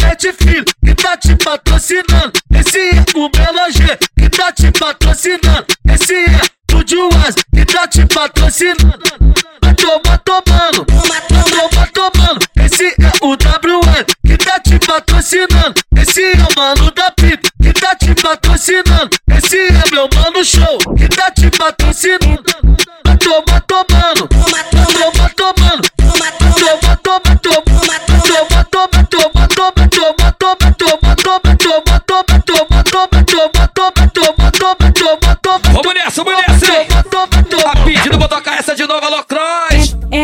o 0.05 0.07
Mete 0.07 0.33
Filho, 0.33 0.65
que 0.83 0.95
tá 0.95 1.17
te 1.17 1.35
patrocinando. 1.35 2.31
Esse 2.53 2.79
é 2.79 3.05
o 3.15 3.29
Melonger, 3.35 3.97
que 4.17 4.29
tá 4.29 4.51
te 4.51 4.71
patrocinando. 4.71 5.65
Esse 5.89 6.13
é 6.13 6.75
o 6.75 6.83
Juaz, 6.87 7.35
que 7.53 7.65
tá 7.65 7.87
te 7.87 8.05
patrocinando. 8.05 8.99
Vai 9.61 9.73
tomar 9.73 10.17
tomando, 10.19 10.85
vai 11.07 11.21
tomar 11.21 11.91
tomando. 11.91 12.39
Esse 12.57 12.87
é 12.87 13.11
o 13.21 13.31
WL, 13.31 14.05
que 14.25 14.37
tá 14.37 14.59
te 14.59 14.79
patrocinando. 14.79 15.73
Esse 15.97 16.23
é 16.23 16.33
o 16.35 16.59
mano 16.59 16.91
da 16.91 17.11
Pipa, 17.11 17.49
que 17.61 17.73
tá 17.73 17.95
te 17.95 18.13
patrocinando. 18.15 19.09
Esse 19.37 19.57
é 19.57 19.91
meu 19.91 20.07
mano 20.13 20.43
show, 20.43 20.77
que 20.95 21.07
tá 21.07 21.31
te 21.31 21.49
patrocinando. 21.49 22.43
Vai 23.05 23.17
tomar 23.17 23.61
tomando, 23.61 24.29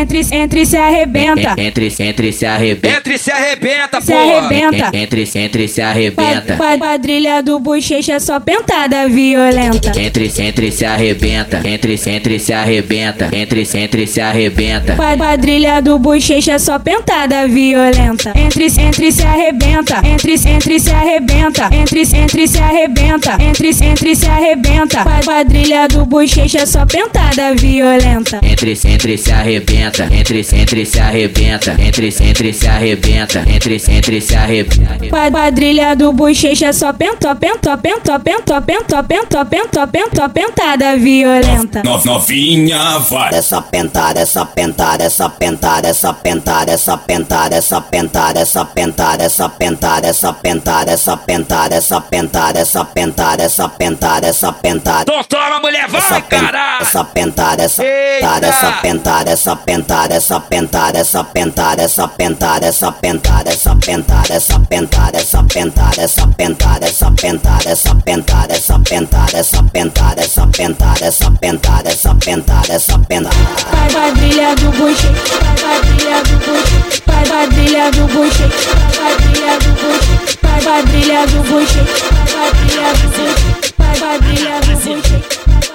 Entre, 0.02 0.20
entre 0.32 0.66
se 0.66 0.76
arrebenta. 0.78 1.54
Entre, 1.56 1.92
entre 1.98 2.32
se 2.32 2.46
arrebenta. 2.46 2.96
Entre 2.98 3.18
se 3.18 3.32
arrebenta, 3.32 4.00
Se 4.00 4.12
porra! 4.12 4.46
arrebenta. 4.46 4.90
Entre, 4.92 5.28
entre 5.34 5.68
se 5.68 5.82
arrebenta. 5.82 6.56
Pa- 6.56 6.76
Quadrilha 6.78 7.40
do 7.42 7.58
bochecha 7.60 8.18
só 8.18 8.40
pentada 8.40 9.06
violenta. 9.06 9.92
Entre, 9.96 10.30
entre 10.38 10.70
se 10.72 10.86
arrebenta. 10.86 11.60
Entre, 11.64 11.94
entre 12.06 12.38
se 12.38 12.52
arrebenta. 12.54 13.28
Entre, 13.32 13.62
entre 13.74 14.06
se 14.06 14.20
arrebenta. 14.22 14.96
Pa- 14.96 15.16
Quadrilha 15.16 15.80
do 15.80 15.98
bochecha 15.98 16.58
só 16.58 16.78
pentada 16.80 17.46
violenta. 17.46 18.32
Entre, 18.34 18.66
entre 18.66 19.12
se 19.12 19.22
arrebenta. 19.24 20.00
Entre, 20.04 20.34
entre 20.34 20.78
se 20.80 20.90
arrebenta. 20.92 21.68
Entre, 21.72 22.02
entre 22.02 22.48
se 22.48 22.58
arrebenta. 22.60 23.36
Entre, 23.38 23.70
entre 23.70 24.14
se 24.16 24.26
arrebenta. 24.26 25.04
Pa- 25.04 25.20
Quadrilha 25.24 25.86
do 25.88 26.04
bochecha 26.06 26.66
só 26.66 26.86
pentada 26.86 27.52
violenta. 27.52 28.40
Entre, 28.42 28.72
entre 28.84 29.16
se 29.18 29.32
arrebenta. 29.32 29.91
Entre, 30.00 30.46
entre 30.52 30.84
se 30.86 31.00
arrebenta. 31.00 31.72
Entre, 31.78 32.08
entre 32.20 32.52
se 32.52 32.66
arrebenta. 32.68 33.40
Entre, 33.46 33.74
entre 33.88 34.20
se 34.20 34.34
arrebenta. 34.36 35.08
Quadrilha 35.30 35.94
do 35.94 36.12
bochecha 36.12 36.72
só 36.72 36.92
penta, 36.92 37.34
penta, 37.34 37.76
penta, 37.76 38.18
penta, 38.18 38.60
penta, 38.62 39.02
penta, 39.02 39.44
penta, 39.44 39.86
penta, 39.86 40.28
pentada 40.28 40.96
violenta. 40.96 41.82
No- 41.84 42.02
novinha, 42.04 42.98
vai. 42.98 43.34
Essa 43.34 43.60
pentada, 43.62 44.20
essa 44.20 44.46
pentada, 44.46 45.04
essa 45.04 45.28
pentada, 45.28 45.88
essa 45.88 46.12
pentada, 46.14 46.72
essa 46.72 46.96
pentada, 46.96 47.54
essa 47.54 47.80
pentada, 47.80 48.40
essa 48.40 48.64
pentada, 48.64 49.22
essa 49.22 49.48
pentada, 49.48 50.10
essa 50.10 50.32
pentada, 50.32 50.90
essa 50.90 51.20
pentada, 51.20 51.74
essa 51.74 52.00
pentada, 52.00 52.58
essa 52.58 52.84
pentada, 52.84 53.42
essa 53.42 53.68
pentada, 53.68 54.26
essa 54.26 54.52
pentada. 54.52 55.02
Então 55.02 55.24
toma, 55.24 55.60
mulher, 55.60 55.88
vai, 55.88 56.22
caralho! 56.22 56.82
Essa 56.82 57.04
pentada, 57.04 57.62
essa 57.64 57.82
pentada, 57.82 58.46
essa 58.46 58.72
pentada, 58.82 59.30
essa 59.30 59.56
pentada, 59.56 59.81
essa 60.14 60.40
pentada, 60.40 60.98
essa 60.98 61.24
pentada, 61.24 61.82
essa 61.82 62.08
pentada, 62.08 62.66
essa 62.66 62.92
pentada, 62.92 63.50
essa 63.50 63.74
pentada, 63.74 64.34
essa 64.34 64.60
pentada, 64.60 65.18
essa 65.18 65.42
pentada, 65.42 66.00
essa 66.00 66.26
pentada, 66.28 66.84
essa 66.84 67.10
pentada, 67.12 67.66
essa 67.66 67.98
pentada, 68.00 68.52
essa 68.52 68.78
pentada, 68.78 69.36
essa 69.38 69.62
pentada, 69.62 70.20
essa 70.20 70.42
pentada, 70.46 71.04
essa 71.04 71.30
pentada, 71.30 71.88
essa 71.88 72.14
pentada, 72.14 72.72
essa 72.72 72.98
pentada. 72.98 73.36
Pai 73.70 73.90
quadrilha 73.90 74.54
do 74.56 74.70
bochecha, 74.72 75.12
pai 75.40 75.56
quadrilha 75.60 76.22
do 76.22 76.36
bochecha, 76.46 77.02
pai 77.06 77.24
quadrilha 77.26 77.90
do 77.90 78.06
bochecha, 78.08 78.48
pai 78.92 79.02
quadrilha 79.02 79.60
do 79.60 79.72
bochecha, 79.82 80.26
pai 80.42 80.60
quadrilha 80.62 81.26
do 81.26 81.42
bochecha, 81.50 81.84
pai 82.12 82.32
quadrilha 82.32 82.90
do 82.94 83.08
bochecha, 83.08 83.72
pai 83.76 83.94
quadrilha 83.98 84.60
do 84.60 84.72
bochecha. 84.76 85.71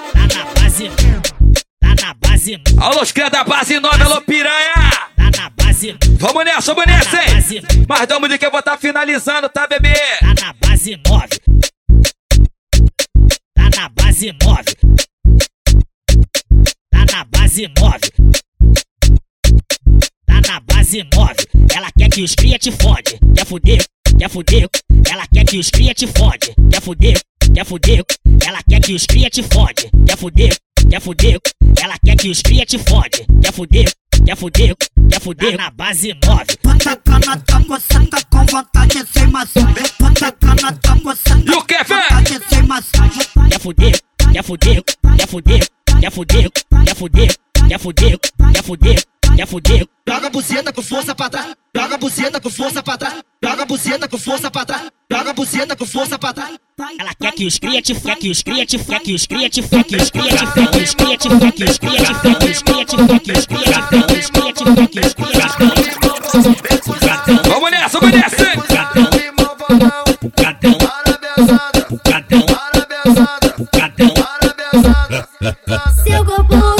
Tá 2.48 2.56
base, 2.56 2.56
tá 2.56 2.56
base 2.56 2.56
base, 2.56 2.62
Alô, 2.78 3.02
os 3.02 3.12
cria 3.12 3.28
da 3.28 3.44
base 3.44 3.78
9, 3.78 4.02
alô, 4.02 4.22
piranha! 4.22 4.74
tá 5.16 5.30
na 5.36 5.50
base, 5.50 5.94
Vamos 6.18 6.44
nessa, 6.44 6.74
vamos 6.74 6.86
nessa, 6.86 7.16
hein? 7.22 7.62
Mas 7.86 8.06
dá 8.06 8.18
de 8.18 8.38
que 8.38 8.46
eu 8.46 8.50
vou 8.50 8.62
tá 8.62 8.78
finalizando, 8.78 9.48
tá, 9.48 9.66
bebê? 9.66 9.94
tá 10.20 10.34
na 10.40 10.52
base 10.54 10.98
9. 11.06 11.28
Tá 13.54 13.70
na 13.76 13.88
base 13.90 14.32
9. 14.32 14.64
Tá 16.90 17.04
na 17.12 17.24
base 17.24 17.68
9. 17.78 17.98
Tá 20.26 20.40
na 20.48 20.60
base 20.60 21.06
9. 21.14 21.34
Ela 21.74 21.90
quer 21.98 22.08
que 22.08 22.22
os 22.22 22.34
cria 22.34 22.58
te 22.58 22.72
fode. 22.72 23.18
Quer 23.34 23.44
fuder, 23.44 23.84
quer 24.18 24.30
fuder. 24.30 24.68
Ela 25.10 25.26
quer 25.26 25.44
que 25.44 25.58
os 25.58 25.70
cria 25.70 25.92
te 25.92 26.06
fode. 26.06 26.54
Quer 26.70 26.80
fuder, 26.80 27.20
quer 27.54 27.64
fuder. 27.66 28.04
Ela 28.46 28.62
quer 28.62 28.80
que 28.80 28.94
os 28.94 29.04
cria 29.06 29.28
te 29.28 29.42
fode. 29.42 29.90
Quer 30.06 30.16
fuder, 30.16 30.56
quer 30.88 31.00
fuder. 31.00 31.38
Ela 31.80 31.94
quer 32.04 32.16
que 32.16 32.28
os 32.30 32.42
cria 32.42 32.64
te 32.64 32.78
fode. 32.78 33.26
Quer 33.42 33.52
fuder, 33.52 33.92
quer 34.24 34.36
fuder. 34.36 34.76
Quer 35.08 35.20
fuder 35.20 35.56
tá 35.56 35.64
na 35.64 35.70
base 35.70 36.14
9. 36.24 36.44
Patacana 36.62 37.36
tá 37.38 37.64
coçando 37.64 38.10
com 38.30 38.44
vontade 38.46 39.04
sem 39.12 39.26
massagem. 39.28 39.84
Patacana 39.98 40.72
tá 40.72 40.96
coçando 41.00 41.50
E 41.50 41.54
o 41.54 41.62
que, 41.62 41.84
fé? 41.84 42.02
vontade 42.02 42.40
sem 42.48 42.62
massagem. 42.64 43.22
Quer 43.48 43.60
fuder, 43.60 44.00
quer 44.32 44.42
fuder, 44.42 44.82
quer 45.16 45.26
fuder, 45.26 45.68
quer 46.00 46.10
fuder, 46.10 46.50
quer 46.86 46.94
fuder, 46.94 47.28
quer 47.68 47.78
fuder, 47.78 48.18
quer 48.52 48.62
fuder, 48.62 49.04
quer 49.36 49.46
fuder. 49.46 49.88
Joga 50.08 50.26
a 50.26 50.30
buceta 50.30 50.72
com 50.72 50.82
força 50.82 51.14
pra 51.14 51.30
trás. 51.30 51.54
Joga 51.76 51.94
a 51.94 51.98
buceta 51.98 52.40
com 52.40 52.50
força 52.50 52.82
pra 52.82 52.98
trás. 52.98 53.22
Joga 53.42 53.62
a 53.62 53.66
buceta 53.66 54.08
com 54.08 54.18
força 54.18 54.50
pra 54.50 54.64
trás. 54.66 54.90
Joga 55.10 55.30
a 55.30 55.32
buceta 55.34 55.76
com 55.76 55.86
força 55.86 56.18
pra 56.18 56.32
trás. 56.32 56.58
Ela 56.78 57.10
quer 57.18 57.32
que 57.32 57.44
os 57.44 57.58
cria 57.58 57.82
te 57.82 57.92
quer 57.92 58.16
que 58.16 58.30
os 58.30 58.40
cria 58.40 58.64
te 58.64 58.78
quer 58.78 59.00
que 59.00 59.12
os 59.12 59.26
cria 59.26 59.50
te 59.50 59.60
quer 59.62 59.82
que 59.82 59.96
os 59.96 60.10
cria 60.10 60.36
te 60.36 60.46
quer 60.46 60.70
que 60.70 60.78
os 60.78 60.94
cria 60.94 61.18
te 61.18 61.28
quer 61.28 61.52
que 61.52 61.64
os 61.64 61.76
cria 61.78 62.04
te 62.04 62.06
quer 62.06 62.38
que 62.38 62.50
os 62.52 62.62
cria 62.62 62.84
te 62.84 62.96
quer 62.96 63.18
que 63.18 63.32
os 63.32 63.46
cria 63.46 63.66
te 63.66 63.76
quer 63.90 64.06
que 64.06 64.12
os 64.16 64.30
cria 64.30 64.52
te 64.52 64.62
quer 64.62 64.86
que 64.88 65.00
os 65.00 65.14
cria 65.14 65.48
te 65.48 65.58
Vamos 67.48 67.70
nessa, 67.72 67.98
vamos 67.98 68.16
nessa! 68.16 68.46
Pucadão, 70.20 70.78
pucadão, 71.88 72.46
pucadão. 73.58 74.14
Seu 76.04 76.24
corpo 76.24 76.77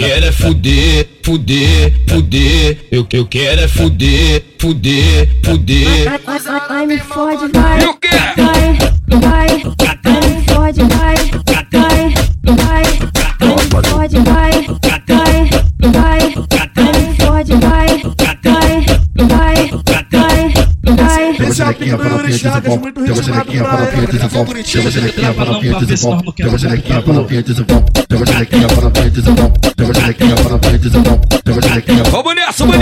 quero 0.00 0.26
é 0.26 0.32
fuder, 0.32 1.08
fuder, 1.22 1.92
fuder. 2.08 2.78
Eu 2.90 3.04
que 3.04 3.18
eu 3.18 3.26
quero 3.26 3.60
é 3.60 3.68
fuder, 3.68 4.42
fuder, 4.58 5.28
fuder. 5.44 6.08
Ai, 6.08 6.20
ai, 6.26 6.60
ai, 6.70 6.86
me 6.86 6.98
fode, 6.98 7.50
vai. 7.52 7.80
Vai, 8.36 8.78
vai, 9.08 9.62
vai, 10.04 10.28
me 10.28 10.42
fode, 10.46 10.82
vai, 10.84 11.14
vai, 11.46 12.14
vai, 12.44 12.56
vai, 12.56 12.82
me 13.56 13.88
fode, 13.88 14.18
vai, 14.20 14.59
uma 21.50 21.98
para 21.98 22.14
o 22.14 22.20
pinha 22.20 22.38
de 22.38 22.60
bom. 22.60 22.78
Tem 22.78 23.12
uma 23.12 23.22
gelequinha 23.22 23.64
para 23.64 23.82
o 23.82 23.86
pinha 23.86 24.06
de 24.06 24.18
bom. 24.28 24.46
Tem 24.46 24.78
uma 24.78 25.32
para 25.32 25.50
o 25.50 25.60
pinha 25.60 25.82
de 25.82 25.96
bom. 25.96 26.22
Para 26.22 27.18
o 27.18 27.26
pinha 27.26 27.42
de 27.42 27.62
bom. 27.62 27.82
Para 28.08 28.16
o 28.16 28.92
pinha 28.92 29.10
de 29.10 29.22
bom. 29.22 29.50
Para 29.76 30.54
o 30.54 30.58
pinha 30.58 30.78
de 30.78 30.90
bom. 30.90 31.20
Tem 31.44 31.54
uma 31.54 31.62
gelequinha. 31.62 32.02
Vamos 32.10 32.34
nessa, 32.34 32.64
vamos 32.64 32.78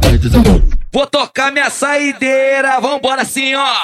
para 0.00 0.10
o 0.10 0.18
de 0.18 0.28
bom. 0.30 0.62
Vou 0.92 1.06
tocar 1.06 1.50
minha 1.52 1.70
saideira, 1.70 2.80
vambora 2.80 3.24
sim, 3.24 3.54
ó. 3.54 3.82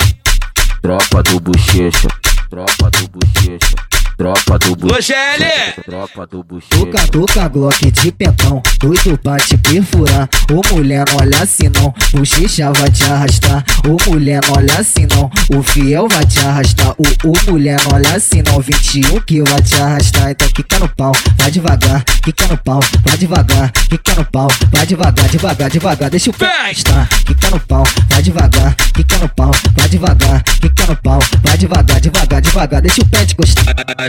Tropa 0.81 1.23
do 1.25 1.41
bochecha, 1.41 2.09
tropa 2.49 2.91
do 2.91 3.09
bochecha 3.09 3.90
tropa 4.21 4.59
do 4.59 4.77
bochecha, 4.77 5.15
Logele! 5.15 5.73
tropa 5.83 6.27
do 6.27 6.45
bochecha. 6.45 6.69
Tuca, 6.69 7.07
tuca, 7.07 7.49
glock 7.49 7.91
de 7.91 8.13
pentão, 8.13 8.61
doido 8.79 9.17
pra 9.17 9.39
te 9.39 9.57
perfurar. 9.57 10.29
Ô 10.53 10.75
mulher, 10.75 11.07
não 11.09 11.21
olha 11.23 11.43
assim 11.43 11.71
não, 11.71 11.95
o 12.21 12.23
xixa 12.23 12.71
vai 12.71 12.91
te 12.91 13.03
arrastar. 13.05 13.65
Ô 13.89 14.11
mulher, 14.11 14.43
não 14.47 14.59
olha 14.59 14.79
assim 14.79 15.07
não, 15.07 15.31
o 15.59 15.63
fiel 15.63 16.07
vai 16.07 16.27
te 16.27 16.39
arrastar. 16.41 16.95
O, 16.99 17.31
o 17.31 17.51
mulher, 17.51 17.81
não 17.85 17.97
olha 17.97 18.15
assim 18.15 18.43
não, 18.43 18.61
21 18.61 19.23
que 19.23 19.41
vai 19.41 19.63
te 19.63 19.81
arrastar. 19.81 20.33
Então 20.33 20.49
quica 20.49 20.79
no 20.79 20.89
pau, 20.91 21.13
vai 21.39 21.51
devagar, 21.51 22.05
quica 22.23 22.47
no 22.47 22.59
pau, 22.59 22.81
vai 23.03 23.17
devagar, 23.17 23.73
quica 23.73 24.15
no 24.17 24.25
pau, 24.27 24.49
vai 24.71 24.87
devagar, 24.87 25.29
devagar, 25.31 25.71
devagar. 25.71 26.11
Deixa 26.11 26.29
o 26.29 26.35
pé 26.35 26.71
estar, 26.73 27.09
quica 27.25 27.49
no 27.49 27.61
pau, 27.61 27.85
vai 28.11 28.21
devagar, 28.21 28.75
quica 28.75 29.17
no 29.17 29.29
pau, 29.31 29.51
vai 29.75 29.89
devagar, 29.89 30.43
quica 30.43 30.87
no 30.87 30.97
pau, 30.97 31.21
vai 31.43 31.57
devagar, 31.57 32.01
devagar, 32.01 32.43
devagar. 32.43 32.83
Deixa 32.83 33.01
o 33.01 33.07
pé 33.07 33.25
te 33.25 33.35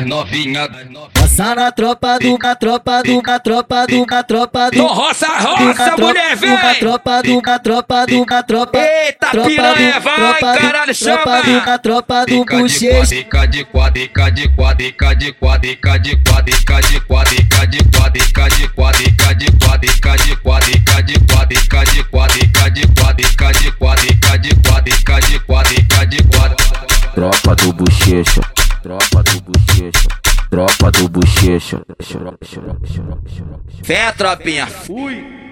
Novinha, 0.05 0.69
Passa 1.13 1.55
na 1.55 1.71
tropa 1.71 2.19
do, 2.19 2.37
na 2.37 2.55
tropa 2.55 3.03
do, 3.03 3.21
na 3.21 3.39
tropa 3.39 3.87
do, 3.87 4.05
na 4.05 4.23
tropa 4.23 4.69
do. 4.69 4.75
Então 4.75 4.87
roça, 4.87 5.27
roça, 5.27 5.95
mulher, 5.97 6.35
vem! 6.35 6.49
Na 6.51 6.75
tropa 6.75 7.23
do, 7.23 7.41
na 7.41 7.59
tropa 7.59 8.05
do, 8.05 8.25
na 8.25 8.43
tropa. 8.43 8.77
Eita, 8.77 9.27
tropa 9.27 9.49
piranha, 9.49 9.99
vai, 9.99 10.15
tropa 10.15 10.57
caralho, 10.57 10.95
Tropa 10.95 11.37
do, 11.41 11.43
chama! 11.45 11.65
na 11.65 11.77
tropa 11.77 12.25
do 12.25 12.45
bochecha. 12.45 13.05
dica 13.15 13.45
de 13.47 13.63
quadra, 13.65 14.01
dica 14.01 14.29
de 14.31 14.49
quadra, 14.49 14.85
dica 14.85 15.15
de 15.15 15.33
quadra, 15.33 15.69
dica 15.69 15.97
de 15.99 16.15
quadra, 16.17 16.43
dica 16.51 16.81
de 16.81 16.99
quadra, 17.01 17.31
dica 17.35 17.67
de 17.67 17.83
quadra, 17.83 18.19
dica 18.19 18.49
de 18.49 18.67
quadra, 18.69 18.99
dica 18.99 19.35
de 19.35 19.51
quadra, 19.57 19.87
dica 19.87 20.17
de 20.17 20.35
quadra, 20.35 20.67
dica 20.71 21.03
de 21.05 21.17
quadra, 21.23 21.55
dica 21.55 21.83
de 21.85 22.03
quadra, 22.03 22.35
dica 22.37 22.69
de 22.71 22.87
quadra, 22.91 23.23
dica 23.23 23.51
de 23.53 23.71
quadra, 23.71 24.05
dica 24.05 24.37
de 24.37 24.55
quadra, 24.55 24.83
dica 24.83 25.19
de 25.21 25.39
quadra, 25.39 25.73
dica 25.73 26.05
de 26.05 26.23
quadra. 26.23 26.90
Tropa 27.13 27.55
do 27.55 27.73
bochecha, 27.73 28.41
tropa 28.81 29.23
do 29.23 29.41
bochecha, 29.41 30.07
tropa 30.49 30.91
do 30.91 31.09
bochecha. 31.09 31.85
Fé, 33.83 34.11
tropinha, 34.13 34.65
fui! 34.65 35.50